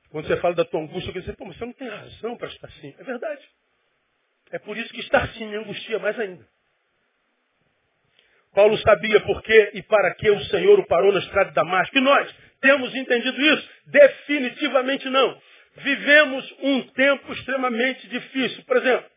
Quando 0.10 0.28
você 0.28 0.36
fala 0.42 0.56
da 0.56 0.66
tua 0.66 0.82
angústia, 0.82 1.14
você 1.14 1.22
diz, 1.22 1.36
pô, 1.36 1.46
mas 1.46 1.58
você 1.58 1.66
não 1.66 1.74
tem 1.74 1.88
razão 1.88 2.36
para 2.36 2.50
estar 2.50 2.68
assim. 2.68 2.94
É 3.00 3.04
verdade. 3.06 3.50
É 4.52 4.60
por 4.60 4.78
isso 4.78 4.92
que 4.94 5.02
estar 5.02 5.24
assim 5.24 5.46
me 5.46 5.58
angustia 5.58 6.00
mais 6.00 6.20
ainda. 6.20 6.48
Paulo 8.54 8.78
sabia 8.80 9.22
por 9.22 9.42
que 9.44 9.72
e 9.76 9.84
para 9.84 10.14
que 10.16 10.30
o 10.30 10.44
Senhor 10.46 10.80
o 10.80 10.88
parou 10.88 11.12
na 11.12 11.20
estrada 11.20 11.50
de 11.50 11.56
Damasco. 11.56 11.96
E 11.98 12.02
nós 12.02 12.36
temos 12.60 12.94
entendido 12.96 13.40
isso? 13.40 13.70
Definitivamente 13.86 15.08
não. 15.10 15.40
Vivemos 15.78 16.56
um 16.60 16.82
tempo 16.90 17.32
extremamente 17.32 18.08
difícil. 18.08 18.64
Por 18.66 18.78
exemplo, 18.78 19.10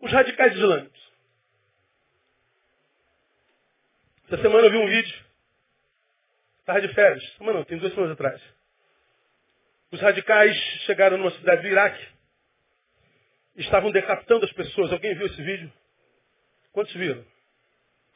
os 0.00 0.12
radicais 0.12 0.54
islâmicos. 0.54 1.08
Essa 4.26 4.42
semana 4.42 4.66
eu 4.66 4.70
vi 4.70 4.76
um 4.76 4.86
vídeo. 4.86 5.24
Estava 6.60 6.80
de 6.80 6.88
férias. 6.92 7.24
Semana 7.38 7.58
não, 7.58 7.64
tem 7.64 7.78
duas 7.78 7.92
semanas 7.92 8.12
atrás. 8.12 8.42
Os 9.90 10.00
radicais 10.00 10.54
chegaram 10.84 11.16
numa 11.16 11.30
cidade 11.30 11.62
do 11.62 11.68
Iraque 11.68 12.17
estavam 13.58 13.90
decapitando 13.90 14.44
as 14.44 14.52
pessoas. 14.52 14.92
Alguém 14.92 15.14
viu 15.14 15.26
esse 15.26 15.42
vídeo? 15.42 15.72
Quantos 16.72 16.94
viram? 16.94 17.24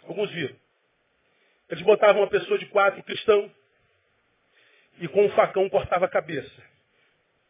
Alguns 0.05 0.31
viram. 0.31 0.57
Eles 1.69 1.83
botavam 1.85 2.23
uma 2.23 2.29
pessoa 2.29 2.59
de 2.59 2.67
quatro, 2.67 3.03
cristão, 3.03 3.51
e 4.99 5.09
com 5.09 5.25
um 5.25 5.31
facão 5.31 5.69
cortava 5.69 6.05
a 6.05 6.09
cabeça. 6.09 6.63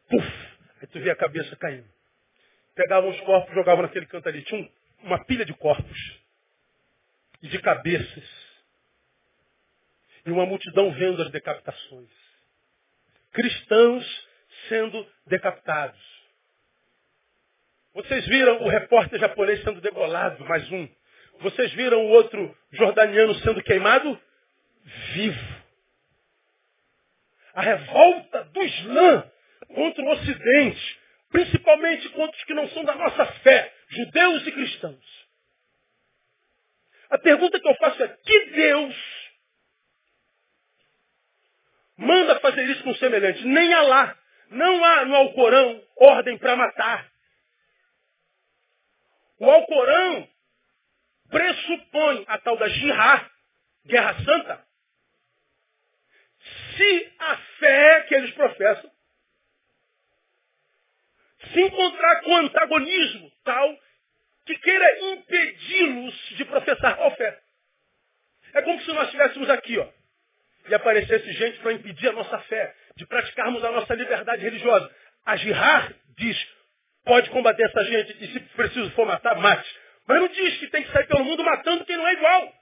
Puf! 0.08 0.52
Aí 0.80 0.86
tu 0.88 1.00
via 1.00 1.12
a 1.12 1.16
cabeça 1.16 1.54
caindo. 1.56 1.88
Pegavam 2.74 3.10
os 3.10 3.20
corpos, 3.20 3.54
jogavam 3.54 3.82
naquele 3.82 4.06
canto 4.06 4.28
ali. 4.28 4.42
Tinha 4.42 4.60
um, 4.60 4.70
uma 5.06 5.24
pilha 5.24 5.44
de 5.44 5.52
corpos 5.54 6.20
e 7.42 7.48
de 7.48 7.58
cabeças. 7.60 8.42
E 10.24 10.30
uma 10.30 10.46
multidão 10.46 10.92
vendo 10.92 11.20
as 11.20 11.30
decapitações. 11.30 12.10
Cristãos 13.32 14.28
sendo 14.68 15.06
decapitados. 15.26 16.11
Vocês 17.94 18.26
viram 18.26 18.62
o 18.62 18.68
repórter 18.68 19.20
japonês 19.20 19.62
sendo 19.62 19.80
degolado, 19.80 20.42
mais 20.46 20.70
um. 20.72 20.88
Vocês 21.40 21.72
viram 21.74 21.98
o 21.98 22.08
outro 22.08 22.56
jordaniano 22.72 23.34
sendo 23.36 23.62
queimado? 23.62 24.18
Vivo. 25.14 25.62
A 27.54 27.60
revolta 27.60 28.44
do 28.44 28.62
Islã 28.62 29.30
contra 29.74 30.02
o 30.02 30.10
Ocidente, 30.10 31.00
principalmente 31.30 32.08
contra 32.10 32.34
os 32.34 32.44
que 32.44 32.54
não 32.54 32.66
são 32.70 32.82
da 32.82 32.94
nossa 32.94 33.26
fé, 33.26 33.74
judeus 33.88 34.46
e 34.46 34.52
cristãos. 34.52 35.28
A 37.10 37.18
pergunta 37.18 37.60
que 37.60 37.68
eu 37.68 37.74
faço 37.74 38.02
é, 38.02 38.08
que 38.08 38.44
Deus 38.52 38.96
manda 41.98 42.40
fazer 42.40 42.64
isso 42.70 42.82
com 42.84 42.94
semelhante? 42.94 43.46
Nem 43.46 43.74
Alá. 43.74 44.16
Não 44.48 44.82
há 44.82 45.04
no 45.04 45.14
Alcorão 45.14 45.82
ordem 45.96 46.38
para 46.38 46.56
matar. 46.56 47.11
O 49.42 49.50
Alcorão 49.50 50.28
pressupõe 51.28 52.24
a 52.28 52.38
tal 52.38 52.56
da 52.56 52.68
jihad, 52.68 53.28
guerra 53.84 54.24
santa, 54.24 54.64
se 56.76 57.12
a 57.18 57.36
fé 57.58 58.02
que 58.02 58.14
eles 58.14 58.30
professam 58.34 58.88
se 61.52 61.60
encontrar 61.60 62.20
com 62.20 62.36
antagonismo 62.36 63.32
tal 63.42 63.76
que 64.46 64.56
queira 64.58 65.12
impedi-los 65.12 66.14
de 66.36 66.44
professar 66.44 66.96
qual 66.96 67.16
fé. 67.16 67.42
É 68.54 68.62
como 68.62 68.80
se 68.82 68.92
nós 68.92 69.06
estivéssemos 69.06 69.50
aqui, 69.50 69.76
ó, 69.76 69.88
e 70.68 70.74
aparecesse 70.74 71.32
gente 71.32 71.58
para 71.58 71.72
impedir 71.72 72.10
a 72.10 72.12
nossa 72.12 72.38
fé, 72.42 72.76
de 72.94 73.04
praticarmos 73.06 73.64
a 73.64 73.72
nossa 73.72 73.92
liberdade 73.92 74.40
religiosa. 74.40 74.88
A 75.24 75.36
jihad 75.36 75.96
diz, 76.16 76.61
pode 77.04 77.30
combater 77.30 77.64
essa 77.64 77.84
gente, 77.84 78.24
e 78.24 78.32
se 78.32 78.40
preciso 78.40 78.90
for 78.92 79.06
matar, 79.06 79.36
mate. 79.36 79.68
Mas 80.06 80.20
não 80.20 80.28
diz 80.28 80.56
que 80.58 80.68
tem 80.68 80.82
que 80.82 80.92
sair 80.92 81.06
pelo 81.06 81.24
mundo 81.24 81.44
matando 81.44 81.84
quem 81.84 81.96
não 81.96 82.06
é 82.06 82.12
igual. 82.12 82.52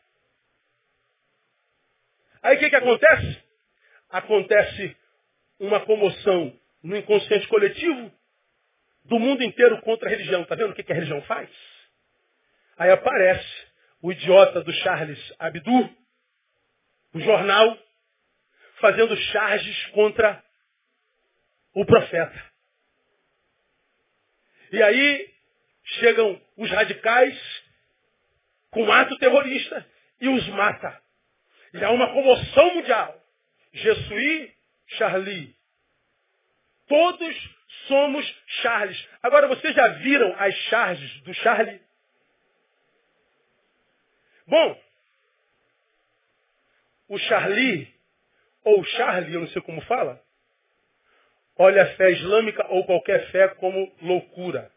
Aí 2.43 2.57
o 2.57 2.59
que, 2.59 2.71
que 2.71 2.77
acontece? 2.77 3.43
Acontece 4.11 4.97
uma 5.59 5.81
comoção 5.81 6.59
no 6.83 6.97
inconsciente 6.97 7.47
coletivo 7.49 8.13
do 9.05 9.19
mundo 9.19 9.43
inteiro 9.43 9.81
contra 9.83 10.09
a 10.09 10.11
religião. 10.11 10.43
Está 10.43 10.55
vendo 10.55 10.71
o 10.71 10.75
que, 10.75 10.83
que 10.83 10.93
a 10.93 10.95
religião 10.95 11.21
faz? 11.23 11.51
Aí 12.79 12.91
aparece 12.91 13.67
o 14.03 14.11
idiota 14.11 14.63
do 14.63 14.73
Charles 14.73 15.35
Abdu, 15.39 15.91
o 17.13 17.21
jornal, 17.21 17.77
fazendo 18.81 19.15
charges 19.17 19.87
contra 19.89 20.43
o 21.75 21.85
profeta. 21.85 22.50
E 24.73 24.83
aí 24.83 25.35
chegam 25.85 26.41
os 26.57 26.71
radicais 26.71 27.37
com 28.71 28.91
ato 28.93 29.19
terrorista 29.19 29.87
e 30.21 30.29
os 30.29 30.47
mata. 30.49 31.01
E 31.75 31.85
há 31.85 31.91
uma 31.91 32.13
comoção 32.13 32.75
mundial. 32.75 33.21
Jesuí, 33.73 34.55
Charlie. 34.87 35.55
Todos 36.89 37.57
somos 37.87 38.43
Charles. 38.63 39.09
Agora, 39.23 39.49
vocês 39.49 39.75
já 39.75 39.89
viram 39.89 40.35
as 40.39 40.55
charges 40.55 41.21
do 41.23 41.35
Charlie? 41.35 41.81
Bom, 44.47 44.81
o 47.09 47.19
Charlie, 47.19 47.93
ou 48.65 48.85
Charlie, 48.85 49.35
eu 49.35 49.41
não 49.41 49.49
sei 49.49 49.63
como 49.63 49.81
fala, 49.83 50.21
olha 51.61 51.83
a 51.83 51.95
fé 51.95 52.11
islâmica 52.13 52.67
ou 52.71 52.87
qualquer 52.87 53.31
fé 53.31 53.49
como 53.57 53.95
loucura. 54.01 54.73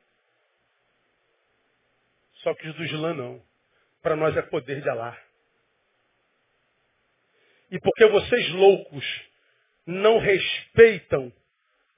Só 2.41 2.53
que 2.55 2.67
os 2.67 2.75
do 2.75 2.84
Islã 2.84 3.13
não. 3.13 3.41
Para 4.01 4.17
nós 4.17 4.36
é 4.36 4.41
poder 4.41 4.81
de 4.81 4.89
Alá. 4.89 5.17
E 7.71 7.79
porque 7.79 8.05
vocês 8.07 8.49
loucos 8.49 9.05
não 9.86 10.19
respeitam 10.19 11.31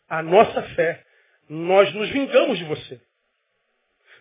a 0.08 0.22
nossa 0.22 0.62
fé, 0.76 1.04
nós 1.50 1.92
nos 1.96 2.10
vingamos 2.12 2.60
de 2.60 2.66
você. 2.66 3.02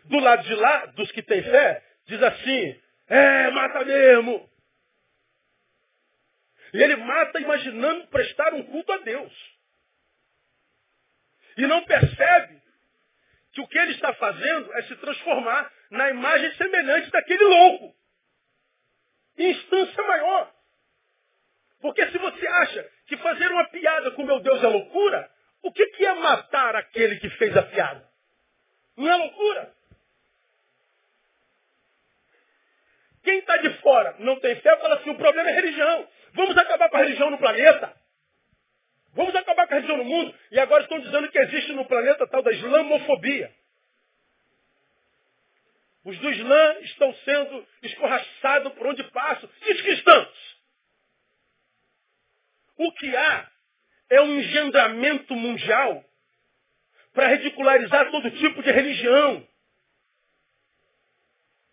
Do 0.05 0.19
lado 0.19 0.45
de 0.45 0.55
lá, 0.55 0.87
dos 0.87 1.13
que 1.13 1.23
têm 1.23 1.43
fé, 1.43 1.85
diz 2.07 2.23
assim, 2.23 2.81
é, 3.09 3.51
mata 3.51 3.85
mesmo. 3.85 4.49
E 6.73 6.83
ele 6.83 6.97
mata 6.97 7.39
imaginando 7.39 8.07
prestar 8.07 8.55
um 8.55 8.63
culto 8.63 8.91
a 8.93 8.99
Deus. 8.99 9.54
E 11.57 11.67
não 11.67 11.85
percebe 11.85 12.63
que 13.53 13.61
o 13.61 13.69
que 13.69 13.79
ele 13.79 13.93
está 13.93 14.13
fazendo 14.15 14.73
é 14.75 14.83
se 14.83 14.97
transformar 14.97 15.73
na 15.91 16.11
imagem 16.11 16.53
semelhante 16.55 17.11
daquele 17.11 17.45
louco. 17.45 17.95
Em 19.39 19.51
instância 19.51 20.03
maior. 20.03 20.53
Porque 21.81 22.07
se 22.11 22.19
você 22.19 22.47
acha 22.47 22.91
que 23.07 23.17
fazer 23.19 23.51
uma 23.51 23.69
piada 23.69 24.11
com 24.13 24.25
meu 24.25 24.41
Deus 24.41 24.63
é 24.63 24.67
loucura, 24.67 25.31
o 25.63 25.73
que, 25.73 25.87
que 25.89 26.05
é 26.05 26.15
matar 26.15 26.75
aquele 26.77 27.17
que 27.17 27.31
fez 27.31 27.57
a 27.57 27.63
piada? 27.63 28.09
Não 28.97 29.09
é 29.09 29.17
loucura? 29.17 29.73
Quem 33.23 33.39
está 33.39 33.57
de 33.57 33.71
fora 33.79 34.17
não 34.19 34.39
tem 34.41 34.55
fé, 34.57 34.77
fala 34.79 34.97
assim, 34.97 35.11
o 35.11 35.17
problema 35.17 35.51
é 35.51 35.55
religião. 35.55 36.09
Vamos 36.35 36.57
acabar 36.59 36.91
com 36.91 36.97
a 36.97 37.01
religião 37.01 37.31
no 37.31 37.39
planeta. 37.39 37.95
Vamos 39.15 39.35
acabar 39.35 39.67
com 39.67 39.75
a 39.75 39.77
religião 39.77 39.99
no 39.99 40.05
mundo. 40.05 40.35
E 40.51 40.59
agora 40.59 40.83
estão 40.83 40.99
dizendo 41.01 41.31
que 41.31 41.39
existe 41.39 41.73
no 41.73 41.87
planeta 41.87 42.27
tal 42.27 42.43
da 42.43 42.53
islamofobia. 42.53 43.55
Os 46.05 46.19
do 46.19 46.31
Islã 46.31 46.77
estão 46.81 47.15
sendo 47.25 47.67
escorraçados 47.83 48.73
por 48.75 48.89
onde 48.89 49.03
passam. 49.05 49.49
E 49.63 49.73
os 49.73 49.81
cristãos? 49.83 50.55
O 52.77 52.93
que 52.93 53.17
há 53.17 53.51
é 54.11 54.21
um 54.21 54.39
engendramento 54.39 55.35
mundial 55.35 56.05
para 57.15 57.29
ridicularizar 57.29 58.11
todo 58.11 58.31
tipo 58.33 58.63
de 58.63 58.71
religião. 58.71 59.49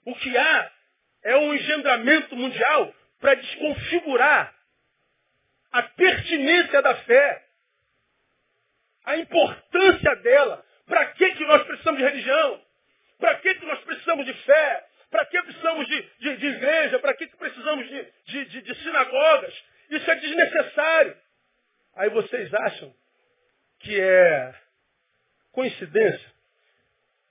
O 0.06 0.16
que 0.16 0.38
há 0.38 0.72
é 1.24 1.36
um 1.38 1.54
engendramento 1.54 2.36
mundial 2.36 2.94
para 3.20 3.36
desconfigurar 3.36 4.61
a 5.72 5.84
pertinência 5.84 6.82
da 6.82 6.96
fé, 6.98 7.46
a 9.06 9.18
importância 9.18 10.16
dela. 10.18 10.66
Para 10.86 11.06
que, 11.14 11.32
que 11.36 11.46
nós 11.46 11.64
precisamos 11.64 12.00
de 12.00 12.06
religião? 12.06 12.62
Para 13.18 13.36
que, 13.36 13.56
que 13.56 13.66
nós 13.66 13.80
precisamos 13.84 14.26
de 14.26 14.34
fé? 14.34 14.88
Para 15.10 15.26
que 15.26 15.42
precisamos 15.42 15.88
de, 15.88 16.02
de, 16.20 16.38
de 16.38 16.48
igreja? 16.48 17.00
Para 17.00 17.14
que, 17.14 17.28
que 17.28 17.38
precisamos 17.38 17.88
de, 17.88 18.46
de, 18.46 18.62
de 18.62 18.76
sinagogas? 18.76 19.64
Isso 19.90 20.10
é 20.10 20.16
desnecessário. 20.16 21.18
Aí 21.96 22.10
vocês 22.10 22.54
acham 22.54 22.94
que 23.80 24.00
é 24.00 24.56
coincidência? 25.52 26.32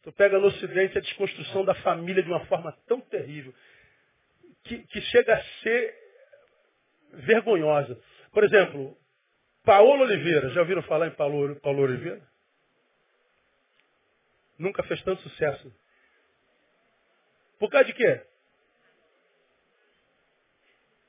Tu 0.03 0.13
pega 0.13 0.39
no 0.39 0.47
Ocidente 0.47 0.97
a 0.97 1.01
desconstrução 1.01 1.65
da 1.65 1.75
família 1.77 2.23
de 2.23 2.29
uma 2.29 2.45
forma 2.47 2.73
tão 2.87 3.01
terrível 3.01 3.55
que, 4.65 4.79
que 4.79 5.01
chega 5.03 5.35
a 5.35 5.43
ser 5.63 5.95
vergonhosa. 7.13 8.01
Por 8.33 8.45
exemplo, 8.45 8.97
Paulo 9.65 10.03
Oliveira, 10.05 10.51
já 10.51 10.61
ouviram 10.61 10.83
falar 10.83 11.09
em 11.09 11.15
Paulo, 11.15 11.57
Paulo 11.61 11.83
Oliveira? 11.83 12.23
Nunca 14.59 14.83
fez 14.85 15.03
tanto 15.03 15.23
sucesso. 15.23 15.73
Por 17.59 17.71
causa 17.71 17.87
de 17.87 17.95
quê? 17.95 18.23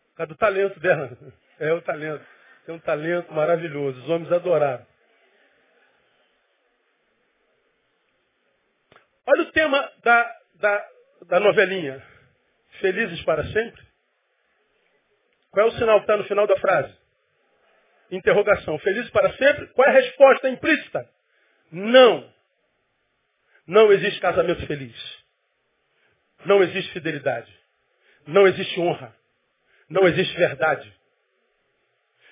Por 0.09 0.15
causa 0.15 0.33
do 0.33 0.37
talento 0.37 0.79
dela. 0.79 1.17
É 1.59 1.71
o 1.71 1.81
talento. 1.83 2.25
Tem 2.65 2.73
um 2.73 2.79
talento 2.79 3.31
maravilhoso. 3.31 4.01
Os 4.01 4.09
homens 4.09 4.31
adoraram. 4.31 4.83
Olha 9.27 9.43
o 9.43 9.51
tema 9.51 9.91
da, 10.03 10.39
da, 10.55 10.89
da 11.27 11.39
novelinha. 11.39 12.03
Felizes 12.79 13.23
para 13.25 13.43
sempre? 13.43 13.85
Qual 15.51 15.67
é 15.67 15.69
o 15.69 15.73
sinal 15.73 15.97
que 15.97 16.05
está 16.05 16.17
no 16.17 16.23
final 16.23 16.47
da 16.47 16.57
frase? 16.57 17.00
Interrogação. 18.11 18.77
Felizes 18.79 19.09
para 19.11 19.31
sempre? 19.37 19.67
Qual 19.67 19.87
é 19.87 19.91
a 19.91 19.93
resposta 19.93 20.49
implícita? 20.49 21.09
Não. 21.71 22.31
Não 23.65 23.91
existe 23.91 24.19
casamento 24.19 24.67
feliz. 24.67 24.95
Não 26.45 26.61
existe 26.61 26.91
fidelidade. 26.91 27.51
Não 28.27 28.47
existe 28.47 28.79
honra. 28.79 29.15
não 29.89 30.07
existe 30.07 30.35
verdade. 30.37 30.91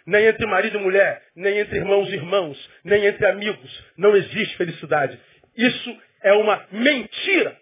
Nem 0.06 0.26
entre 0.26 0.46
marido 0.46 0.78
e 0.78 0.82
mulher, 0.82 1.24
nem 1.36 1.60
entre 1.60 1.78
irmãos 1.78 2.10
e 2.10 2.14
irmãos, 2.14 2.70
nem 2.84 3.06
entre 3.06 3.26
amigos. 3.28 3.86
Não 3.98 4.16
existe 4.16 4.56
felicidade. 4.58 5.20
Isso 5.56 6.02
é 6.22 6.34
uma 6.34 6.66
mentira. 6.72 7.60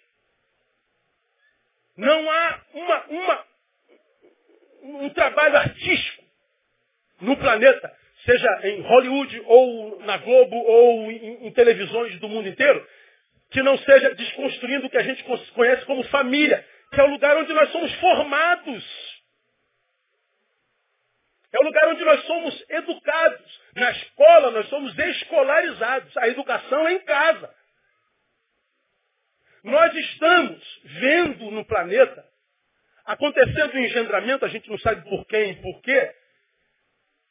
Não 1.95 2.29
há 2.29 2.61
uma, 2.73 3.05
uma, 3.05 3.45
um 4.83 5.09
trabalho 5.09 5.57
artístico 5.57 6.23
no 7.19 7.35
planeta, 7.37 7.91
seja 8.27 8.59
em 8.63 8.81
Hollywood 8.81 9.41
ou 9.45 9.99
na 10.01 10.17
Globo 10.17 10.55
ou 10.57 11.09
em, 11.09 11.47
em 11.47 11.51
televisões 11.53 12.19
do 12.19 12.27
mundo 12.27 12.49
inteiro, 12.49 12.85
que 13.49 13.63
não 13.63 13.77
seja 13.77 14.13
desconstruindo 14.15 14.87
o 14.87 14.89
que 14.89 14.97
a 14.97 15.03
gente 15.03 15.23
conhece 15.53 15.85
como 15.85 16.03
família, 16.09 16.65
que 16.91 16.99
é 16.99 17.03
o 17.03 17.11
lugar 17.11 17.37
onde 17.37 17.53
nós 17.53 17.71
somos 17.71 17.93
formados. 17.95 19.17
É 21.53 21.59
o 21.59 21.63
lugar 21.63 21.87
onde 21.87 22.03
nós 22.03 22.25
somos 22.25 22.65
educados. 22.69 23.61
Na 23.75 23.91
escola 23.91 24.51
nós 24.51 24.67
somos 24.67 24.97
escolarizados. 24.97 26.17
A 26.17 26.27
educação 26.27 26.85
é 26.85 26.93
em 26.93 26.99
casa. 26.99 27.55
Nós 29.63 29.95
estamos 29.95 30.81
vendo 30.83 31.51
no 31.51 31.65
planeta 31.65 32.25
acontecendo 33.05 33.73
o 33.73 33.79
engendramento, 33.79 34.43
a 34.43 34.49
gente 34.49 34.69
não 34.69 34.77
sabe 34.79 35.09
por 35.09 35.25
quem 35.27 35.51
e 35.51 35.61
por 35.61 35.81
quê, 35.81 36.13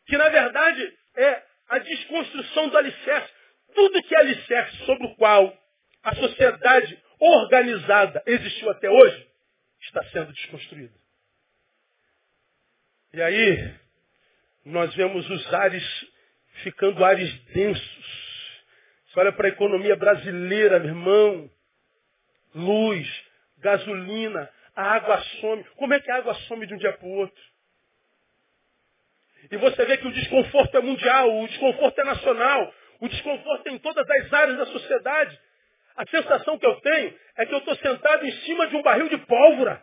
que 0.07 0.17
na 0.17 0.29
verdade 0.29 0.99
é 1.17 1.43
a 1.69 1.79
desconstrução 1.79 2.69
do 2.69 2.79
alicerce. 2.79 3.33
Tudo 3.75 4.03
que 4.03 4.15
é 4.15 4.19
alicerce 4.19 4.77
sobre 4.87 5.07
o 5.07 5.15
qual 5.17 5.57
a 6.03 6.15
sociedade 6.15 7.03
organizada 7.19 8.23
existiu 8.27 8.71
até 8.71 8.89
hoje, 8.89 9.27
está 9.81 10.05
sendo 10.11 10.33
desconstruído. 10.33 10.95
E 13.13 13.23
aí, 13.23 13.75
nós 14.65 14.95
vemos 14.95 15.29
os 15.29 15.55
ares 15.55 16.07
ficando 16.63 17.05
ares 17.05 17.33
densos. 17.47 18.63
Você 19.07 19.21
olha 19.21 19.33
para 19.33 19.47
a 19.47 19.51
economia 19.51 19.97
brasileira, 19.97 20.79
meu 20.79 20.89
irmão. 20.89 21.51
Luz, 22.55 23.25
gasolina, 23.59 24.51
a 24.75 24.83
água 24.95 25.23
some. 25.41 25.65
Como 25.77 25.95
é 25.95 26.01
que 26.01 26.11
a 26.11 26.17
água 26.17 26.35
some 26.47 26.67
de 26.67 26.75
um 26.75 26.79
dia 26.79 26.93
para 26.93 27.07
o 27.07 27.13
outro? 27.13 27.43
E 29.51 29.57
você 29.57 29.85
vê 29.85 29.97
que 29.97 30.07
o 30.07 30.13
desconforto 30.13 30.77
é 30.77 30.81
mundial, 30.81 31.41
o 31.41 31.49
desconforto 31.49 32.01
é 32.01 32.05
nacional, 32.05 32.75
o 33.01 33.09
desconforto 33.09 33.69
é 33.69 33.73
em 33.73 33.79
todas 33.79 34.09
as 34.09 34.33
áreas 34.33 34.59
da 34.59 34.67
sociedade. 34.67 35.41
A 35.97 36.07
sensação 36.07 36.59
que 36.59 36.67
eu 36.67 36.81
tenho 36.81 37.19
é 37.37 37.47
que 37.47 37.55
eu 37.55 37.59
estou 37.59 37.77
sentado 37.77 38.27
em 38.27 38.33
cima 38.43 38.67
de 38.67 38.77
um 38.77 38.83
barril 38.83 39.09
de 39.09 39.19
pólvora. 39.19 39.83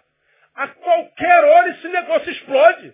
A 0.53 0.67
qualquer 0.67 1.43
hora 1.43 1.69
esse 1.69 1.87
negócio 1.87 2.31
explode. 2.31 2.93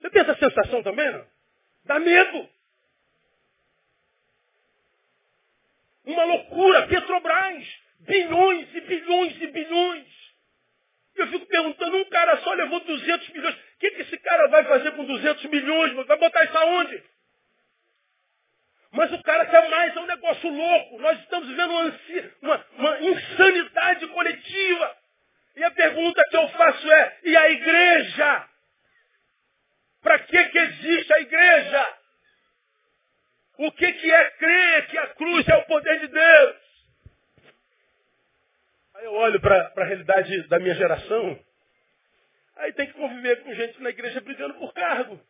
Você 0.00 0.10
tem 0.10 0.22
essa 0.22 0.34
sensação 0.36 0.82
também, 0.82 1.10
não? 1.12 1.26
Dá 1.84 1.98
medo. 2.00 2.48
Uma 6.04 6.24
loucura. 6.24 6.88
Petrobras. 6.88 7.64
Bilhões 8.00 8.74
e 8.74 8.80
bilhões 8.80 9.40
e 9.40 9.46
bilhões. 9.48 10.20
Eu 11.16 11.26
fico 11.28 11.46
perguntando, 11.46 11.98
um 11.98 12.04
cara 12.06 12.38
só 12.38 12.52
levou 12.54 12.80
200 12.80 13.28
milhões. 13.28 13.56
Que, 13.80 13.90
que 13.90 14.02
esse 14.02 14.18
cara 14.18 14.46
vai 14.48 14.64
fazer 14.64 14.92
com 14.92 15.04
200 15.06 15.44
milhões? 15.46 15.94
Vai 16.06 16.18
botar 16.18 16.44
isso 16.44 16.58
aonde? 16.58 17.02
Mas 18.92 19.12
o 19.12 19.22
cara 19.22 19.46
quer 19.46 19.68
mais, 19.70 19.96
é 19.96 20.00
um 20.00 20.06
negócio 20.06 20.50
louco. 20.50 20.98
Nós 20.98 21.18
estamos 21.20 21.48
vivendo 21.48 21.70
uma, 21.70 21.94
uma, 22.42 22.66
uma 22.78 23.00
insanidade 23.00 24.06
coletiva. 24.08 24.96
E 25.56 25.64
a 25.64 25.70
pergunta 25.70 26.22
que 26.28 26.36
eu 26.36 26.48
faço 26.50 26.92
é, 26.92 27.18
e 27.24 27.36
a 27.36 27.50
igreja? 27.50 28.48
Para 30.02 30.18
que, 30.18 30.44
que 30.44 30.58
existe 30.58 31.14
a 31.14 31.20
igreja? 31.20 31.94
O 33.58 33.72
que, 33.72 33.92
que 33.92 34.12
é 34.12 34.30
crer 34.32 34.86
que 34.88 34.98
a 34.98 35.06
cruz 35.08 35.48
é 35.48 35.56
o 35.56 35.66
poder 35.66 36.00
de 36.00 36.08
Deus? 36.08 36.56
Aí 38.94 39.04
eu 39.04 39.12
olho 39.14 39.40
para 39.40 39.72
a 39.76 39.84
realidade 39.84 40.48
da 40.48 40.58
minha 40.58 40.74
geração, 40.74 41.38
aí 42.60 42.72
tem 42.72 42.86
que 42.86 42.92
conviver 42.92 43.42
com 43.42 43.54
gente 43.54 43.80
na 43.82 43.90
igreja 43.90 44.20
brigando 44.20 44.54
por 44.54 44.72
cargo. 44.72 45.20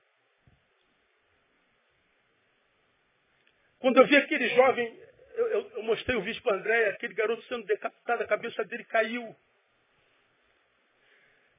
Quando 3.79 3.99
eu 3.99 4.07
vi 4.07 4.17
aquele 4.17 4.49
jovem, 4.51 5.01
eu, 5.35 5.47
eu, 5.49 5.71
eu 5.77 5.83
mostrei 5.85 6.17
o 6.17 6.23
vídeo 6.23 6.43
para 6.43 6.57
André, 6.57 6.91
aquele 6.91 7.15
garoto 7.15 7.43
sendo 7.45 7.65
decapitado, 7.65 8.23
a 8.23 8.27
cabeça 8.27 8.65
dele 8.65 8.85
caiu. 8.85 9.35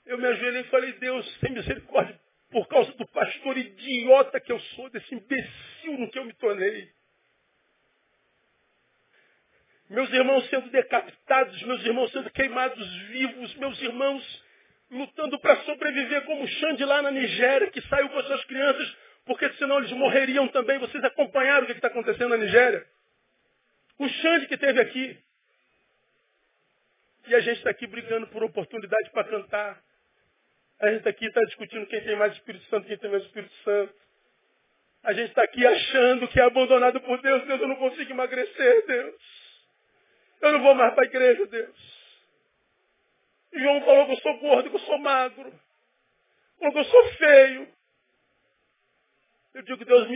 Eu 0.06 0.18
me 0.18 0.28
ajoelhei 0.28 0.62
e 0.62 0.70
falei, 0.70 0.94
Deus, 0.94 1.40
tem 1.40 1.52
misericórdia 1.52 2.20
por 2.52 2.68
causa 2.68 2.92
do 2.94 3.08
pastor 3.08 3.58
idiota 3.58 4.40
que 4.40 4.52
eu 4.52 4.60
sou, 4.60 4.90
desse 4.90 5.16
imbecil 5.16 5.98
no 5.98 6.12
que 6.12 6.20
eu 6.20 6.26
me 6.26 6.34
tornei. 6.34 6.92
Meus 9.90 10.12
irmãos 10.12 10.48
sendo 10.50 10.70
decapitados, 10.70 11.62
meus 11.64 11.84
irmãos 11.84 12.12
sendo 12.12 12.30
queimados 12.30 12.98
vivos, 13.08 13.56
meus 13.56 13.82
irmãos 13.82 14.44
lutando 14.92 15.40
para 15.40 15.58
sobreviver 15.64 16.26
como 16.26 16.48
Xande 16.48 16.84
lá 16.86 17.02
na 17.02 17.12
Nigéria, 17.12 17.72
que 17.72 17.82
saiu 17.88 18.10
com 18.10 18.20
as 18.20 18.28
suas 18.28 18.44
crianças 18.46 18.96
porque 19.26 19.50
senão 19.54 19.78
eles 19.78 19.92
morreriam 19.92 20.48
também. 20.50 20.78
Vocês 20.80 21.04
acompanharam 21.04 21.64
o 21.64 21.66
que 21.66 21.74
está 21.74 21.88
acontecendo 21.88 22.30
na 22.30 22.38
Nigéria? 22.38 22.86
O 23.98 24.08
Xande 24.08 24.48
que 24.48 24.58
teve 24.58 24.82
aqui. 24.82 25.18
E 27.28 27.36
a 27.36 27.40
gente 27.40 27.58
está 27.58 27.70
aqui 27.70 27.86
brigando 27.86 28.28
por 28.28 28.44
oportunidade 28.44 29.10
para 29.12 29.24
cantar. 29.24 29.82
A 30.80 30.92
gente 30.92 31.08
aqui 31.08 31.26
está 31.26 31.40
discutindo 31.42 31.86
quem 31.86 32.02
tem 32.02 32.16
mais 32.16 32.34
Espírito 32.34 32.66
Santo, 32.66 32.88
quem 32.88 32.98
tem 32.98 33.12
mais 33.12 33.24
Espírito 33.24 33.54
Santo. 33.64 33.94
A 35.04 35.14
gente 35.14 35.30
está 35.30 35.44
aqui 35.44 35.66
achando 35.66 36.28
que 36.28 36.40
é 36.40 36.44
abandonado 36.44 37.00
por 37.02 37.22
Deus. 37.22 37.46
Deus, 37.46 37.62
eu 37.62 37.68
não 37.68 37.76
consigo 37.76 38.12
emagrecer, 38.12 38.86
Deus. 38.88 39.16
Eu 40.42 40.52
não 40.54 40.62
vou 40.62 40.74
mais 40.74 40.94
para 40.96 41.04
a 41.04 41.08
igreja, 41.08 41.46
Deus. 41.46 42.01
João 43.54 43.82
falou 43.82 44.06
que 44.06 44.12
eu 44.14 44.18
sou 44.18 44.38
gordo, 44.40 44.70
que 44.70 44.76
eu 44.76 44.80
sou 44.82 44.98
magro. 45.00 45.54
Falou 46.58 46.74
que 46.74 46.80
eu 46.80 46.86
sou 46.86 47.14
feio. 47.14 47.68
Eu 49.54 49.62
digo, 49.64 49.84
Deus, 49.84 50.08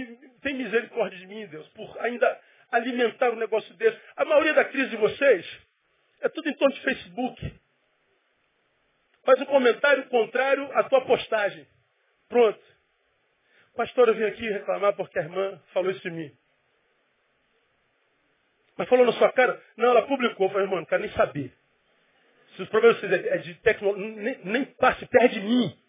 tem 0.41 0.53
misericórdia 0.53 1.19
de 1.19 1.27
mim, 1.27 1.45
Deus, 1.47 1.67
por 1.69 1.97
ainda 1.99 2.41
alimentar 2.71 3.31
um 3.31 3.35
negócio 3.35 3.73
desse. 3.75 3.99
A 4.15 4.23
maioria 4.23 4.53
da 4.53 4.65
crise 4.65 4.89
de 4.89 4.97
vocês 4.97 5.45
é 6.21 6.29
tudo 6.29 6.49
em 6.49 6.53
torno 6.55 6.73
de 6.73 6.81
Facebook. 6.81 7.53
Faz 9.25 9.41
um 9.41 9.45
comentário 9.45 10.07
contrário 10.07 10.69
à 10.77 10.83
tua 10.83 11.01
postagem. 11.05 11.67
Pronto. 12.29 12.63
Pastor, 13.75 14.07
eu 14.07 14.15
vim 14.15 14.23
aqui 14.23 14.49
reclamar 14.49 14.95
porque 14.95 15.19
a 15.19 15.23
irmã 15.23 15.61
falou 15.73 15.91
isso 15.91 16.01
de 16.01 16.11
mim. 16.11 16.31
Mas 18.77 18.87
falou 18.87 19.05
na 19.05 19.13
sua 19.13 19.31
cara? 19.31 19.61
Não, 19.75 19.89
ela 19.89 20.07
publicou. 20.07 20.47
Eu 20.47 20.51
falei, 20.51 20.65
irmão, 20.65 20.79
não 20.79 20.85
quero 20.85 21.01
nem 21.01 21.11
saber. 21.11 21.53
Se 22.55 22.61
os 22.61 22.69
problemas 22.69 23.03
é 23.03 23.37
de 23.39 23.53
tecnologia, 23.55 24.07
nem, 24.07 24.45
nem 24.45 24.65
passe 24.65 25.05
perto 25.05 25.33
de 25.33 25.41
mim. 25.41 25.85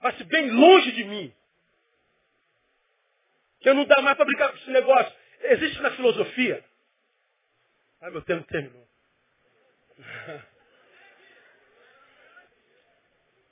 passe 0.00 0.24
bem 0.24 0.50
longe 0.50 0.92
de 0.92 1.04
mim. 1.04 1.32
Que 3.60 3.68
eu 3.68 3.74
não 3.74 3.84
dá 3.84 4.00
mais 4.00 4.16
para 4.16 4.24
brincar 4.24 4.48
com 4.50 4.56
esse 4.56 4.70
negócio. 4.70 5.12
Existe 5.40 5.80
na 5.80 5.90
filosofia. 5.92 6.64
Ah, 8.00 8.10
meu 8.10 8.22
tempo 8.22 8.46
terminou. 8.46 8.88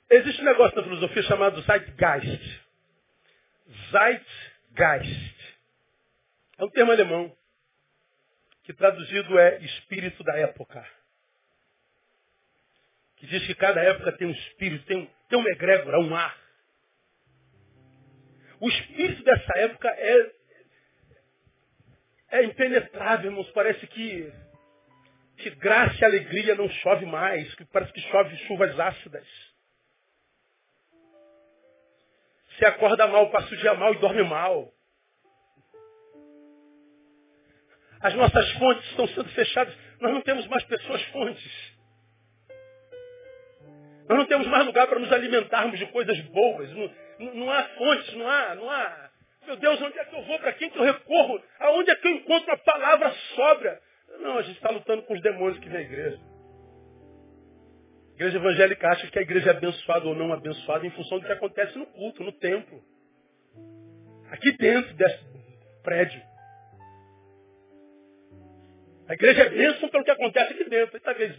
Existe 0.09 0.41
um 0.41 0.45
negócio 0.45 0.77
na 0.77 0.83
filosofia 0.83 1.23
chamado 1.23 1.61
Zeitgeist. 1.63 2.61
Zeitgeist. 3.91 5.57
É 6.57 6.63
um 6.63 6.69
termo 6.69 6.93
alemão 6.93 7.36
que 8.67 8.73
traduzido 8.73 9.39
é 9.39 9.59
espírito 9.59 10.21
da 10.25 10.37
época. 10.39 10.85
Que 13.15 13.25
diz 13.25 13.47
que 13.47 13.55
cada 13.55 13.81
época 13.81 14.11
tem 14.17 14.27
um 14.27 14.31
espírito, 14.31 14.85
tem 14.85 14.97
um, 14.97 15.05
tem 15.29 15.39
uma 15.39 15.49
egrégora, 15.51 16.01
um 16.01 16.13
ar. 16.13 16.37
O 18.59 18.67
espírito 18.67 19.23
dessa 19.23 19.57
época 19.59 19.87
é, 19.87 20.31
é 22.31 22.43
impenetrável, 22.43 23.31
irmãos. 23.31 23.49
Parece 23.51 23.87
que, 23.87 24.33
que 25.37 25.49
graça 25.51 26.01
e 26.01 26.03
alegria 26.03 26.53
não 26.53 26.67
chove 26.67 27.05
mais, 27.05 27.55
que 27.55 27.63
parece 27.63 27.93
que 27.93 28.01
chove 28.01 28.35
chuvas 28.47 28.77
ácidas. 28.77 29.27
Você 32.49 32.65
acorda 32.65 33.07
mal, 33.07 33.31
passa 33.31 33.53
o 33.53 33.57
dia 33.57 33.75
mal 33.75 33.93
e 33.93 33.99
dorme 33.99 34.23
mal. 34.23 34.73
As 38.01 38.13
nossas 38.13 38.51
fontes 38.53 38.85
estão 38.89 39.07
sendo 39.07 39.29
fechadas. 39.29 39.75
Nós 39.99 40.13
não 40.13 40.21
temos 40.21 40.47
mais 40.47 40.63
pessoas 40.63 41.01
fontes. 41.05 41.77
Nós 44.07 44.17
não 44.17 44.25
temos 44.25 44.47
mais 44.47 44.65
lugar 44.65 44.87
para 44.87 44.99
nos 44.99 45.11
alimentarmos 45.11 45.77
de 45.77 45.85
coisas 45.87 46.19
boas. 46.27 46.69
Não, 46.71 46.91
não, 47.19 47.35
não 47.35 47.51
há 47.51 47.63
fontes, 47.63 48.13
não 48.13 48.29
há, 48.29 48.55
não 48.55 48.69
há. 48.69 49.09
Meu 49.45 49.55
Deus, 49.55 49.81
onde 49.81 49.97
é 49.97 50.05
que 50.05 50.15
eu 50.15 50.23
vou? 50.23 50.39
Para 50.39 50.53
quem 50.53 50.69
que 50.69 50.77
eu 50.77 50.83
recorro? 50.83 51.41
Aonde 51.59 51.91
é 51.91 51.95
que 51.95 52.07
eu 52.07 52.11
encontro 52.11 52.47
uma 52.47 52.57
palavra 52.57 53.11
sóbria? 53.35 53.79
Não, 54.19 54.37
a 54.37 54.41
gente 54.41 54.55
está 54.57 54.69
lutando 54.69 55.03
com 55.03 55.13
os 55.13 55.21
demônios 55.21 55.59
vem 55.59 55.77
à 55.77 55.81
igreja. 55.81 56.19
igreja 58.15 58.37
evangélica 58.37 58.89
acha 58.89 59.07
que 59.07 59.19
a 59.19 59.21
igreja 59.21 59.51
é 59.51 59.53
abençoada 59.55 60.07
ou 60.07 60.15
não 60.15 60.33
abençoada 60.33 60.85
em 60.85 60.89
função 60.91 61.19
do 61.19 61.25
que 61.25 61.31
acontece 61.31 61.77
no 61.77 61.85
culto, 61.85 62.23
no 62.23 62.31
templo. 62.33 62.81
Aqui 64.31 64.51
dentro 64.57 64.93
desse 64.95 65.23
prédio. 65.83 66.21
A 69.07 69.13
igreja 69.13 69.43
é 69.43 69.49
bênção 69.49 69.87
pelo 69.89 70.03
que 70.03 70.11
acontece 70.11 70.53
aqui 70.53 70.69
dentro. 70.69 70.95
Aí 70.95 70.99
tá 70.99 71.13
vendo 71.13 71.35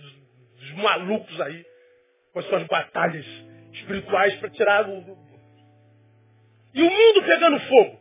os 0.57 0.73
malucos 0.73 1.41
aí, 1.41 1.67
com 2.33 2.39
as 2.39 2.47
suas 2.47 2.63
batalhas 2.65 3.27
espirituais 3.73 4.35
para 4.37 4.51
tirar 4.51 4.89
o. 4.89 5.19
E 6.75 6.83
o 6.83 6.91
mundo 6.91 7.23
pegando 7.25 7.61
fogo. 7.61 8.01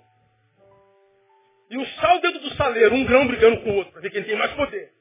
E 1.70 1.78
o 1.78 1.86
sal 1.86 2.22
dentro 2.22 2.40
do 2.40 2.56
saleiro, 2.56 2.96
um 2.96 3.06
grão 3.06 3.28
brigando 3.28 3.62
com 3.62 3.72
o 3.72 3.76
outro, 3.76 3.92
para 3.92 4.02
ver 4.02 4.10
quem 4.10 4.24
tem 4.24 4.38
mais 4.38 4.54
poder. 4.54 4.94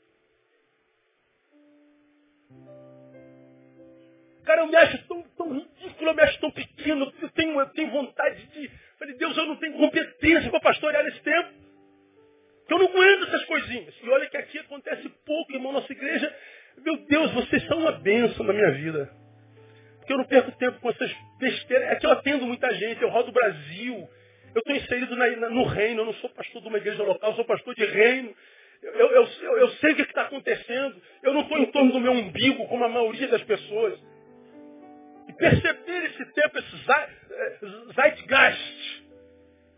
Cara, 4.44 4.62
eu 4.62 4.66
me 4.66 4.76
acho 4.76 4.98
tão, 5.06 5.22
tão 5.36 5.52
ridículo, 5.52 6.10
eu 6.10 6.14
me 6.14 6.22
acho 6.22 6.40
tão 6.40 6.50
pequeno, 6.50 7.12
eu 7.20 7.28
tenho, 7.30 7.60
eu 7.60 7.68
tenho 7.70 7.90
vontade 7.90 8.46
de. 8.46 8.70
Falei, 8.98 9.14
Deus, 9.14 9.36
eu 9.36 9.46
não 9.46 9.56
tenho 9.56 9.76
competência 9.76 10.50
para 10.50 10.60
pastorear 10.60 11.04
nesse 11.04 11.20
tempo. 11.20 11.65
Que 12.66 12.74
eu 12.74 12.78
não 12.78 12.86
aguento 12.86 13.28
essas 13.28 13.44
coisinhas. 13.44 13.94
E 14.02 14.08
olha 14.08 14.28
que 14.28 14.36
aqui 14.36 14.58
acontece 14.58 15.08
pouco, 15.24 15.52
irmão, 15.52 15.72
nossa 15.72 15.92
igreja. 15.92 16.34
Meu 16.78 16.96
Deus, 17.06 17.32
vocês 17.32 17.64
são 17.66 17.78
uma 17.78 17.92
bênção 17.92 18.44
na 18.44 18.52
minha 18.52 18.70
vida. 18.72 19.10
Porque 19.98 20.12
eu 20.12 20.18
não 20.18 20.24
perco 20.24 20.52
tempo 20.52 20.80
com 20.80 20.90
essas 20.90 21.12
besteiras. 21.38 21.88
É 21.90 21.96
que 21.96 22.06
eu 22.06 22.10
atendo 22.10 22.46
muita 22.46 22.72
gente, 22.74 23.02
eu 23.02 23.08
rodo 23.08 23.30
o 23.30 23.32
Brasil. 23.32 24.08
Eu 24.54 24.60
estou 24.60 24.74
inserido 24.74 25.14
na, 25.16 25.28
na, 25.36 25.50
no 25.50 25.64
reino, 25.64 26.00
eu 26.00 26.06
não 26.06 26.14
sou 26.14 26.30
pastor 26.30 26.62
de 26.62 26.68
uma 26.68 26.78
igreja 26.78 27.02
local, 27.02 27.30
eu 27.30 27.36
sou 27.36 27.44
pastor 27.44 27.74
de 27.74 27.84
reino. 27.84 28.34
Eu, 28.82 28.92
eu, 28.92 29.28
eu, 29.42 29.58
eu 29.58 29.68
sei 29.72 29.92
o 29.92 29.96
que 29.96 30.02
está 30.02 30.22
acontecendo. 30.22 31.00
Eu 31.22 31.34
não 31.34 31.42
estou 31.42 31.58
em 31.58 31.66
torno 31.66 31.92
do 31.92 32.00
meu 32.00 32.12
umbigo, 32.12 32.66
como 32.68 32.84
a 32.84 32.88
maioria 32.88 33.28
das 33.28 33.42
pessoas. 33.42 33.98
E 35.28 35.32
perceber 35.32 36.04
esse 36.04 36.24
tempo, 36.32 36.58
esse 36.58 36.90
eh, 36.90 37.58
zeitgeist, 37.94 39.04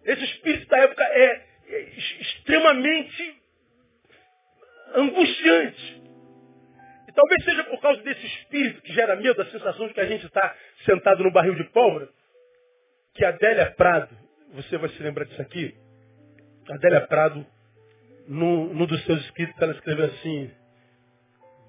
esse 0.04 0.24
espírito 0.24 0.68
da 0.68 0.78
época 0.78 1.02
é, 1.04 1.24
é 1.24 1.47
extremamente 1.68 3.40
angustiante. 4.94 6.02
E 7.08 7.12
talvez 7.12 7.44
seja 7.44 7.64
por 7.64 7.80
causa 7.80 8.02
desse 8.02 8.26
espírito 8.26 8.82
que 8.82 8.92
gera 8.92 9.16
medo, 9.16 9.40
a 9.40 9.46
sensação 9.46 9.88
de 9.88 9.94
que 9.94 10.00
a 10.00 10.06
gente 10.06 10.26
está 10.26 10.54
sentado 10.84 11.22
no 11.24 11.32
barril 11.32 11.54
de 11.54 11.64
pólvora, 11.64 12.08
que 13.14 13.24
Adélia 13.24 13.70
Prado, 13.72 14.16
você 14.52 14.76
vai 14.78 14.88
se 14.90 15.02
lembrar 15.02 15.24
disso 15.24 15.42
aqui, 15.42 15.74
Adélia 16.70 17.00
Prado, 17.02 17.46
num, 18.28 18.84
dos 18.86 19.02
seus 19.04 19.20
escritos, 19.24 19.60
ela 19.60 19.72
escreveu 19.72 20.06
assim, 20.06 20.50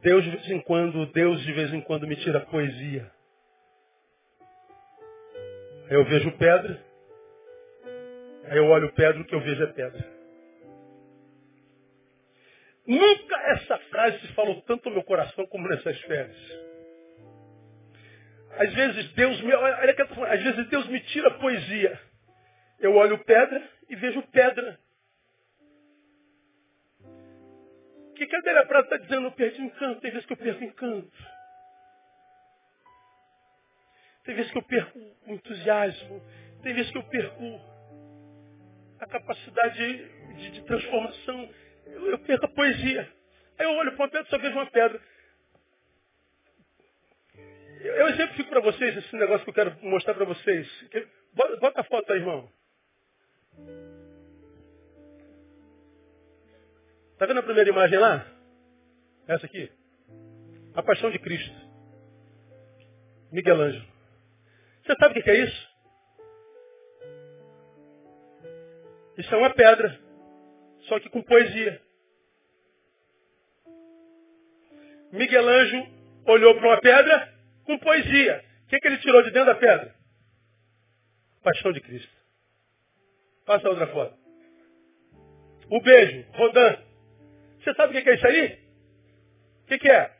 Deus 0.01 0.23
de 0.23 0.29
vez 0.31 0.49
em 0.49 0.61
quando, 0.61 1.05
Deus 1.07 1.41
de 1.41 1.51
vez 1.53 1.73
em 1.73 1.81
quando 1.81 2.07
me 2.07 2.15
tira 2.17 2.41
poesia. 2.41 3.09
Eu 5.89 6.05
vejo 6.05 6.31
pedra, 6.33 6.83
aí 8.49 8.57
eu 8.57 8.65
olho 8.65 8.91
pedra, 8.93 9.21
o 9.21 9.25
que 9.25 9.35
eu 9.35 9.41
vejo 9.41 9.63
é 9.63 9.67
pedra. 9.67 10.19
Nunca 12.85 13.35
essa 13.51 13.77
frase 13.89 14.19
se 14.21 14.33
falou 14.33 14.61
tanto 14.63 14.89
no 14.89 14.95
meu 14.95 15.03
coração 15.03 15.45
como 15.45 15.67
nessas 15.67 15.99
férias. 16.01 16.37
Às 18.57 18.73
vezes 18.73 19.13
Deus 19.13 19.39
me, 19.41 19.53
olha 19.53 19.93
que 19.93 20.01
às 20.01 20.43
vezes 20.43 20.67
Deus 20.69 20.87
me 20.87 20.99
tira 21.01 21.31
poesia. 21.31 21.99
Eu 22.79 22.95
olho 22.95 23.23
pedra 23.23 23.61
e 23.89 23.95
vejo 23.95 24.21
pedra. 24.31 24.79
Que, 28.15 28.25
que 28.25 28.35
a 28.35 28.39
Adélia 28.39 28.65
Prata 28.65 28.95
está 28.95 28.97
dizendo? 28.97 29.27
Eu 29.27 29.31
perdi 29.31 29.61
encanto. 29.61 30.01
Tem 30.01 30.11
vezes 30.11 30.25
que 30.25 30.33
eu 30.33 30.37
perco 30.37 30.63
encanto. 30.63 31.11
Tem 34.25 34.35
vezes 34.35 34.51
que 34.51 34.57
eu 34.57 34.63
perco 34.63 34.99
entusiasmo. 35.27 36.21
Tem 36.63 36.73
vezes 36.73 36.91
que 36.91 36.97
eu 36.97 37.03
perco 37.03 37.61
a 38.99 39.05
capacidade 39.05 39.97
de, 40.35 40.51
de 40.51 40.61
transformação. 40.63 41.49
Eu, 41.85 42.11
eu, 42.11 42.19
perco 42.19 42.45
a 42.45 42.49
poesia. 42.49 43.09
Aí 43.57 43.65
eu 43.65 43.71
olho 43.71 43.91
para 43.93 44.05
uma 44.05 44.09
pedra 44.09 44.27
e 44.27 44.29
só 44.29 44.37
vejo 44.37 44.55
uma 44.55 44.65
pedra. 44.69 45.01
Eu, 47.81 47.93
eu 47.95 48.07
exemplifico 48.09 48.49
para 48.49 48.61
vocês 48.61 48.97
esse 48.97 49.15
negócio 49.15 49.43
que 49.43 49.49
eu 49.49 49.53
quero 49.53 49.77
mostrar 49.81 50.13
para 50.13 50.25
vocês. 50.25 50.67
Bota, 51.33 51.57
bota 51.57 51.81
a 51.81 51.83
foto 51.85 52.11
aí, 52.11 52.19
irmão. 52.19 52.51
Está 57.13 57.25
vendo 57.25 57.39
a 57.39 57.43
primeira 57.43 57.69
imagem 57.69 57.97
lá? 57.99 58.25
Essa 59.27 59.45
aqui? 59.45 59.69
A 60.73 60.81
paixão 60.81 61.11
de 61.11 61.19
Cristo. 61.19 61.53
Miguel 63.31 63.61
Ângelo. 63.61 63.85
Você 64.83 64.95
sabe 64.97 65.19
o 65.19 65.23
que 65.23 65.29
é 65.29 65.43
isso? 65.43 65.68
Isso 69.19 69.35
é 69.35 69.37
uma 69.37 69.53
pedra, 69.53 69.99
só 70.87 70.99
que 70.99 71.09
com 71.09 71.21
poesia. 71.21 71.81
Miguel 75.11 75.47
Ângelo 75.47 75.87
olhou 76.25 76.55
para 76.55 76.67
uma 76.67 76.81
pedra 76.81 77.33
com 77.65 77.77
poesia. 77.77 78.43
O 78.63 78.67
que, 78.69 78.79
que 78.79 78.87
ele 78.87 78.97
tirou 78.99 79.21
de 79.23 79.31
dentro 79.31 79.53
da 79.53 79.55
pedra? 79.55 79.93
Paixão 81.43 81.71
de 81.71 81.81
Cristo. 81.81 82.11
Passa 83.45 83.69
outra 83.69 83.87
foto. 83.87 84.17
O 85.69 85.81
beijo, 85.81 86.25
Rodan. 86.31 86.77
Você 87.59 87.73
sabe 87.73 87.97
o 87.97 88.03
que 88.03 88.09
é 88.09 88.15
isso 88.15 88.27
aí? 88.27 88.59
O 89.63 89.67
que, 89.67 89.79
que 89.79 89.89
é? 89.89 90.17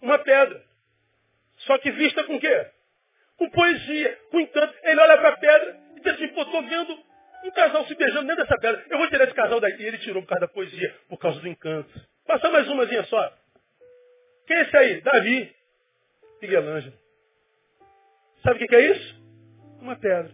Uma 0.00 0.18
pedra. 0.18 0.64
Só 1.66 1.78
que 1.78 1.90
vista 1.90 2.24
com 2.24 2.38
quê? 2.38 2.70
com 3.40 3.48
poesia, 3.48 4.18
com 4.30 4.38
encanto. 4.38 4.74
Ele 4.82 5.00
olha 5.00 5.16
para 5.16 5.30
a 5.30 5.36
pedra 5.38 5.80
e 5.96 6.00
diz 6.00 6.12
assim, 6.12 6.28
pô, 6.28 6.42
estou 6.42 6.62
vendo 6.62 7.02
um 7.44 7.50
casal 7.52 7.86
se 7.86 7.94
beijando 7.94 8.26
dentro 8.26 8.42
dessa 8.44 8.58
pedra. 8.60 8.84
Eu 8.88 8.98
vou 8.98 9.08
tirar 9.08 9.24
esse 9.24 9.34
casal 9.34 9.60
daqui. 9.60 9.82
Ele 9.82 9.98
tirou 9.98 10.22
por 10.22 10.28
causa 10.28 10.46
da 10.46 10.52
poesia, 10.52 10.96
por 11.08 11.18
causa 11.18 11.40
do 11.40 11.48
encanto. 11.48 12.08
Passa 12.26 12.50
mais 12.50 12.68
umazinha 12.68 13.04
só. 13.04 13.36
Quem 14.46 14.56
é 14.56 14.62
esse 14.62 14.76
aí? 14.76 15.00
Davi. 15.00 15.56
Miguel 16.42 16.68
Ângelo. 16.68 16.98
Sabe 18.42 18.64
o 18.64 18.68
que 18.68 18.74
é 18.74 18.90
isso? 18.92 19.20
Uma 19.80 19.96
pedra. 19.96 20.32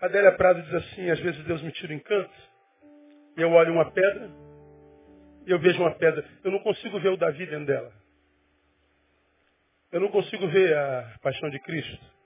Adélia 0.00 0.32
Prado 0.36 0.62
diz 0.62 0.74
assim, 0.74 1.10
às 1.10 1.18
vezes 1.18 1.44
Deus 1.44 1.60
me 1.60 1.72
tira 1.72 1.92
o 1.92 1.96
encanto, 1.96 2.30
eu 3.36 3.50
olho 3.50 3.72
uma 3.72 3.90
pedra, 3.90 4.30
e 5.44 5.50
eu 5.50 5.58
vejo 5.58 5.80
uma 5.80 5.94
pedra. 5.94 6.24
Eu 6.44 6.52
não 6.52 6.60
consigo 6.60 7.00
ver 7.00 7.08
o 7.08 7.16
Davi 7.16 7.46
dentro 7.46 7.66
dela. 7.66 7.92
Eu 9.90 10.00
não 10.00 10.08
consigo 10.08 10.46
ver 10.48 10.76
a 10.76 11.18
paixão 11.20 11.50
de 11.50 11.58
Cristo. 11.60 12.17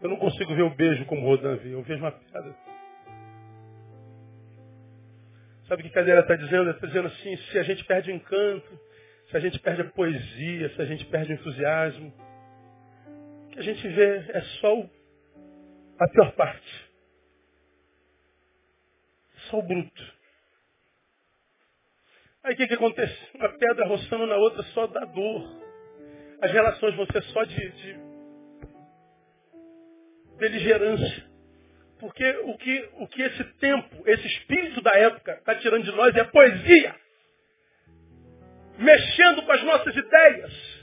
Eu 0.00 0.08
não 0.10 0.16
consigo 0.16 0.54
ver 0.54 0.62
o 0.62 0.74
beijo 0.74 1.04
como 1.06 1.26
Rodan 1.26 1.56
vê. 1.56 1.74
Eu 1.74 1.82
vejo 1.82 2.02
uma 2.02 2.12
pedra. 2.12 2.54
Sabe 5.66 5.82
o 5.82 5.84
que 5.84 5.90
a 5.90 5.94
cadeira 5.94 6.20
está 6.20 6.34
dizendo? 6.34 6.70
Está 6.70 6.86
dizendo 6.86 7.08
assim, 7.08 7.36
se 7.36 7.58
a 7.58 7.62
gente 7.62 7.84
perde 7.84 8.10
o 8.10 8.14
encanto, 8.14 8.80
se 9.30 9.36
a 9.36 9.40
gente 9.40 9.58
perde 9.58 9.82
a 9.82 9.90
poesia, 9.90 10.74
se 10.74 10.80
a 10.80 10.84
gente 10.84 11.04
perde 11.06 11.32
o 11.32 11.34
entusiasmo, 11.34 12.14
o 13.44 13.48
que 13.48 13.58
a 13.58 13.62
gente 13.62 13.86
vê 13.88 14.24
é 14.30 14.40
só 14.60 14.88
a 15.98 16.08
pior 16.08 16.32
parte. 16.32 16.88
Só 19.50 19.58
o 19.58 19.62
bruto. 19.62 20.18
Aí 22.44 22.54
o 22.54 22.56
que, 22.56 22.66
que 22.66 22.74
acontece? 22.74 23.14
Uma 23.34 23.50
pedra 23.58 23.86
roçando 23.86 24.26
na 24.26 24.36
outra 24.36 24.62
só 24.62 24.86
dá 24.86 25.04
dor. 25.04 25.60
As 26.40 26.52
relações 26.52 26.94
vão 26.94 27.04
ser 27.06 27.22
só 27.24 27.42
de, 27.44 27.70
de 27.72 28.07
beligerância. 30.38 31.28
Porque 32.00 32.24
o 32.44 32.56
que, 32.56 32.88
o 32.98 33.08
que 33.08 33.22
esse 33.22 33.44
tempo, 33.58 34.02
esse 34.06 34.26
espírito 34.26 34.80
da 34.80 34.92
época 34.92 35.32
está 35.32 35.54
tirando 35.56 35.84
de 35.84 35.92
nós 35.92 36.14
é 36.16 36.24
poesia. 36.24 36.94
Mexendo 38.78 39.42
com 39.42 39.52
as 39.52 39.62
nossas 39.64 39.96
ideias. 39.96 40.78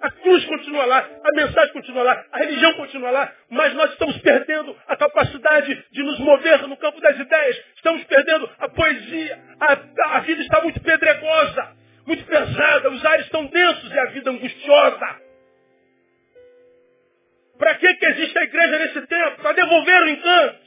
A 0.00 0.10
cruz 0.10 0.44
continua 0.44 0.84
lá, 0.84 1.08
a 1.24 1.32
mensagem 1.32 1.72
continua 1.72 2.02
lá, 2.02 2.24
a 2.30 2.38
religião 2.38 2.74
continua 2.74 3.10
lá, 3.10 3.32
mas 3.48 3.72
nós 3.74 3.90
estamos 3.92 4.18
perdendo 4.18 4.76
a 4.86 4.94
capacidade 4.94 5.84
de 5.90 6.02
nos 6.02 6.18
mover 6.18 6.68
no 6.68 6.76
campo 6.76 7.00
das 7.00 7.18
ideias, 7.18 7.56
estamos 7.76 8.04
perdendo 8.04 8.48
a 8.58 8.68
poesia, 8.68 9.38
a, 9.58 10.16
a 10.16 10.20
vida 10.20 10.42
está 10.42 10.60
muito 10.60 10.80
pedregosa, 10.80 11.72
muito 12.06 12.24
pesada, 12.26 12.90
os 12.90 13.04
ares 13.04 13.24
estão 13.24 13.46
densos 13.46 13.90
e 13.90 13.98
a 13.98 14.04
vida 14.06 14.30
angustiosa. 14.30 15.25
Para 17.58 17.74
que, 17.76 17.94
que 17.94 18.06
existe 18.06 18.38
a 18.38 18.44
igreja 18.44 18.78
nesse 18.78 19.06
tempo? 19.06 19.42
Para 19.42 19.52
devolver 19.52 20.02
o 20.02 20.08
encanto, 20.08 20.60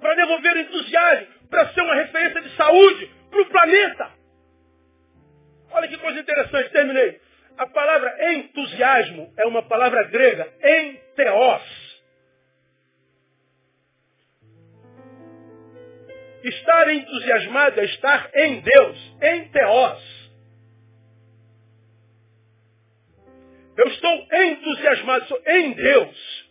para 0.00 0.14
devolver 0.14 0.52
o 0.54 0.60
entusiasmo, 0.60 1.26
para 1.50 1.68
ser 1.72 1.80
uma 1.80 1.94
referência 1.94 2.40
de 2.42 2.56
saúde 2.56 3.10
para 3.30 3.42
o 3.42 3.46
planeta. 3.46 4.10
Olha 5.72 5.88
que 5.88 5.98
coisa 5.98 6.20
interessante, 6.20 6.70
terminei. 6.70 7.20
A 7.58 7.66
palavra 7.66 8.32
entusiasmo 8.34 9.32
é 9.38 9.46
uma 9.46 9.62
palavra 9.62 10.04
grega, 10.04 10.52
enteos. 10.62 11.86
Estar 16.44 16.88
entusiasmado 16.94 17.80
é 17.80 17.84
estar 17.86 18.30
em 18.34 18.60
Deus, 18.60 19.16
em 19.20 19.48
Teós. 19.48 20.15
Eu 23.76 23.88
estou 23.88 24.28
entusiasmado, 24.32 25.22
estou 25.24 25.42
em 25.46 25.72
Deus. 25.72 26.46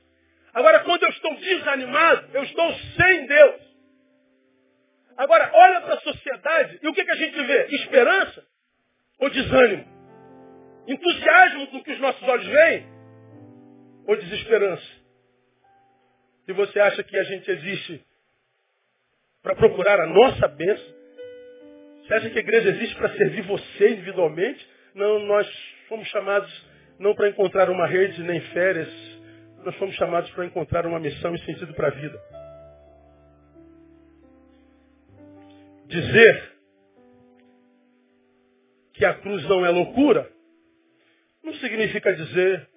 Agora, 0.53 0.80
quando 0.82 1.03
eu 1.03 1.09
estou 1.09 1.36
desanimado, 1.36 2.30
eu 2.34 2.43
estou 2.43 2.73
sem 2.97 3.26
Deus. 3.26 3.61
Agora, 5.17 5.49
olha 5.53 5.82
para 5.82 5.95
a 5.95 6.01
sociedade 6.01 6.80
e 6.82 6.88
o 6.88 6.93
que, 6.93 7.03
que 7.03 7.11
a 7.11 7.15
gente 7.15 7.43
vê? 7.43 7.67
Esperança 7.76 8.45
ou 9.19 9.30
desânimo? 9.30 9.86
Entusiasmo 10.88 11.67
com 11.67 11.84
que 11.84 11.91
os 11.91 11.99
nossos 11.99 12.23
olhos 12.23 12.45
veem 12.45 12.86
ou 14.07 14.15
desesperança? 14.17 14.86
Se 16.45 16.53
você 16.53 16.80
acha 16.80 17.03
que 17.03 17.17
a 17.17 17.23
gente 17.23 17.49
existe 17.49 18.05
para 19.41 19.55
procurar 19.55 19.99
a 19.99 20.05
nossa 20.05 20.47
bênção, 20.47 20.95
você 22.01 22.13
acha 22.13 22.30
que 22.30 22.38
a 22.38 22.41
igreja 22.41 22.69
existe 22.69 22.95
para 22.95 23.09
servir 23.15 23.41
você 23.43 23.89
individualmente? 23.89 24.67
Não, 24.93 25.19
nós 25.19 25.47
fomos 25.88 26.07
chamados 26.09 26.51
não 26.99 27.13
para 27.13 27.29
encontrar 27.29 27.69
uma 27.69 27.87
rede 27.87 28.21
nem 28.23 28.39
férias, 28.51 28.89
nós 29.63 29.75
fomos 29.75 29.95
chamados 29.95 30.29
para 30.31 30.45
encontrar 30.45 30.85
uma 30.85 30.99
missão 30.99 31.33
e 31.33 31.39
sentido 31.39 31.73
para 31.73 31.87
a 31.87 31.91
vida. 31.91 32.21
Dizer 35.87 36.55
que 38.93 39.05
a 39.05 39.13
cruz 39.15 39.43
não 39.47 39.65
é 39.65 39.69
loucura, 39.69 40.29
não 41.43 41.53
significa 41.55 42.13
dizer 42.13 42.69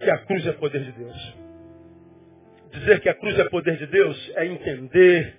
que 0.00 0.10
a 0.10 0.18
cruz 0.24 0.46
é 0.46 0.52
poder 0.52 0.84
de 0.84 0.92
Deus. 0.92 1.34
Dizer 2.72 3.00
que 3.00 3.08
a 3.08 3.14
cruz 3.14 3.38
é 3.38 3.48
poder 3.48 3.76
de 3.76 3.86
Deus 3.86 4.32
é 4.34 4.46
entender 4.46 5.38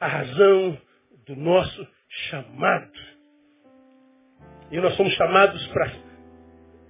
a 0.00 0.06
razão 0.06 0.80
do 1.26 1.36
nosso 1.36 1.86
chamado. 2.08 3.15
E 4.70 4.80
nós 4.80 4.94
somos 4.96 5.12
chamados 5.14 5.66
para 5.68 5.92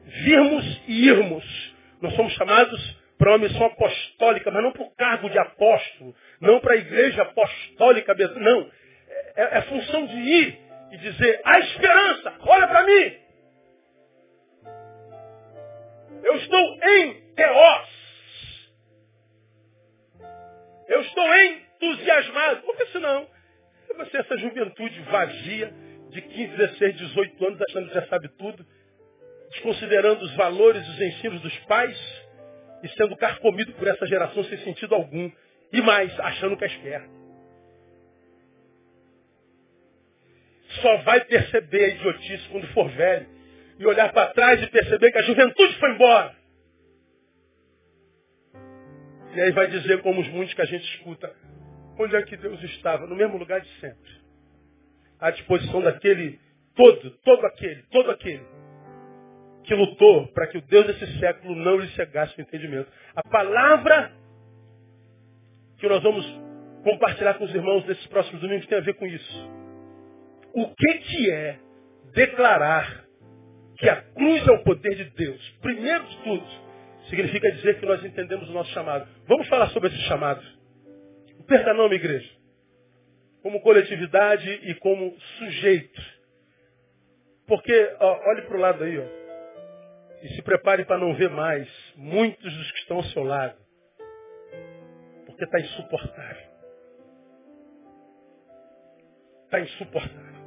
virmos 0.04 0.82
e 0.88 1.08
irmos. 1.08 1.74
Nós 2.00 2.14
somos 2.14 2.32
chamados 2.34 2.96
para 3.18 3.30
uma 3.30 3.38
missão 3.38 3.66
apostólica, 3.66 4.50
mas 4.50 4.62
não 4.62 4.72
para 4.72 4.82
o 4.82 4.94
cargo 4.94 5.28
de 5.28 5.38
apóstolo, 5.38 6.14
não 6.40 6.60
para 6.60 6.74
a 6.74 6.76
igreja 6.76 7.22
apostólica, 7.22 8.14
não. 8.36 8.70
É, 9.36 9.58
é 9.58 9.62
função 9.62 10.06
de 10.06 10.16
ir 10.16 10.58
e 10.92 10.96
dizer, 10.98 11.40
a 11.44 11.58
esperança, 11.60 12.34
olha 12.40 12.66
para 12.68 12.84
mim. 12.84 13.16
Eu 16.22 16.36
estou 16.36 16.78
em 16.84 17.34
Teós. 17.34 17.88
Eu 20.88 21.00
estou 21.02 21.34
entusiasmado. 21.36 22.62
Porque 22.62 22.86
senão, 22.86 23.26
você 23.96 24.18
essa 24.18 24.36
juventude 24.38 25.00
vazia 25.02 25.72
de 26.16 26.22
15, 26.22 26.56
16, 26.56 26.96
18 26.96 27.46
anos, 27.46 27.62
achando 27.62 27.88
que 27.88 27.94
já 27.94 28.06
sabe 28.06 28.28
tudo, 28.38 28.66
desconsiderando 29.50 30.24
os 30.24 30.34
valores, 30.34 30.86
os 30.88 31.00
ensinos 31.00 31.42
dos 31.42 31.56
pais, 31.66 31.98
e 32.82 32.88
sendo 32.88 33.16
carcomido 33.16 33.72
por 33.74 33.86
essa 33.86 34.06
geração 34.06 34.42
sem 34.44 34.58
sentido 34.58 34.94
algum. 34.94 35.30
E 35.72 35.82
mais, 35.82 36.18
achando 36.20 36.56
que 36.56 36.64
é 36.64 36.68
esperto. 36.68 37.10
Só 40.80 40.96
vai 40.98 41.24
perceber 41.24 41.84
a 41.84 41.88
idiotice 41.88 42.48
quando 42.50 42.66
for 42.68 42.88
velho. 42.90 43.26
E 43.78 43.86
olhar 43.86 44.10
para 44.12 44.32
trás 44.32 44.62
e 44.62 44.66
perceber 44.68 45.12
que 45.12 45.18
a 45.18 45.22
juventude 45.22 45.78
foi 45.78 45.90
embora. 45.90 46.34
E 49.34 49.40
aí 49.40 49.52
vai 49.52 49.66
dizer, 49.66 50.00
como 50.00 50.20
os 50.22 50.28
muitos 50.28 50.54
que 50.54 50.62
a 50.62 50.66
gente 50.66 50.84
escuta, 50.94 51.30
onde 51.98 52.16
é 52.16 52.22
que 52.22 52.38
Deus 52.38 52.62
estava? 52.62 53.06
No 53.06 53.14
mesmo 53.14 53.36
lugar 53.36 53.60
de 53.60 53.68
sempre. 53.80 54.25
À 55.20 55.30
disposição 55.30 55.80
daquele 55.80 56.38
todo, 56.74 57.10
todo 57.24 57.46
aquele, 57.46 57.82
todo 57.90 58.10
aquele 58.10 58.44
que 59.64 59.74
lutou 59.74 60.28
para 60.28 60.46
que 60.46 60.58
o 60.58 60.62
Deus 60.62 60.86
desse 60.86 61.18
século 61.18 61.54
não 61.56 61.76
lhe 61.76 61.88
cegasse 61.88 62.38
o 62.38 62.40
entendimento. 62.40 62.90
A 63.14 63.22
palavra 63.28 64.12
que 65.78 65.88
nós 65.88 66.02
vamos 66.02 66.24
compartilhar 66.84 67.34
com 67.34 67.44
os 67.44 67.54
irmãos 67.54 67.84
nesses 67.86 68.06
próximos 68.06 68.40
domingos 68.40 68.66
tem 68.66 68.78
a 68.78 68.82
ver 68.82 68.94
com 68.94 69.06
isso. 69.06 69.50
O 70.54 70.68
que, 70.74 70.98
que 70.98 71.30
é 71.30 71.58
declarar 72.14 73.04
que 73.76 73.88
a 73.88 73.96
cruz 73.96 74.46
é 74.46 74.52
o 74.52 74.62
poder 74.62 74.94
de 74.94 75.04
Deus? 75.10 75.50
Primeiro 75.60 76.04
de 76.04 76.16
tudo, 76.18 76.46
significa 77.10 77.50
dizer 77.52 77.78
que 77.78 77.86
nós 77.86 78.04
entendemos 78.04 78.48
o 78.48 78.52
nosso 78.52 78.70
chamado. 78.70 79.06
Vamos 79.26 79.48
falar 79.48 79.68
sobre 79.70 79.88
esse 79.88 79.98
chamado. 80.02 80.42
Não, 81.76 81.88
minha 81.88 81.94
igreja. 81.94 82.35
Como 83.46 83.60
coletividade 83.60 84.50
e 84.64 84.74
como 84.74 85.16
sujeito. 85.38 86.02
Porque, 87.46 87.96
ó, 88.00 88.30
olhe 88.30 88.42
para 88.42 88.56
o 88.56 88.60
lado 88.60 88.82
aí, 88.82 88.98
ó. 88.98 89.04
E 90.20 90.28
se 90.30 90.42
prepare 90.42 90.84
para 90.84 90.98
não 90.98 91.14
ver 91.14 91.30
mais 91.30 91.68
muitos 91.94 92.52
dos 92.52 92.72
que 92.72 92.78
estão 92.80 92.96
ao 92.96 93.04
seu 93.04 93.22
lado. 93.22 93.56
Porque 95.26 95.44
está 95.44 95.60
insuportável. 95.60 96.48
Está 99.44 99.60
insuportável. 99.60 100.42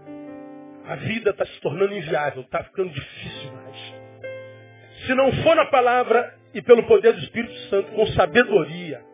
A 0.84 0.96
vida 0.98 1.30
está 1.30 1.46
se 1.46 1.62
tornando 1.62 1.96
inviável, 1.96 2.42
está 2.42 2.66
ficando 2.66 2.90
difícil 2.90 3.52
mais. 3.54 3.78
Se 5.06 5.16
não 5.16 5.32
for 5.42 5.56
na 5.56 5.68
palavra 5.68 6.38
e 6.54 6.62
pelo 6.62 6.86
poder 6.86 7.14
do 7.14 7.20
Espírito 7.20 7.56
Santo, 7.70 7.94
com 7.94 8.06
sabedoria, 8.08 9.09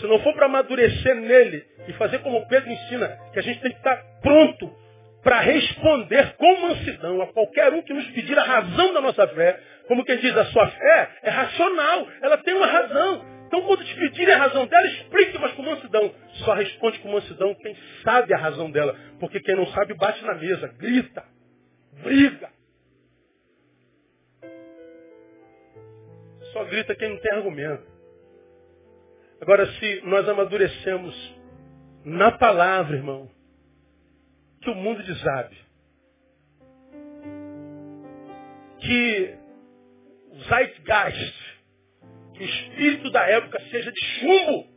se 0.00 0.06
não 0.06 0.18
for 0.20 0.34
para 0.34 0.46
amadurecer 0.46 1.14
nele 1.14 1.64
e 1.86 1.92
fazer 1.94 2.18
como 2.20 2.46
Pedro 2.48 2.70
ensina, 2.70 3.08
que 3.32 3.38
a 3.38 3.42
gente 3.42 3.60
tem 3.60 3.70
que 3.70 3.78
estar 3.78 3.96
pronto 4.22 4.74
para 5.22 5.40
responder 5.40 6.34
com 6.36 6.60
mansidão 6.60 7.20
a 7.20 7.26
qualquer 7.26 7.72
um 7.74 7.82
que 7.82 7.92
nos 7.92 8.06
pedir 8.08 8.38
a 8.38 8.42
razão 8.42 8.94
da 8.94 9.00
nossa 9.00 9.28
fé. 9.28 9.60
Como 9.86 10.04
quem 10.04 10.16
diz, 10.18 10.34
a 10.36 10.46
sua 10.46 10.66
fé 10.68 11.10
é 11.22 11.30
racional, 11.30 12.08
ela 12.22 12.38
tem 12.38 12.54
uma 12.54 12.66
razão. 12.66 13.24
Então 13.46 13.62
quando 13.62 13.84
te 13.84 13.94
pedirem 13.96 14.32
a 14.32 14.38
razão 14.38 14.66
dela, 14.66 14.86
explique, 14.86 15.38
mas 15.38 15.52
com 15.52 15.62
mansidão. 15.62 16.14
Só 16.44 16.54
responde 16.54 17.00
com 17.00 17.10
mansidão 17.10 17.54
quem 17.56 17.76
sabe 18.02 18.32
a 18.32 18.38
razão 18.38 18.70
dela. 18.70 18.96
Porque 19.18 19.40
quem 19.40 19.56
não 19.56 19.66
sabe 19.68 19.92
bate 19.94 20.24
na 20.24 20.34
mesa, 20.34 20.68
grita, 20.78 21.24
briga. 22.02 22.48
Só 26.52 26.64
grita 26.64 26.94
quem 26.94 27.10
não 27.10 27.18
tem 27.18 27.32
argumento. 27.32 27.89
Agora, 29.40 29.66
se 29.72 30.02
nós 30.04 30.28
amadurecemos 30.28 31.40
na 32.04 32.32
palavra, 32.32 32.96
irmão, 32.96 33.30
que 34.60 34.70
o 34.70 34.74
mundo 34.74 35.02
desabe. 35.02 35.56
Que 38.80 39.34
o 40.30 40.38
zeitgeist, 40.44 41.34
que 42.34 42.42
o 42.42 42.46
espírito 42.46 43.10
da 43.10 43.26
época 43.26 43.60
seja 43.70 43.90
de 43.90 44.04
chumbo. 44.04 44.68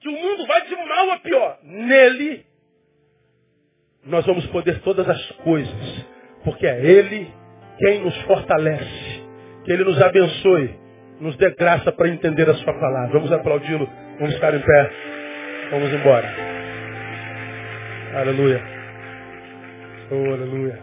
Que 0.00 0.08
o 0.08 0.12
mundo 0.12 0.46
vai 0.46 0.66
de 0.66 0.76
mal 0.76 1.10
a 1.10 1.18
pior. 1.18 1.58
Nele, 1.62 2.46
nós 4.04 4.24
vamos 4.24 4.46
poder 4.46 4.80
todas 4.80 5.08
as 5.08 5.30
coisas. 5.42 6.06
Porque 6.42 6.66
é 6.66 6.84
Ele 6.84 7.30
quem 7.78 8.02
nos 8.02 8.16
fortalece. 8.22 9.22
Que 9.64 9.72
Ele 9.72 9.84
nos 9.84 10.00
abençoe. 10.00 10.83
Nos 11.24 11.38
dê 11.38 11.54
graça 11.54 11.90
para 11.90 12.10
entender 12.10 12.50
a 12.50 12.54
Sua 12.56 12.74
palavra. 12.74 13.14
Vamos 13.14 13.32
aplaudi-lo. 13.32 13.88
Vamos 14.20 14.34
ficar 14.34 14.52
em 14.52 14.60
pé. 14.60 14.90
Vamos 15.70 15.90
embora. 15.90 16.28
Aleluia. 18.14 18.62
Oh, 20.10 20.34
aleluia. 20.34 20.78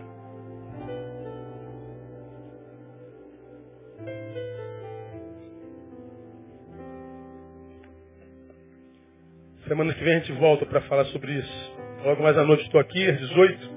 Semana 9.68 9.94
que 9.94 10.04
vem 10.04 10.16
a 10.16 10.20
gente 10.22 10.32
volta 10.32 10.66
para 10.66 10.82
falar 10.82 11.06
sobre 11.06 11.34
isso. 11.34 11.78
Logo 12.04 12.24
mais 12.24 12.36
à 12.36 12.44
noite 12.44 12.64
estou 12.64 12.82
aqui, 12.82 13.08
às 13.08 13.20
18. 13.20 13.70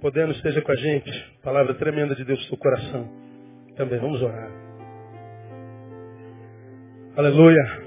Podendo 0.00 0.30
esteja 0.30 0.62
com 0.62 0.70
a 0.70 0.76
gente. 0.76 1.10
Palavra 1.42 1.74
tremenda 1.74 2.14
de 2.14 2.24
Deus 2.24 2.38
no 2.38 2.46
seu 2.46 2.56
coração. 2.56 3.10
Também 3.76 3.98
vamos 3.98 4.22
orar. 4.22 4.73
Aleluia. 7.16 7.82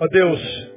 Ó 0.00 0.06
Deus, 0.08 0.74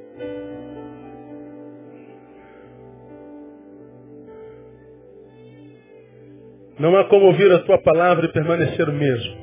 Não 6.78 6.96
há 6.96 7.04
como 7.08 7.26
ouvir 7.26 7.50
a 7.52 7.58
tua 7.64 7.78
palavra 7.78 8.26
e 8.26 8.32
permanecer 8.32 8.88
o 8.88 8.92
mesmo. 8.92 9.36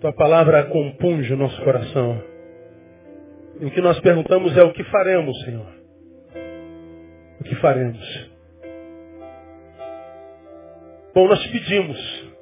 Tua 0.00 0.12
palavra 0.12 0.62
compunge 0.66 1.32
o 1.32 1.36
nosso 1.36 1.60
coração. 1.64 2.22
E 3.60 3.66
o 3.66 3.70
que 3.70 3.80
nós 3.80 3.98
perguntamos 4.00 4.56
é 4.56 4.62
o 4.62 4.72
que 4.72 4.84
faremos, 4.84 5.36
Senhor. 5.44 5.66
O 7.40 7.44
que 7.44 7.56
faremos? 7.56 8.30
Bom, 11.12 11.26
nós 11.26 11.44
pedimos 11.48 12.33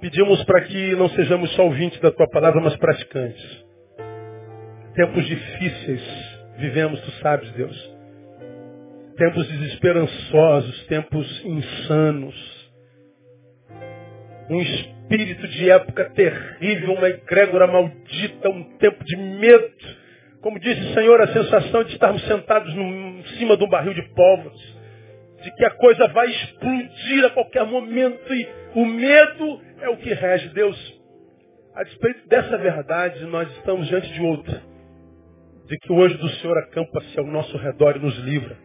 Pedimos 0.00 0.44
para 0.44 0.62
que 0.62 0.94
não 0.94 1.08
sejamos 1.10 1.50
só 1.54 1.64
ouvintes 1.64 1.98
da 2.00 2.10
tua 2.10 2.28
palavra, 2.28 2.60
mas 2.60 2.76
praticantes. 2.76 3.64
Tempos 4.94 5.26
difíceis 5.26 6.02
vivemos, 6.58 7.00
tu 7.00 7.10
sabes, 7.22 7.50
Deus. 7.52 7.96
Tempos 9.16 9.48
desesperançosos, 9.48 10.86
tempos 10.86 11.44
insanos. 11.44 12.56
Um 14.50 14.60
espírito 14.60 15.48
de 15.48 15.70
época 15.70 16.10
terrível, 16.10 16.92
uma 16.92 17.08
egrégora 17.08 17.66
maldita, 17.66 18.50
um 18.50 18.64
tempo 18.78 19.02
de 19.02 19.16
medo. 19.16 19.72
Como 20.42 20.60
disse 20.60 20.80
o 20.80 20.94
Senhor, 20.94 21.20
a 21.20 21.28
sensação 21.28 21.82
de 21.84 21.92
estarmos 21.92 22.22
sentados 22.26 22.72
no, 22.74 22.82
em 22.82 23.24
cima 23.38 23.56
de 23.56 23.64
um 23.64 23.68
barril 23.68 23.94
de 23.94 24.02
pólvora 24.14 24.52
de 25.46 25.54
que 25.54 25.64
a 25.64 25.70
coisa 25.70 26.08
vai 26.08 26.28
explodir 26.28 27.24
a 27.24 27.30
qualquer 27.30 27.64
momento 27.64 28.34
e 28.34 28.48
o 28.74 28.84
medo 28.84 29.60
é 29.80 29.88
o 29.88 29.96
que 29.96 30.12
rege. 30.12 30.48
Deus, 30.50 31.00
a 31.74 31.82
despeito 31.82 32.28
dessa 32.28 32.56
verdade, 32.58 33.24
nós 33.26 33.50
estamos 33.56 33.86
diante 33.88 34.12
de 34.12 34.22
outra. 34.22 34.62
De 35.66 35.76
que 35.78 35.92
o 35.92 36.02
anjo 36.02 36.18
do 36.18 36.28
Senhor 36.28 36.56
acampa-se 36.58 37.18
ao 37.18 37.26
nosso 37.26 37.56
redor 37.58 37.96
e 37.96 38.00
nos 38.00 38.16
livra. 38.18 38.56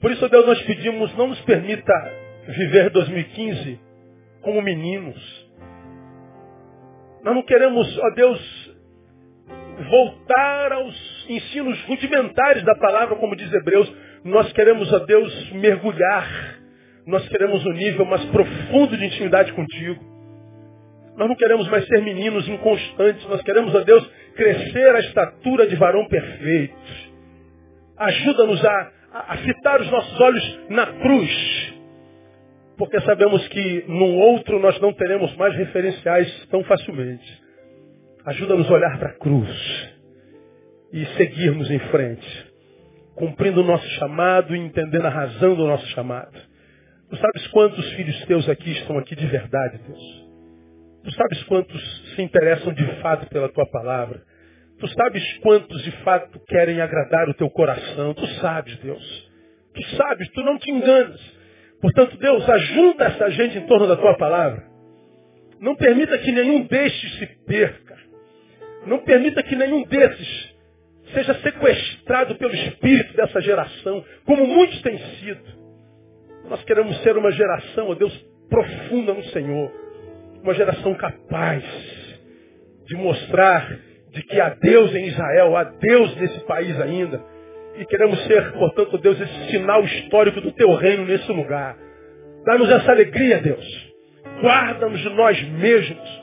Por 0.00 0.10
isso, 0.10 0.28
Deus, 0.28 0.46
nós 0.46 0.62
pedimos, 0.62 1.14
não 1.16 1.28
nos 1.28 1.40
permita 1.42 1.92
viver 2.46 2.90
2015 2.90 3.80
como 4.40 4.62
meninos. 4.62 5.50
Nós 7.22 7.34
não 7.34 7.42
queremos, 7.42 7.98
ó 7.98 8.10
Deus, 8.10 8.76
voltar 9.90 10.72
aos 10.72 11.26
ensinos 11.28 11.78
rudimentares 11.84 12.62
da 12.64 12.74
palavra, 12.76 13.16
como 13.16 13.36
diz 13.36 13.52
Hebreus. 13.52 13.92
Nós 14.24 14.50
queremos, 14.52 14.90
ó 14.92 15.00
Deus, 15.00 15.52
mergulhar. 15.52 16.59
Nós 17.10 17.28
queremos 17.28 17.64
um 17.66 17.72
nível 17.72 18.04
mais 18.04 18.24
profundo 18.26 18.96
de 18.96 19.04
intimidade 19.04 19.52
contigo. 19.52 20.02
Nós 21.16 21.28
não 21.28 21.36
queremos 21.36 21.68
mais 21.68 21.86
ser 21.86 22.00
meninos 22.02 22.48
inconstantes. 22.48 23.26
Nós 23.28 23.42
queremos, 23.42 23.74
ó 23.74 23.80
Deus, 23.80 24.08
crescer 24.34 24.94
a 24.94 25.00
estatura 25.00 25.66
de 25.66 25.76
varão 25.76 26.06
perfeito. 26.06 26.74
Ajuda-nos 27.98 28.64
a, 28.64 28.92
a, 29.12 29.34
a 29.34 29.36
fitar 29.38 29.80
os 29.80 29.90
nossos 29.90 30.20
olhos 30.20 30.60
na 30.70 30.86
cruz. 30.86 31.74
Porque 32.78 33.00
sabemos 33.00 33.46
que 33.48 33.84
num 33.88 34.16
outro 34.18 34.58
nós 34.58 34.80
não 34.80 34.92
teremos 34.92 35.34
mais 35.36 35.54
referenciais 35.56 36.46
tão 36.46 36.64
facilmente. 36.64 37.42
Ajuda-nos 38.24 38.70
a 38.70 38.74
olhar 38.74 38.98
para 38.98 39.10
a 39.10 39.18
cruz 39.18 39.90
e 40.92 41.04
seguirmos 41.16 41.70
em 41.70 41.78
frente 41.78 42.50
cumprindo 43.20 43.60
o 43.60 43.64
nosso 43.64 43.86
chamado 43.90 44.56
e 44.56 44.58
entendendo 44.58 45.04
a 45.04 45.10
razão 45.10 45.54
do 45.54 45.66
nosso 45.66 45.86
chamado. 45.88 46.49
Tu 47.10 47.16
sabes 47.16 47.46
quantos 47.48 47.92
filhos 47.94 48.24
teus 48.26 48.48
aqui 48.48 48.70
estão 48.70 48.96
aqui 48.96 49.16
de 49.16 49.26
verdade, 49.26 49.80
Deus. 49.84 50.30
Tu 51.02 51.12
sabes 51.12 51.42
quantos 51.44 52.14
se 52.14 52.22
interessam 52.22 52.72
de 52.72 52.86
fato 53.00 53.28
pela 53.28 53.48
tua 53.48 53.66
palavra. 53.66 54.22
Tu 54.78 54.86
sabes 54.88 55.38
quantos 55.38 55.82
de 55.82 55.90
fato 56.02 56.38
querem 56.46 56.80
agradar 56.80 57.28
o 57.28 57.34
teu 57.34 57.50
coração. 57.50 58.14
Tu 58.14 58.26
sabes, 58.40 58.76
Deus. 58.78 59.30
Tu 59.74 59.82
sabes, 59.96 60.28
tu 60.30 60.42
não 60.42 60.56
te 60.56 60.70
enganas. 60.70 61.20
Portanto, 61.80 62.16
Deus, 62.16 62.48
ajuda 62.48 63.06
essa 63.06 63.30
gente 63.30 63.58
em 63.58 63.66
torno 63.66 63.88
da 63.88 63.96
tua 63.96 64.16
palavra. 64.16 64.62
Não 65.58 65.74
permita 65.74 66.16
que 66.18 66.30
nenhum 66.30 66.62
destes 66.62 67.18
se 67.18 67.26
perca. 67.44 67.98
Não 68.86 68.98
permita 69.00 69.42
que 69.42 69.56
nenhum 69.56 69.82
desses 69.84 70.54
seja 71.12 71.34
sequestrado 71.42 72.36
pelo 72.36 72.54
espírito 72.54 73.14
dessa 73.16 73.40
geração, 73.40 74.04
como 74.24 74.46
muitos 74.46 74.80
têm 74.82 74.96
sido. 75.16 75.59
Nós 76.50 76.62
queremos 76.64 77.00
ser 77.02 77.16
uma 77.16 77.30
geração, 77.32 77.88
ó 77.88 77.94
Deus, 77.94 78.12
profunda 78.50 79.14
no 79.14 79.24
Senhor. 79.26 79.72
Uma 80.42 80.52
geração 80.54 80.94
capaz 80.94 81.64
de 82.86 82.96
mostrar 82.96 83.78
de 84.10 84.22
que 84.24 84.40
há 84.40 84.50
Deus 84.50 84.94
em 84.94 85.06
Israel, 85.06 85.56
há 85.56 85.64
Deus 85.64 86.16
nesse 86.16 86.40
país 86.40 86.78
ainda. 86.80 87.22
E 87.78 87.86
queremos 87.86 88.20
ser, 88.26 88.52
portanto, 88.52 88.98
Deus, 88.98 89.20
esse 89.20 89.50
sinal 89.52 89.84
histórico 89.84 90.40
do 90.40 90.52
teu 90.52 90.74
reino 90.74 91.06
nesse 91.06 91.30
lugar. 91.30 91.76
Dá-nos 92.44 92.68
essa 92.68 92.90
alegria, 92.90 93.38
Deus. 93.38 93.92
Guarda-nos 94.42 95.00
de 95.00 95.10
nós 95.10 95.40
mesmos. 95.50 96.22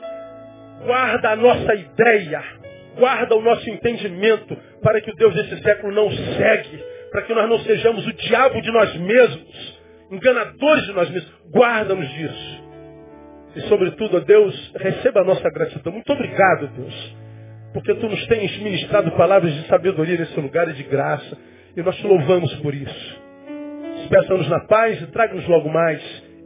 Guarda 0.84 1.30
a 1.30 1.36
nossa 1.36 1.74
ideia 1.74 2.58
guarda 2.98 3.34
o 3.36 3.40
nosso 3.40 3.68
entendimento 3.70 4.56
para 4.82 5.00
que 5.00 5.10
o 5.10 5.14
Deus 5.14 5.34
desse 5.34 5.62
século 5.62 5.92
não 5.92 6.10
segue, 6.10 6.84
para 7.10 7.22
que 7.22 7.32
nós 7.32 7.48
não 7.48 7.58
sejamos 7.60 8.06
o 8.06 8.12
diabo 8.12 8.60
de 8.60 8.70
nós 8.70 8.94
mesmos, 8.96 9.77
enganadores 10.10 10.84
de 10.86 10.92
nós 10.92 11.10
mesmos. 11.10 11.32
Guarda-nos 11.50 12.08
disso. 12.10 12.68
E 13.56 13.60
sobretudo, 13.62 14.20
Deus, 14.20 14.72
receba 14.76 15.20
a 15.20 15.24
nossa 15.24 15.48
gratidão. 15.50 15.92
Muito 15.92 16.12
obrigado, 16.12 16.68
Deus, 16.68 17.16
porque 17.72 17.94
Tu 17.94 18.08
nos 18.08 18.26
tens 18.26 18.58
ministrado 18.58 19.10
palavras 19.12 19.52
de 19.52 19.66
sabedoria 19.66 20.16
nesse 20.18 20.38
lugar 20.38 20.68
e 20.68 20.74
de 20.74 20.82
graça, 20.84 21.36
e 21.76 21.82
nós 21.82 21.96
te 21.96 22.06
louvamos 22.06 22.54
por 22.56 22.74
isso. 22.74 23.22
Despeça-nos 23.96 24.48
na 24.48 24.60
paz 24.60 25.00
e 25.02 25.06
traga-nos 25.08 25.46
logo 25.48 25.68
mais. 25.68 26.00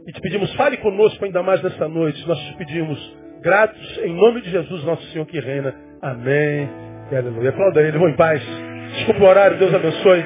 E 0.07 0.11
te 0.11 0.19
pedimos, 0.21 0.53
fale 0.55 0.77
conosco 0.77 1.23
ainda 1.23 1.41
mais 1.43 1.61
nessa 1.61 1.87
noite. 1.87 2.27
Nós 2.27 2.39
te 2.39 2.57
pedimos, 2.57 3.17
gratos, 3.41 3.97
em 3.99 4.13
nome 4.13 4.41
de 4.41 4.49
Jesus, 4.49 4.83
nosso 4.83 5.03
Senhor 5.11 5.25
que 5.25 5.39
reina. 5.39 5.73
Amém. 6.01 6.67
E 7.11 7.15
aleluia. 7.15 7.49
Aplauda 7.49 7.81
ele. 7.81 7.97
Vou 7.97 8.09
em 8.09 8.15
paz. 8.15 8.41
Desculpa 8.95 9.23
o 9.23 9.27
horário. 9.27 9.57
Deus 9.57 9.73
abençoe. 9.73 10.25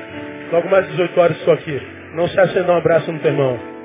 Logo 0.52 0.70
mais 0.70 0.88
18 0.88 1.20
horas 1.20 1.38
estou 1.38 1.54
aqui. 1.54 1.97
Não 2.18 2.28
se 2.28 2.40
acenda 2.40 2.74
um 2.74 2.78
abraço 2.78 3.12
no 3.12 3.20
teu 3.20 3.30
irmão. 3.30 3.77